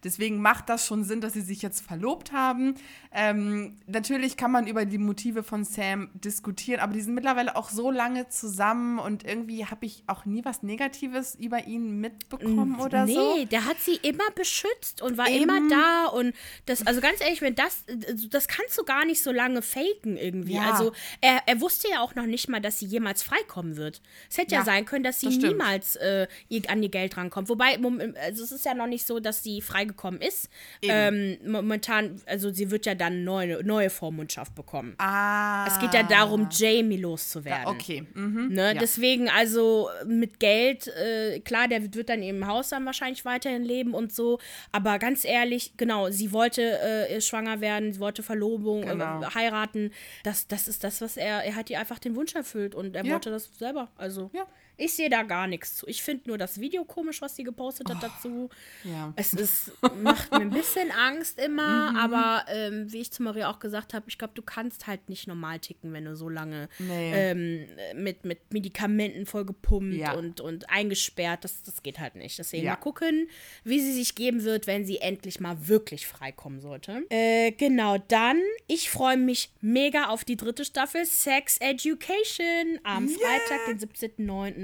Deswegen 0.05 0.41
macht 0.41 0.69
das 0.69 0.87
schon 0.87 1.05
Sinn, 1.05 1.21
dass 1.21 1.35
sie 1.35 1.43
sich 1.43 1.63
jetzt 1.63 1.85
verlobt 1.85 2.33
haben. 2.33 2.75
Ähm, 3.13 3.77
natürlich 3.87 4.37
kann 4.37 4.51
man 4.51 4.67
über 4.67 4.85
die 4.85 4.99
Motive 4.99 5.43
von 5.43 5.65
Sam 5.65 6.11
diskutieren, 6.15 6.81
aber 6.81 6.95
die 6.95 7.03
sind 7.03 7.15
mittlerweile 7.15 7.57
auch 7.57 7.69
so 7.69 7.91
lange 7.91 8.29
zusammen 8.29 8.99
und 8.99 9.25
irgendwie 9.25 9.67
habe 9.67 9.85
ich 9.85 10.05
auch 10.07 10.25
nie 10.25 10.45
was 10.45 10.63
Negatives 10.63 11.35
über 11.35 11.67
ihn 11.67 12.01
mitbekommen 12.01 12.81
oder 12.81 13.05
nee, 13.05 13.15
so. 13.15 13.45
der 13.45 13.67
hat 13.67 13.79
sie 13.81 13.97
immer 13.97 14.31
beschützt 14.35 15.03
und 15.03 15.19
war 15.19 15.29
Eben. 15.29 15.45
immer 15.45 15.69
da 15.69 16.07
und 16.07 16.35
das, 16.67 16.87
also 16.87 17.01
ganz 17.01 17.21
ehrlich, 17.21 17.43
wenn 17.43 17.55
das, 17.55 17.85
das 18.31 18.49
kannst 18.49 18.79
du 18.79 18.85
gar 18.85 19.05
nicht 19.05 19.23
so 19.23 19.31
lange 19.31 19.61
faken 19.61 20.17
irgendwie. 20.17 20.55
Ja. 20.55 20.73
Also 20.73 20.93
er, 21.21 21.43
er 21.47 21.61
wusste 21.61 21.89
ja 21.91 22.01
auch 22.01 22.15
noch 22.15 22.27
nicht 22.27 22.49
mal, 22.49 22.61
dass 22.61 22.79
sie 22.79 22.87
jemals 22.87 23.23
freikommen 23.23 23.77
wird. 23.77 24.01
Es 24.31 24.39
hätte 24.39 24.55
ja, 24.55 24.63
Ja, 24.63 24.65
sein 24.65 24.85
können, 24.85 25.05
dass 25.05 25.21
sie 25.21 25.29
niemals 25.29 25.97
äh, 25.97 26.27
an 26.69 26.83
ihr 26.83 26.89
Geld 26.89 27.17
rankommt. 27.17 27.49
Wobei, 27.49 27.79
also 28.25 28.45
es 28.45 28.53
ist 28.53 28.65
ja 28.65 28.75
noch 28.75 28.87
nicht 28.87 29.07
so, 29.07 29.21
dass 29.21 29.43
sie 29.43 29.61
freigekommen 29.93 30.21
ist. 30.21 30.49
Ähm, 30.83 31.39
momentan, 31.47 32.21
also 32.27 32.51
sie 32.53 32.71
wird 32.71 32.87
ja 32.87 32.95
dann 32.95 33.25
neue, 33.25 33.63
neue 33.65 33.91
Vormundschaft 33.91 34.55
bekommen. 34.55 34.95
Ah. 34.99 35.67
Es 35.69 35.79
geht 35.79 35.95
ja 35.95 36.03
darum, 36.03 36.49
Jamie 36.51 36.97
loszuwerden. 36.97 37.67
Okay. 37.67 38.05
Mhm. 38.15 38.49
Ne? 38.49 38.75
Ja. 38.75 38.81
Deswegen, 38.81 39.29
also 39.29 39.89
mit 40.07 40.41
Geld, 40.41 40.89
äh, 40.89 41.41
klar, 41.41 41.69
der 41.69 41.95
wird 41.95 42.09
dann 42.09 42.23
im 42.23 42.47
Haus 42.47 42.71
dann 42.71 42.85
wahrscheinlich 42.87 43.25
weiterhin 43.25 43.63
leben 43.65 43.95
und 43.95 44.13
so. 44.13 44.39
Aber 44.73 44.99
ganz 44.99 45.25
ehrlich, 45.25 45.75
genau, 45.77 46.11
sie 46.11 46.33
wollte 46.33 46.63
äh, 46.81 47.21
schwanger 47.21 47.61
werden, 47.61 47.93
sie 47.93 48.01
wollte 48.01 48.23
Verlobung, 48.23 48.83
Genau. 48.83 49.23
äh, 49.23 49.27
heiraten. 49.35 49.91
Das, 50.25 50.49
das 50.49 50.69
ist 50.69 50.85
das, 50.85 51.01
was 51.01 51.17
er, 51.17 51.45
er 51.45 51.55
hat 51.55 51.71
ihr 51.71 51.79
einfach 51.79 51.99
den 51.99 52.17
Wunsch 52.17 52.35
erfüllt 52.35 52.75
und 52.75 52.97
er 52.97 53.05
Ja. 53.05 53.13
wollte 53.13 53.31
das 53.31 53.51
selber. 53.59 53.89
Also, 53.97 54.31
Ja. 54.33 54.47
Ich 54.77 54.95
sehe 54.95 55.11
da 55.11 55.23
gar 55.23 55.47
nichts 55.47 55.77
zu. 55.77 55.87
Ich 55.87 56.03
finde 56.03 56.29
nur 56.29 56.39
das 56.39 56.61
Video 56.61 56.85
komisch, 56.85 57.21
was 57.21 57.37
sie 57.37 57.45
gepostet 57.45 57.91
hat 57.91 58.03
dazu. 58.03 58.49
Ja. 58.85 59.13
Es 59.17 59.35
ist, 59.35 59.73
macht 60.03 60.31
mir 60.33 60.41
ein 60.41 60.51
bisschen 60.51 60.91
Angst 61.07 61.39
immer, 61.39 61.91
mhm. 61.91 61.97
aber 61.97 62.45
ähm, 62.49 62.93
wie 62.93 63.01
ich 63.01 63.13
zu 63.13 63.23
Maria 63.23 63.51
auch 63.51 63.59
gesagt 63.59 63.95
habe, 63.95 64.07
ich 64.09 64.19
glaube, 64.19 64.35
du 64.35 64.43
kannst 64.43 64.87
halt 64.87 65.09
nicht 65.09 65.29
normal 65.29 65.59
ticken, 65.59 65.93
wenn 65.93 66.05
du 66.05 66.17
so 66.17 66.29
lange 66.29 66.69
nee. 66.79 67.13
ähm, 67.15 67.67
mit, 67.95 68.25
mit 68.25 68.53
Medikamenten 68.53 69.27
vollgepumpt 69.27 69.97
ja. 69.97 70.15
und, 70.15 70.41
und 70.41 70.71
eingesperrt. 70.71 71.45
Das, 71.45 71.63
das 71.63 71.83
geht 71.83 71.99
halt 71.99 72.17
nicht. 72.17 72.39
Deswegen 72.39 72.65
ja. 72.65 72.73
mal 72.73 72.77
gucken, 72.77 73.29
wie 73.65 73.81
sie 73.81 73.93
sich 73.93 74.15
geben 74.15 74.43
wird, 74.45 74.67
wenn 74.67 74.87
sie 74.87 74.99
endlich 74.99 75.39
mal 75.39 75.69
wirklich 75.69 76.07
freikommen 76.07 76.61
sollte. 76.61 77.05
Äh, 77.11 77.53
genau, 77.53 77.99
dann, 78.09 78.41
ich 78.67 78.91
freue 78.91 79.17
mich 79.17 79.51
mega 79.61 80.09
auf 80.09 80.25
die 80.25 80.37
dritte 80.37 80.65
Staffel 80.65 81.05
Sex 81.05 81.59
Education. 81.59 82.81
Am 82.85 83.09
yeah. 83.09 83.19
Freitag, 83.19 83.67
den 83.67 83.79
17.09. 83.79 84.62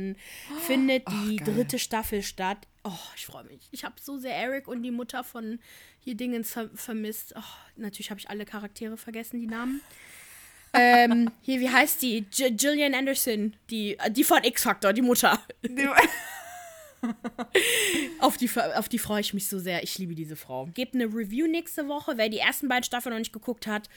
findet 0.66 1.04
oh, 1.06 1.12
die 1.24 1.36
geil. 1.36 1.54
dritte 1.54 1.78
Staffel 1.78 2.22
statt. 2.22 2.66
Oh, 2.84 2.92
ich 3.16 3.26
freue 3.26 3.44
mich. 3.44 3.68
Ich 3.70 3.84
habe 3.84 3.94
so 4.00 4.18
sehr 4.18 4.34
Eric 4.34 4.68
und 4.68 4.82
die 4.82 4.90
Mutter 4.90 5.24
von 5.24 5.58
hier 6.00 6.14
Dingens 6.14 6.52
ver 6.52 6.70
vermisst. 6.74 7.34
Oh, 7.36 7.42
natürlich 7.76 8.10
habe 8.10 8.20
ich 8.20 8.30
alle 8.30 8.44
Charaktere 8.44 8.96
vergessen, 8.96 9.40
die 9.40 9.46
Namen. 9.46 9.80
ähm, 10.72 11.30
hier, 11.42 11.60
wie 11.60 11.70
heißt 11.70 12.02
die? 12.02 12.26
J 12.32 12.58
Gillian 12.58 12.94
Anderson, 12.94 13.54
die, 13.70 13.96
die 14.10 14.24
von 14.24 14.42
X-Factor, 14.42 14.92
die 14.92 15.02
Mutter. 15.02 15.40
auf 18.20 18.36
die, 18.36 18.50
auf 18.76 18.88
die 18.88 18.98
freue 18.98 19.20
ich 19.20 19.34
mich 19.34 19.48
so 19.48 19.58
sehr. 19.58 19.82
Ich 19.82 19.98
liebe 19.98 20.14
diese 20.14 20.36
Frau. 20.36 20.66
Gebt 20.74 20.94
eine 20.94 21.06
Review 21.06 21.46
nächste 21.46 21.88
Woche. 21.88 22.14
Wer 22.16 22.28
die 22.28 22.38
ersten 22.38 22.68
beiden 22.68 22.84
Staffeln 22.84 23.12
noch 23.12 23.18
nicht 23.18 23.32
geguckt 23.32 23.66
hat, 23.66 23.88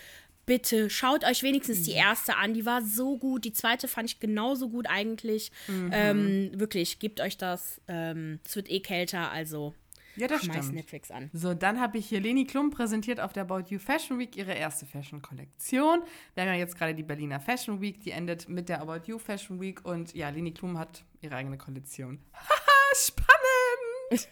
bitte 0.46 0.90
schaut 0.90 1.24
euch 1.24 1.44
wenigstens 1.44 1.84
die 1.84 1.92
erste 1.92 2.38
an. 2.38 2.54
Die 2.54 2.66
war 2.66 2.82
so 2.82 3.18
gut. 3.18 3.46
Die 3.46 3.54
zweite 3.54 3.88
fand 3.88 4.10
ich 4.10 4.20
genauso 4.20 4.70
gut 4.70 4.88
eigentlich. 4.90 5.52
Mhm. 5.68 5.90
Ähm, 5.94 6.52
wirklich, 6.54 7.00
gebt 7.00 7.22
euch 7.22 7.38
das. 7.38 7.82
Ähm, 7.88 8.40
es 8.46 8.56
wird 8.56 8.70
eh 8.70 8.80
kälter, 8.80 9.32
also 9.32 9.74
ja, 10.16 10.28
das 10.28 10.44
stimmt. 10.44 10.74
Netflix 10.74 11.10
an. 11.10 11.30
So, 11.34 11.54
dann 11.54 11.80
habe 11.80 11.98
ich 11.98 12.08
hier 12.08 12.20
Leni 12.20 12.46
Klum 12.46 12.70
präsentiert 12.70 13.20
auf 13.20 13.34
der 13.34 13.44
About 13.44 13.64
You 13.70 13.80
Fashion 13.80 14.20
Week 14.20 14.36
ihre 14.36 14.54
erste 14.54 14.86
Fashion-Kollektion. 14.86 16.04
Wir 16.34 16.44
haben 16.44 16.50
ja 16.50 16.56
jetzt 16.56 16.78
gerade 16.78 16.94
die 16.94 17.04
Berliner 17.04 17.40
Fashion 17.40 17.80
Week, 17.82 18.02
die 18.02 18.12
endet 18.12 18.50
mit 18.50 18.68
der 18.68 18.82
About 18.82 19.02
You 19.06 19.18
Fashion 19.18 19.62
Week 19.62 19.86
und 19.86 20.14
ja, 20.14 20.30
Leni 20.30 20.52
Klum 20.52 20.78
hat 20.78 21.04
ihre 21.22 21.36
eigene 21.36 21.58
Kollektion. 21.58 22.20
Haha, 22.34 22.96
spannend! 22.96 24.28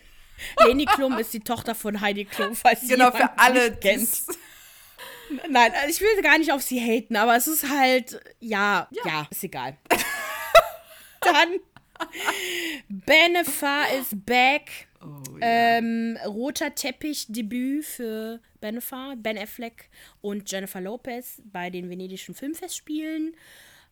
Leni 0.65 0.85
Klum 0.85 1.17
ist 1.17 1.33
die 1.33 1.39
Tochter 1.39 1.75
von 1.75 2.01
Heidi 2.01 2.25
Klum, 2.25 2.55
falls 2.55 2.87
genau, 2.87 3.11
für 3.11 3.37
alle 3.37 3.75
kennt. 3.75 4.09
Nein, 5.49 5.71
also 5.75 5.89
ich 5.89 6.01
will 6.01 6.21
gar 6.21 6.37
nicht 6.37 6.51
auf 6.51 6.61
sie 6.61 6.79
haten, 6.79 7.15
aber 7.15 7.35
es 7.35 7.47
ist 7.47 7.69
halt, 7.69 8.19
ja, 8.39 8.87
ja, 8.91 9.01
ja 9.05 9.27
ist 9.29 9.43
egal. 9.43 9.77
Dann 11.21 11.59
Benefa 12.87 13.85
is 13.99 14.07
back. 14.11 14.87
Oh, 15.01 15.37
yeah. 15.37 15.77
ähm, 15.77 16.17
roter 16.25 16.75
Teppich-Debüt 16.75 17.85
für 17.85 18.41
Benefa, 18.59 19.15
Ben 19.17 19.37
Affleck 19.37 19.89
und 20.19 20.51
Jennifer 20.51 20.81
Lopez 20.81 21.41
bei 21.45 21.69
den 21.69 21.89
venedischen 21.89 22.35
Filmfestspielen. 22.35 23.33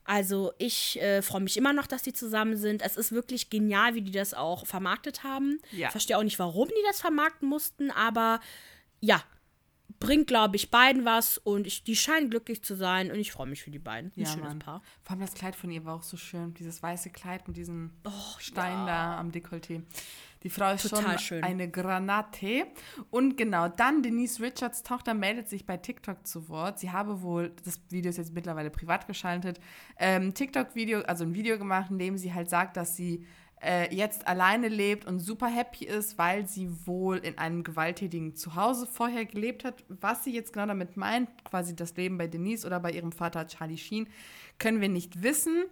Also 0.04 0.54
ich 0.58 1.02
äh, 1.02 1.22
freue 1.22 1.42
mich 1.42 1.58
immer 1.58 1.74
noch, 1.74 1.88
dass 1.88 2.02
die 2.02 2.14
zusammen 2.14 2.58
sind. 2.58 2.82
Es 2.82 2.98
ist 2.98 3.12
wirklich 3.12 3.50
genial, 3.50 3.94
wie 3.94 4.02
die 4.02 4.12
das 4.12 4.34
auch 4.34 4.66
vermarktet 4.66 5.24
haben. 5.24 5.60
Ja. 5.72 5.90
Verstehe 5.92 6.18
auch 6.18 6.24
nicht, 6.24 6.40
warum 6.40 6.68
die 6.68 6.84
das 6.88 7.02
vermarkten 7.02 7.48
mussten, 7.48 7.92
aber 7.92 8.40
ja, 9.00 9.22
bringt, 10.00 10.28
glaube 10.28 10.56
ich, 10.56 10.70
beiden 10.70 11.06
was 11.06 11.38
und 11.38 11.66
ich, 11.66 11.84
die 11.84 11.96
scheinen 11.96 12.30
glücklich 12.30 12.64
zu 12.64 12.76
sein 12.76 13.12
und 13.12 13.18
ich 13.18 13.32
freue 13.32 13.48
mich 13.48 13.64
für 13.64 13.72
die 13.72 13.80
beiden. 13.80 14.12
Ein 14.16 14.22
ja, 14.22 14.28
schönes 14.28 14.48
Mann. 14.48 14.60
Paar. 14.60 14.82
Vor 15.02 15.12
allem 15.12 15.22
das 15.22 15.34
Kleid 15.34 15.56
von 15.56 15.72
ihr 15.72 15.86
war 15.86 15.96
auch 15.96 16.04
so 16.04 16.18
schön. 16.18 16.54
Dieses 16.54 16.84
weiße 16.84 17.10
Kleid 17.10 17.48
mit 17.48 17.58
diesem 17.58 17.92
oh, 18.06 18.40
Stein 18.40 18.80
ja. 18.80 18.86
da 18.86 19.20
am 19.20 19.32
Dekolleté. 19.32 19.82
Die 20.44 20.50
Frau 20.50 20.72
ist 20.72 20.88
Total 20.88 21.04
schon 21.04 21.20
schön. 21.20 21.44
eine 21.44 21.70
Granate. 21.70 22.68
Und 23.10 23.38
genau, 23.38 23.70
dann 23.70 24.04
Denise 24.04 24.40
Richards 24.40 24.84
Tochter 24.84 25.14
meldet 25.14 25.50
sich 25.50 25.66
bei 25.66 25.78
TikTok 25.78 26.28
zu 26.28 26.48
Wort. 26.48 26.80
Sie 26.80 26.92
habe 26.92 27.22
wohl, 27.22 27.54
das 27.66 27.82
Video 27.90 28.10
ist 28.10 28.18
jetzt 28.18 28.34
mittlerweile 28.34 28.70
privat 28.70 29.08
geschaltet, 29.08 29.60
ähm, 29.98 30.34
TikTok-Video, 30.34 31.02
also 31.02 31.24
ein 31.24 31.34
Video 31.34 31.58
gemacht, 31.58 31.90
in 31.90 31.98
dem 31.98 32.18
sie 32.18 32.34
halt 32.34 32.50
sagt, 32.50 32.78
dass 32.78 32.96
sie 32.96 33.26
äh, 33.62 33.94
jetzt 33.94 34.28
alleine 34.28 34.68
lebt 34.68 35.06
und 35.06 35.20
super 35.20 35.48
happy 35.48 35.86
ist, 35.86 36.18
weil 36.18 36.48
sie 36.48 36.70
wohl 36.86 37.18
in 37.18 37.38
einem 37.38 37.64
gewalttätigen 37.64 38.36
Zuhause 38.36 38.86
vorher 38.86 39.26
gelebt 39.26 39.64
hat. 39.64 39.84
Was 39.88 40.24
sie 40.24 40.34
jetzt 40.34 40.54
genau 40.54 40.68
damit 40.68 40.98
meint, 40.98 41.30
quasi 41.44 41.76
das 41.76 41.96
Leben 41.96 42.18
bei 42.18 42.28
Denise 42.28 42.66
oder 42.66 42.80
bei 42.80 42.92
ihrem 42.92 43.12
Vater 43.12 43.48
Charlie 43.48 43.78
Sheen, 43.78 44.08
können 44.60 44.82
wir 44.82 44.90
nicht 44.90 45.24
wissen. 45.24 45.66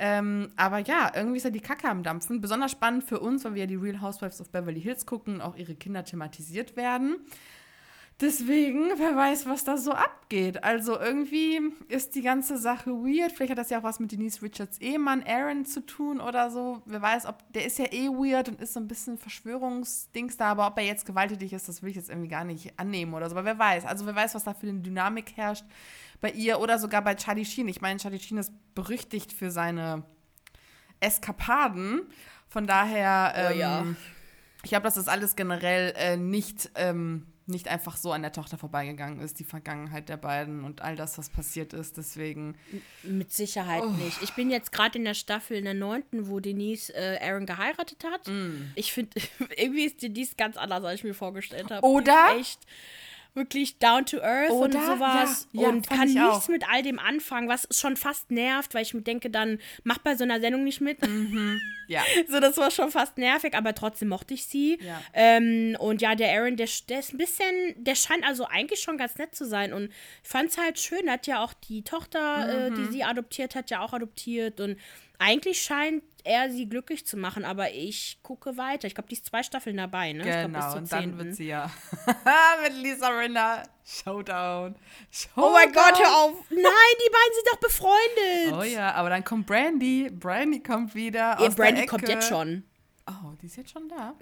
Ähm, 0.00 0.52
aber 0.56 0.78
ja, 0.78 1.10
irgendwie 1.14 1.38
ist 1.38 1.44
ja 1.44 1.50
die 1.50 1.60
Kacke 1.60 1.88
am 1.88 2.02
Dampfen. 2.04 2.40
Besonders 2.40 2.70
spannend 2.70 3.04
für 3.04 3.18
uns, 3.18 3.44
weil 3.44 3.54
wir 3.54 3.62
ja 3.62 3.66
die 3.66 3.74
Real 3.74 4.00
Housewives 4.00 4.40
of 4.40 4.50
Beverly 4.50 4.80
Hills 4.80 5.06
gucken 5.06 5.34
und 5.34 5.40
auch 5.40 5.56
ihre 5.56 5.74
Kinder 5.74 6.04
thematisiert 6.04 6.76
werden. 6.76 7.16
Deswegen, 8.20 8.90
wer 8.96 9.14
weiß, 9.14 9.46
was 9.46 9.62
da 9.62 9.76
so 9.76 9.92
abgeht. 9.92 10.64
Also 10.64 10.98
irgendwie 10.98 11.60
ist 11.86 12.16
die 12.16 12.22
ganze 12.22 12.58
Sache 12.58 12.90
weird. 12.90 13.30
Vielleicht 13.30 13.52
hat 13.52 13.58
das 13.58 13.70
ja 13.70 13.78
auch 13.78 13.84
was 13.84 14.00
mit 14.00 14.10
Denise 14.10 14.42
Richards 14.42 14.78
Ehemann 14.78 15.22
Aaron 15.24 15.64
zu 15.64 15.86
tun 15.86 16.20
oder 16.20 16.50
so. 16.50 16.82
Wer 16.84 17.00
weiß, 17.00 17.26
ob 17.26 17.36
der 17.52 17.64
ist 17.64 17.78
ja 17.78 17.84
eh 17.92 18.08
weird 18.08 18.48
und 18.48 18.60
ist 18.60 18.72
so 18.72 18.80
ein 18.80 18.88
bisschen 18.88 19.18
Verschwörungsdings 19.18 20.36
da, 20.36 20.46
aber 20.46 20.66
ob 20.66 20.76
er 20.78 20.84
jetzt 20.84 21.06
gewalttätig 21.06 21.52
ist, 21.52 21.68
das 21.68 21.80
will 21.80 21.90
ich 21.90 21.96
jetzt 21.96 22.08
irgendwie 22.08 22.28
gar 22.28 22.42
nicht 22.42 22.76
annehmen 22.76 23.14
oder 23.14 23.30
so. 23.30 23.36
Aber 23.36 23.44
wer 23.44 23.56
weiß, 23.56 23.84
also 23.84 24.04
wer 24.04 24.16
weiß, 24.16 24.34
was 24.34 24.42
da 24.42 24.52
für 24.52 24.68
eine 24.68 24.80
Dynamik 24.80 25.36
herrscht 25.36 25.64
bei 26.20 26.32
ihr 26.32 26.58
oder 26.58 26.80
sogar 26.80 27.02
bei 27.02 27.14
Charlie 27.14 27.44
Sheen. 27.44 27.68
Ich 27.68 27.80
meine, 27.80 28.00
Charlie 28.00 28.18
Sheen 28.18 28.38
ist 28.38 28.52
berüchtigt 28.74 29.32
für 29.32 29.52
seine 29.52 30.02
Eskapaden. 30.98 32.02
Von 32.48 32.66
daher, 32.66 33.32
ähm, 33.36 33.52
oh 33.52 33.56
ja. 33.56 33.80
Ähm, 33.82 33.96
ich 34.64 34.70
glaube, 34.70 34.82
dass 34.82 34.94
das 34.94 35.06
alles 35.06 35.36
generell 35.36 35.94
äh, 35.96 36.16
nicht 36.16 36.72
ähm, 36.74 37.28
nicht 37.48 37.68
einfach 37.68 37.96
so 37.96 38.12
an 38.12 38.22
der 38.22 38.32
Tochter 38.32 38.58
vorbeigegangen 38.58 39.20
ist, 39.20 39.38
die 39.38 39.44
Vergangenheit 39.44 40.08
der 40.08 40.16
beiden 40.16 40.64
und 40.64 40.82
all 40.82 40.96
das, 40.96 41.18
was 41.18 41.28
passiert 41.28 41.72
ist. 41.72 41.96
Deswegen. 41.96 42.56
Mit 43.02 43.32
Sicherheit 43.32 43.82
oh. 43.84 43.90
nicht. 43.90 44.22
Ich 44.22 44.34
bin 44.34 44.50
jetzt 44.50 44.72
gerade 44.72 44.98
in 44.98 45.04
der 45.04 45.14
Staffel 45.14 45.56
in 45.56 45.64
der 45.64 45.74
neunten, 45.74 46.28
wo 46.28 46.40
Denise 46.40 46.90
äh, 46.94 47.18
Aaron 47.20 47.46
geheiratet 47.46 48.04
hat. 48.04 48.28
Mm. 48.28 48.72
Ich 48.74 48.92
finde, 48.92 49.20
irgendwie 49.56 49.84
ist 49.84 50.02
Denise 50.02 50.34
ganz 50.36 50.56
anders, 50.56 50.84
als 50.84 51.00
ich 51.00 51.04
mir 51.04 51.14
vorgestellt 51.14 51.70
habe. 51.70 51.86
Oder? 51.86 52.36
Echt 52.38 52.60
wirklich 53.34 53.78
down 53.78 54.04
to 54.04 54.18
earth 54.20 54.50
Oder? 54.50 54.64
und 54.64 54.72
sowas 54.72 55.48
ja, 55.52 55.62
ja, 55.62 55.68
und 55.68 55.88
kann 55.88 56.08
nichts 56.08 56.20
auch. 56.20 56.48
mit 56.48 56.68
all 56.68 56.82
dem 56.82 56.98
anfangen, 56.98 57.48
was 57.48 57.68
schon 57.70 57.96
fast 57.96 58.30
nervt, 58.30 58.74
weil 58.74 58.82
ich 58.82 58.94
mir 58.94 59.02
denke, 59.02 59.30
dann 59.30 59.58
mach 59.84 59.98
bei 59.98 60.16
so 60.16 60.24
einer 60.24 60.40
Sendung 60.40 60.64
nicht 60.64 60.80
mit. 60.80 61.06
Mhm. 61.06 61.60
Ja. 61.86 62.02
so, 62.28 62.40
das 62.40 62.56
war 62.56 62.70
schon 62.70 62.90
fast 62.90 63.18
nervig, 63.18 63.54
aber 63.54 63.74
trotzdem 63.74 64.08
mochte 64.08 64.34
ich 64.34 64.46
sie. 64.46 64.78
Ja. 64.80 65.00
Ähm, 65.14 65.76
und 65.78 66.02
ja, 66.02 66.14
der 66.14 66.32
Aaron, 66.32 66.56
der, 66.56 66.68
der 66.88 66.98
ist 66.98 67.14
ein 67.14 67.18
bisschen, 67.18 67.74
der 67.76 67.94
scheint 67.94 68.24
also 68.24 68.44
eigentlich 68.44 68.80
schon 68.80 68.98
ganz 68.98 69.16
nett 69.16 69.34
zu 69.34 69.46
sein 69.46 69.72
und 69.72 69.90
ich 70.22 70.28
fand 70.28 70.50
es 70.50 70.58
halt 70.58 70.78
schön, 70.78 71.10
hat 71.10 71.26
ja 71.26 71.42
auch 71.42 71.54
die 71.54 71.82
Tochter, 71.82 72.46
mhm. 72.46 72.72
äh, 72.72 72.76
die 72.76 72.82
mhm. 72.82 72.92
sie 72.92 73.04
adoptiert 73.04 73.54
hat, 73.54 73.70
ja 73.70 73.80
auch 73.80 73.92
adoptiert 73.92 74.60
und 74.60 74.76
eigentlich 75.18 75.62
scheint 75.62 76.02
er 76.24 76.50
sie 76.50 76.68
glücklich 76.68 77.06
zu 77.06 77.16
machen, 77.16 77.44
aber 77.44 77.72
ich 77.72 78.18
gucke 78.22 78.56
weiter. 78.56 78.86
Ich 78.86 78.94
glaube, 78.94 79.08
die 79.08 79.14
ist 79.14 79.26
zwei 79.26 79.42
Staffeln 79.42 79.76
dabei, 79.76 80.12
ne? 80.12 80.24
Genau, 80.24 80.58
glaub, 80.58 80.76
und 80.76 80.92
dann 80.92 81.18
wird 81.18 81.34
sie 81.34 81.46
ja 81.46 81.70
mit 82.62 82.74
Lisa 82.74 83.08
Rinna 83.08 83.62
Showdown. 83.84 84.74
Showdown. 85.10 85.44
Oh 85.44 85.52
mein 85.52 85.72
Gott, 85.72 85.98
hör 85.98 86.16
auf. 86.16 86.32
Nein, 86.50 86.62
die 86.62 87.10
beiden 87.10 87.34
sind 87.34 87.48
doch 87.52 87.60
befreundet. 87.60 88.60
Oh 88.60 88.62
ja, 88.62 88.94
aber 88.94 89.10
dann 89.10 89.24
kommt 89.24 89.46
Brandy. 89.46 90.10
Brandy 90.10 90.62
kommt 90.62 90.94
wieder 90.94 91.38
ja, 91.40 91.48
Brandy 91.48 91.86
kommt 91.86 92.08
jetzt 92.08 92.28
schon. 92.28 92.64
Oh, 93.06 93.32
die 93.40 93.46
ist 93.46 93.56
jetzt 93.56 93.70
schon 93.70 93.88
da. 93.88 94.14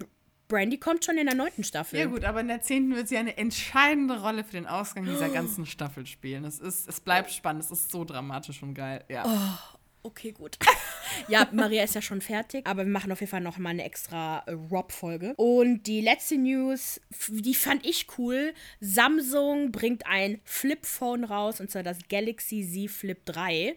Brandy 0.48 0.78
kommt 0.78 1.04
schon 1.04 1.18
in 1.18 1.26
der 1.26 1.34
neunten 1.34 1.64
Staffel. 1.64 1.98
Ja 1.98 2.06
gut, 2.06 2.24
aber 2.24 2.40
in 2.40 2.48
der 2.48 2.62
zehnten 2.62 2.94
wird 2.94 3.08
sie 3.08 3.16
eine 3.16 3.36
entscheidende 3.36 4.20
Rolle 4.20 4.44
für 4.44 4.52
den 4.52 4.66
Ausgang 4.66 5.04
dieser 5.04 5.28
ganzen 5.28 5.66
Staffel 5.66 6.06
spielen. 6.06 6.44
Es, 6.44 6.58
ist, 6.58 6.88
es 6.88 7.00
bleibt 7.00 7.32
spannend, 7.32 7.64
es 7.64 7.70
ist 7.70 7.90
so 7.90 8.04
dramatisch 8.04 8.62
und 8.62 8.74
geil. 8.74 9.04
Ja. 9.08 9.24
Oh, 9.26 9.75
Okay, 10.06 10.30
gut. 10.30 10.56
ja, 11.28 11.48
Maria 11.50 11.82
ist 11.82 11.96
ja 11.96 12.00
schon 12.00 12.20
fertig, 12.20 12.64
aber 12.64 12.84
wir 12.84 12.92
machen 12.92 13.10
auf 13.10 13.18
jeden 13.18 13.30
Fall 13.30 13.40
noch 13.40 13.58
mal 13.58 13.70
eine 13.70 13.82
extra 13.82 14.44
äh, 14.46 14.52
Rob-Folge. 14.52 15.34
Und 15.36 15.82
die 15.82 16.00
letzte 16.00 16.38
News, 16.38 17.00
die 17.28 17.56
fand 17.56 17.84
ich 17.84 18.06
cool. 18.16 18.54
Samsung 18.80 19.72
bringt 19.72 20.06
ein 20.06 20.40
Flip-Phone 20.44 21.24
raus, 21.24 21.58
und 21.58 21.72
zwar 21.72 21.82
das 21.82 21.98
Galaxy 22.08 22.64
Z 22.64 22.88
Flip 22.88 23.18
3. 23.24 23.76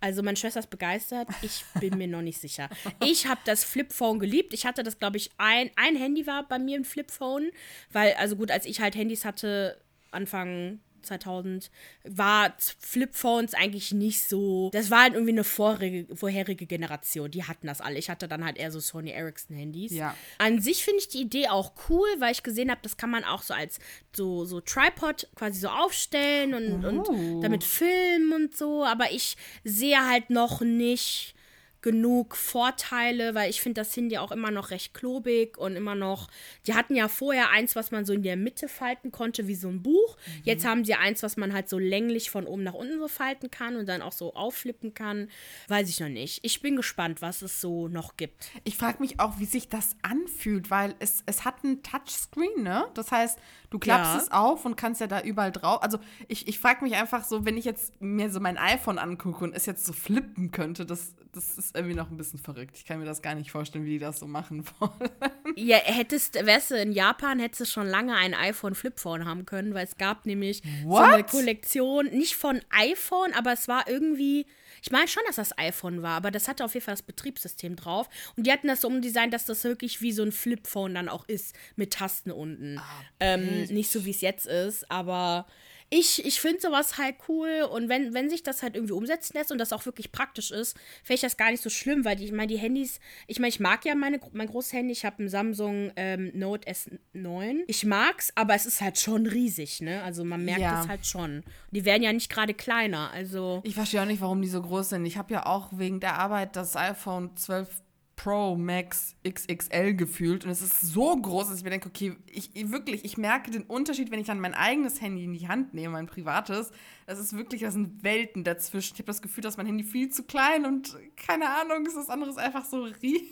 Also 0.00 0.24
meine 0.24 0.36
Schwester 0.36 0.58
ist 0.58 0.70
begeistert. 0.70 1.28
Ich 1.42 1.64
bin 1.80 1.96
mir 1.96 2.08
noch 2.08 2.22
nicht 2.22 2.40
sicher. 2.40 2.68
Ich 3.04 3.28
habe 3.28 3.40
das 3.44 3.62
Flip-Phone 3.62 4.18
geliebt. 4.18 4.52
Ich 4.52 4.66
hatte 4.66 4.82
das, 4.82 4.98
glaube 4.98 5.16
ich, 5.16 5.30
ein, 5.38 5.70
ein 5.76 5.94
Handy 5.94 6.26
war 6.26 6.48
bei 6.48 6.58
mir 6.58 6.76
ein 6.76 6.84
Flip-Phone. 6.84 7.52
Weil, 7.92 8.14
also 8.14 8.34
gut, 8.34 8.50
als 8.50 8.66
ich 8.66 8.80
halt 8.80 8.96
Handys 8.96 9.24
hatte, 9.24 9.80
Anfang 10.10 10.80
2000 11.06 11.70
war 12.04 12.54
Flipphones 12.78 13.54
eigentlich 13.54 13.92
nicht 13.92 14.22
so. 14.22 14.70
Das 14.72 14.90
war 14.90 15.02
halt 15.02 15.14
irgendwie 15.14 15.32
eine 15.32 15.44
vorherige, 15.44 16.14
vorherige 16.14 16.66
Generation. 16.66 17.30
Die 17.30 17.44
hatten 17.44 17.66
das 17.66 17.80
alle. 17.80 17.98
Ich 17.98 18.10
hatte 18.10 18.28
dann 18.28 18.44
halt 18.44 18.58
eher 18.58 18.70
so 18.70 18.80
Sony 18.80 19.10
Ericsson 19.10 19.56
Handys. 19.56 19.92
Ja. 19.92 20.14
An 20.38 20.60
sich 20.60 20.84
finde 20.84 21.00
ich 21.00 21.08
die 21.08 21.22
Idee 21.22 21.48
auch 21.48 21.72
cool, 21.88 22.08
weil 22.18 22.32
ich 22.32 22.42
gesehen 22.42 22.70
habe, 22.70 22.80
das 22.82 22.96
kann 22.96 23.10
man 23.10 23.24
auch 23.24 23.42
so 23.42 23.54
als 23.54 23.78
so, 24.14 24.44
so 24.44 24.60
Tripod 24.60 25.28
quasi 25.34 25.60
so 25.60 25.68
aufstellen 25.68 26.54
und, 26.54 26.84
uh. 26.84 26.88
und 26.88 27.42
damit 27.42 27.64
filmen 27.64 28.32
und 28.32 28.56
so. 28.56 28.84
Aber 28.84 29.12
ich 29.12 29.36
sehe 29.64 30.06
halt 30.06 30.30
noch 30.30 30.60
nicht 30.60 31.35
genug 31.82 32.36
Vorteile, 32.36 33.34
weil 33.34 33.50
ich 33.50 33.60
finde 33.60 33.80
das 33.80 33.96
Handy 33.96 34.18
auch 34.18 34.32
immer 34.32 34.50
noch 34.50 34.70
recht 34.70 34.94
klobig 34.94 35.56
und 35.58 35.76
immer 35.76 35.94
noch. 35.94 36.28
Die 36.66 36.74
hatten 36.74 36.96
ja 36.96 37.08
vorher 37.08 37.50
eins, 37.50 37.76
was 37.76 37.90
man 37.90 38.04
so 38.04 38.12
in 38.12 38.22
der 38.22 38.36
Mitte 38.36 38.68
falten 38.68 39.12
konnte, 39.12 39.46
wie 39.46 39.54
so 39.54 39.68
ein 39.68 39.82
Buch. 39.82 40.16
Mhm. 40.16 40.42
Jetzt 40.44 40.64
haben 40.66 40.84
sie 40.84 40.94
eins, 40.94 41.22
was 41.22 41.36
man 41.36 41.52
halt 41.52 41.68
so 41.68 41.78
länglich 41.78 42.30
von 42.30 42.46
oben 42.46 42.64
nach 42.64 42.74
unten 42.74 42.98
so 42.98 43.08
falten 43.08 43.50
kann 43.50 43.76
und 43.76 43.86
dann 43.88 44.02
auch 44.02 44.12
so 44.12 44.34
aufflippen 44.34 44.94
kann. 44.94 45.28
Weiß 45.68 45.88
ich 45.88 46.00
noch 46.00 46.08
nicht. 46.08 46.40
Ich 46.42 46.60
bin 46.60 46.76
gespannt, 46.76 47.22
was 47.22 47.42
es 47.42 47.60
so 47.60 47.88
noch 47.88 48.16
gibt. 48.16 48.50
Ich 48.64 48.76
frage 48.76 49.00
mich 49.00 49.20
auch, 49.20 49.38
wie 49.38 49.44
sich 49.44 49.68
das 49.68 49.96
anfühlt, 50.02 50.70
weil 50.70 50.94
es, 50.98 51.22
es 51.26 51.44
hat 51.44 51.62
ein 51.62 51.82
Touchscreen, 51.82 52.62
ne? 52.62 52.86
Das 52.94 53.12
heißt, 53.12 53.38
du 53.70 53.78
klappst 53.78 54.14
ja. 54.14 54.18
es 54.22 54.30
auf 54.32 54.64
und 54.64 54.76
kannst 54.76 55.00
ja 55.00 55.06
da 55.06 55.20
überall 55.20 55.52
drauf. 55.52 55.82
Also 55.82 55.98
ich, 56.28 56.48
ich 56.48 56.58
frage 56.58 56.84
mich 56.84 56.94
einfach 56.94 57.24
so, 57.24 57.44
wenn 57.44 57.56
ich 57.56 57.64
jetzt 57.64 58.00
mir 58.00 58.30
so 58.30 58.40
mein 58.40 58.58
iPhone 58.58 58.98
angucke 58.98 59.44
und 59.44 59.54
es 59.54 59.66
jetzt 59.66 59.84
so 59.86 59.92
flippen 59.92 60.50
könnte, 60.50 60.84
das, 60.84 61.14
das 61.32 61.58
ist 61.58 61.75
irgendwie 61.76 61.94
noch 61.94 62.10
ein 62.10 62.16
bisschen 62.16 62.38
verrückt. 62.38 62.76
Ich 62.76 62.84
kann 62.84 62.98
mir 62.98 63.04
das 63.04 63.22
gar 63.22 63.34
nicht 63.34 63.50
vorstellen, 63.50 63.84
wie 63.84 63.90
die 63.90 63.98
das 63.98 64.18
so 64.18 64.26
machen 64.26 64.64
wollen. 64.80 65.10
Ja, 65.54 65.76
hättest, 65.76 66.34
wärst 66.34 66.70
du 66.70 66.74
in 66.74 66.92
Japan, 66.92 67.38
hättest 67.38 67.60
du 67.60 67.64
schon 67.66 67.86
lange 67.86 68.14
ein 68.16 68.34
iPhone 68.34 68.74
Flipphone 68.74 69.24
haben 69.24 69.46
können, 69.46 69.74
weil 69.74 69.84
es 69.84 69.96
gab 69.96 70.26
nämlich 70.26 70.62
What? 70.84 70.96
so 70.98 71.12
eine 71.12 71.24
Kollektion, 71.24 72.06
nicht 72.06 72.34
von 72.34 72.60
iPhone, 72.70 73.32
aber 73.34 73.52
es 73.52 73.68
war 73.68 73.88
irgendwie, 73.88 74.46
ich 74.82 74.90
meine 74.90 75.08
schon, 75.08 75.22
dass 75.26 75.36
das 75.36 75.56
iPhone 75.58 76.02
war, 76.02 76.16
aber 76.16 76.30
das 76.30 76.48
hatte 76.48 76.64
auf 76.64 76.74
jeden 76.74 76.84
Fall 76.84 76.94
das 76.94 77.02
Betriebssystem 77.02 77.76
drauf. 77.76 78.08
Und 78.36 78.46
die 78.46 78.52
hatten 78.52 78.68
das 78.68 78.80
so 78.80 78.88
umdesignt, 78.88 79.32
dass 79.32 79.44
das 79.44 79.62
wirklich 79.64 80.00
wie 80.00 80.12
so 80.12 80.22
ein 80.22 80.32
Flipphone 80.32 80.94
dann 80.94 81.08
auch 81.08 81.28
ist, 81.28 81.54
mit 81.76 81.92
Tasten 81.92 82.30
unten. 82.30 82.78
Ah, 82.78 82.82
ähm, 83.20 83.64
nicht 83.64 83.90
so, 83.90 84.04
wie 84.04 84.10
es 84.10 84.20
jetzt 84.20 84.46
ist, 84.46 84.90
aber 84.90 85.46
ich, 85.88 86.24
ich 86.24 86.40
finde 86.40 86.60
sowas 86.60 86.98
halt 86.98 87.14
cool 87.28 87.68
und 87.70 87.88
wenn, 87.88 88.12
wenn 88.12 88.28
sich 88.28 88.42
das 88.42 88.62
halt 88.62 88.74
irgendwie 88.74 88.92
umsetzen 88.92 89.36
lässt 89.36 89.52
und 89.52 89.58
das 89.58 89.72
auch 89.72 89.86
wirklich 89.86 90.10
praktisch 90.10 90.50
ist, 90.50 90.76
finde 91.04 91.14
ich 91.14 91.20
das 91.20 91.36
gar 91.36 91.50
nicht 91.50 91.62
so 91.62 91.70
schlimm, 91.70 92.04
weil 92.04 92.16
die, 92.16 92.24
ich 92.24 92.32
meine, 92.32 92.48
die 92.48 92.58
Handys, 92.58 92.98
ich 93.26 93.38
meine, 93.38 93.50
ich 93.50 93.60
mag 93.60 93.84
ja 93.84 93.94
meine, 93.94 94.18
mein 94.32 94.48
großes 94.48 94.72
Handy, 94.72 94.92
ich 94.92 95.04
habe 95.04 95.22
ein 95.22 95.28
Samsung 95.28 95.92
ähm, 95.96 96.32
Note 96.34 96.68
S9. 96.68 97.60
Ich 97.68 97.84
mag's, 97.84 98.32
aber 98.34 98.54
es 98.54 98.66
ist 98.66 98.80
halt 98.80 98.98
schon 98.98 99.26
riesig, 99.26 99.80
ne? 99.80 100.02
Also 100.02 100.24
man 100.24 100.44
merkt 100.44 100.62
ja. 100.62 100.82
es 100.82 100.88
halt 100.88 101.06
schon. 101.06 101.44
Die 101.70 101.84
werden 101.84 102.02
ja 102.02 102.12
nicht 102.12 102.30
gerade 102.30 102.54
kleiner, 102.54 103.10
also. 103.12 103.60
Ich 103.64 103.74
verstehe 103.74 104.02
auch 104.02 104.06
nicht, 104.06 104.20
warum 104.20 104.42
die 104.42 104.48
so 104.48 104.60
groß 104.60 104.88
sind. 104.88 105.06
Ich 105.06 105.16
habe 105.16 105.32
ja 105.34 105.46
auch 105.46 105.70
wegen 105.72 106.00
der 106.00 106.18
Arbeit 106.18 106.56
das 106.56 106.76
iPhone 106.76 107.36
12 107.36 107.68
Pro 108.16 108.56
Max 108.56 109.14
XXL 109.28 109.94
gefühlt 109.94 110.44
und 110.44 110.50
es 110.50 110.62
ist 110.62 110.80
so 110.80 111.14
groß, 111.14 111.48
dass 111.48 111.58
ich 111.58 111.64
mir 111.64 111.70
denke, 111.70 111.88
okay, 111.88 112.16
ich, 112.26 112.50
wirklich, 112.54 113.04
ich 113.04 113.18
merke 113.18 113.50
den 113.50 113.62
Unterschied, 113.64 114.10
wenn 114.10 114.18
ich 114.18 114.26
dann 114.26 114.40
mein 114.40 114.54
eigenes 114.54 115.00
Handy 115.02 115.24
in 115.24 115.34
die 115.34 115.46
Hand 115.46 115.74
nehme, 115.74 115.92
mein 115.92 116.06
privates. 116.06 116.72
Das 117.06 117.18
ist 117.18 117.36
wirklich, 117.36 117.60
das 117.60 117.74
sind 117.74 118.02
Welten 118.02 118.42
dazwischen. 118.42 118.94
Ich 118.94 119.00
habe 119.00 119.06
das 119.06 119.22
Gefühl, 119.22 119.42
dass 119.42 119.58
mein 119.58 119.66
Handy 119.66 119.84
viel 119.84 120.08
zu 120.08 120.24
klein 120.24 120.64
und 120.64 120.96
keine 121.16 121.48
Ahnung, 121.50 121.84
ist 121.86 121.96
das 121.96 122.08
andere 122.08 122.30
ist 122.30 122.38
einfach 122.38 122.64
so 122.64 122.82
riesig. 122.84 123.28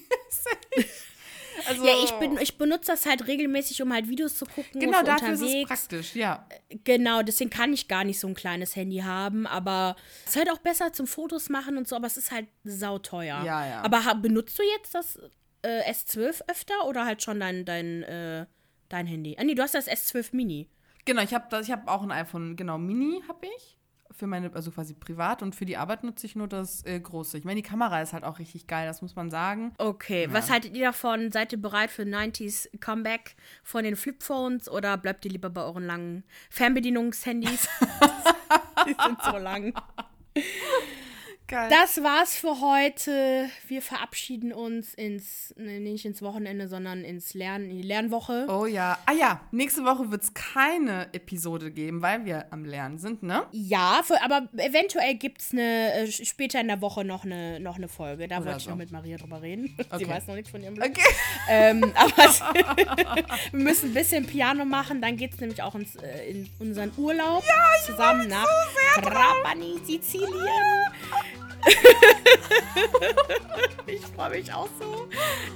Also, 1.68 1.84
ja, 1.84 1.92
ich, 2.02 2.12
bin, 2.12 2.38
ich 2.38 2.59
benutze 2.59 2.92
das 2.92 3.07
halt 3.07 3.26
regelmäßig, 3.26 3.82
um 3.82 3.92
halt 3.92 4.09
Videos 4.09 4.36
zu 4.36 4.44
gucken. 4.46 4.80
Genau, 4.80 5.02
dafür 5.02 5.30
unterwegs. 5.30 5.42
ist 5.42 5.55
es 5.55 5.66
praktisch, 5.66 6.16
ja. 6.16 6.46
Genau, 6.84 7.22
deswegen 7.22 7.50
kann 7.50 7.72
ich 7.72 7.88
gar 7.88 8.05
nicht 8.05 8.20
so 8.20 8.26
ein 8.26 8.34
kleines 8.34 8.76
Handy 8.76 8.98
haben, 8.98 9.46
aber 9.46 9.96
es 10.24 10.30
ist 10.30 10.36
halt 10.36 10.50
auch 10.50 10.59
besser 10.59 10.92
zum 10.92 11.07
Fotos 11.07 11.48
machen 11.48 11.76
und 11.76 11.88
so, 11.88 11.96
aber 11.96 12.07
es 12.07 12.16
ist 12.16 12.30
halt 12.30 12.46
sauteuer. 12.64 13.42
Ja, 13.44 13.66
ja. 13.66 13.82
Aber 13.82 14.14
benutzt 14.16 14.59
du 14.59 14.62
jetzt 14.62 14.94
das 14.94 15.18
äh, 15.62 15.90
S12 15.90 16.42
öfter 16.48 16.86
oder 16.86 17.05
halt 17.05 17.22
schon 17.22 17.40
dein, 17.40 17.64
dein, 17.64 18.02
äh, 18.02 18.46
dein 18.88 19.07
Handy? 19.07 19.36
Ah, 19.38 19.44
nee, 19.44 19.55
du 19.55 19.62
hast 19.62 19.74
das 19.74 19.88
S12 19.88 20.28
Mini. 20.32 20.68
Genau, 21.05 21.22
ich 21.22 21.34
habe 21.34 21.57
hab 21.57 21.88
auch 21.88 22.02
ein 22.02 22.11
iPhone, 22.11 22.57
genau, 22.57 22.78
Mini 22.78 23.22
habe 23.28 23.46
ich 23.57 23.78
für 24.14 24.26
meine, 24.26 24.52
also 24.54 24.70
quasi 24.70 24.94
privat 24.94 25.42
und 25.42 25.54
für 25.54 25.64
die 25.64 25.76
Arbeit 25.76 26.04
nutze 26.04 26.26
ich 26.26 26.36
nur 26.36 26.46
das 26.46 26.84
äh, 26.86 26.98
große. 27.00 27.36
Ich 27.36 27.44
meine, 27.44 27.60
die 27.60 27.68
Kamera 27.68 28.00
ist 28.00 28.12
halt 28.12 28.24
auch 28.24 28.38
richtig 28.38 28.66
geil, 28.66 28.86
das 28.86 29.02
muss 29.02 29.16
man 29.16 29.30
sagen. 29.30 29.74
Okay, 29.78 30.24
ja. 30.24 30.32
was 30.32 30.50
haltet 30.50 30.76
ihr 30.76 30.86
davon? 30.86 31.32
Seid 31.32 31.52
ihr 31.52 31.60
bereit 31.60 31.90
für 31.90 32.02
90s 32.02 32.68
Comeback 32.80 33.34
von 33.62 33.84
den 33.84 33.96
Flipphones 33.96 34.68
oder 34.68 34.96
bleibt 34.96 35.24
ihr 35.24 35.32
lieber 35.32 35.50
bei 35.50 35.62
euren 35.62 35.84
langen 35.84 36.24
Fernbedienungshandys? 36.50 37.68
die 38.86 38.96
sind 39.02 39.18
so 39.22 39.36
lang. 39.36 39.74
Geil. 41.47 41.68
Das 41.68 42.03
war's 42.03 42.36
für 42.36 42.62
heute. 42.62 43.51
Wir 43.68 43.82
verabschieden 43.82 44.51
uns 44.51 44.95
ins, 44.95 45.55
nee, 45.59 45.78
nicht 45.78 46.07
ins 46.07 46.22
Wochenende, 46.22 46.68
sondern 46.68 47.05
ins 47.05 47.34
Lernen, 47.34 47.68
in 47.68 47.76
die 47.76 47.86
Lernwoche. 47.86 48.47
Oh 48.49 48.64
ja. 48.64 48.97
Ah 49.05 49.12
ja, 49.12 49.42
nächste 49.51 49.84
Woche 49.84 50.11
wird 50.11 50.22
es 50.22 50.32
keine 50.32 51.12
Episode 51.12 51.70
geben, 51.70 52.01
weil 52.01 52.24
wir 52.24 52.47
am 52.51 52.64
Lernen 52.64 52.97
sind, 52.99 53.22
ne? 53.22 53.42
Ja, 53.53 54.01
für, 54.05 54.22
aber 54.22 54.49
eventuell 54.57 55.16
gibt 55.16 55.42
es 55.42 55.53
äh, 55.53 56.11
später 56.11 56.62
in 56.62 56.68
der 56.68 56.80
Woche 56.80 57.05
noch 57.05 57.24
eine, 57.24 57.61
noch 57.61 57.76
eine 57.76 57.88
Folge. 57.88 58.26
Da 58.26 58.36
wollte 58.36 58.53
so. 58.53 58.57
ich 58.57 58.68
noch 58.68 58.76
mit 58.76 58.90
Maria 58.90 59.18
drüber 59.18 59.42
reden. 59.42 59.76
Okay. 59.95 60.07
Sie 60.07 60.11
weiß 60.11 60.26
noch 60.26 60.34
nichts 60.34 60.51
von 60.51 60.62
ihrem 60.62 60.74
Blog. 60.74 60.88
Okay. 60.88 61.14
Ähm, 61.49 61.84
aber 61.95 62.16
wir 63.53 63.61
müssen 63.61 63.90
ein 63.90 63.95
bisschen 63.95 64.26
Piano 64.26 64.64
machen, 64.64 65.01
dann 65.01 65.16
geht 65.16 65.34
es 65.34 65.40
nämlich 65.40 65.62
auch 65.62 65.74
ins, 65.74 65.95
äh, 65.97 66.30
in 66.30 66.49
unseren 66.59 66.90
Urlaub 66.97 67.45
ja, 67.47 67.84
zusammen 67.84 68.28
nach 68.28 68.47
so 68.97 69.03
Trapani, 69.03 69.78
Sizilien. 69.84 70.32
ich 73.86 74.00
freue 74.14 74.30
mich 74.30 74.52
auch 74.52 74.68
so. 74.78 75.08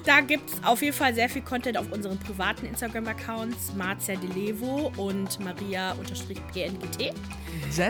Da 0.04 0.20
gibt 0.20 0.50
es 0.50 0.64
auf 0.64 0.82
jeden 0.82 0.94
Fall 0.94 1.14
sehr 1.14 1.28
viel 1.28 1.42
Content 1.42 1.76
auf 1.76 1.90
unseren 1.92 2.18
privaten 2.18 2.66
Instagram-Accounts, 2.66 3.74
Marzia 3.76 4.16
Delevo 4.16 4.92
und 4.96 5.38
Maria-PNGT. 5.40 7.14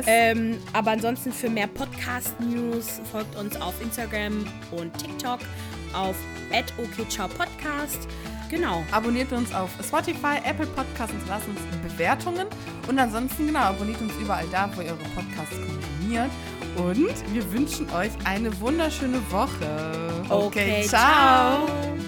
Ähm, 0.07 0.59
aber 0.73 0.93
ansonsten 0.93 1.33
für 1.33 1.49
mehr 1.49 1.67
Podcast-News 1.67 3.01
folgt 3.11 3.37
uns 3.37 3.61
auf 3.61 3.81
Instagram 3.83 4.45
und 4.73 4.97
TikTok 4.99 5.41
auf 5.95 6.17
okciao-podcast. 6.79 8.09
Genau. 8.51 8.83
Abonniert 8.93 9.33
uns 9.33 9.55
auf 9.55 9.71
Spotify, 9.85 10.39
Apple 10.45 10.67
Podcasts 10.67 11.13
und 11.13 11.29
lasst 11.29 11.47
uns 11.49 11.61
Bewertungen. 11.83 12.47
Und 12.87 12.99
ansonsten, 12.99 13.47
genau, 13.47 13.61
abonniert 13.61 14.01
uns 14.01 14.15
überall 14.17 14.47
da, 14.51 14.71
wo 14.75 14.81
ihr 14.81 14.89
eure 14.89 14.97
Podcasts 15.15 15.55
konsumiert. 15.55 16.31
Und 16.79 17.35
wir 17.35 17.53
wünschen 17.53 17.91
euch 17.91 18.13
eine 18.25 18.59
wunderschöne 18.61 19.21
Woche. 19.31 20.23
Okay, 20.29 20.47
okay 20.47 20.87
ciao. 20.87 21.67
ciao. 21.67 21.99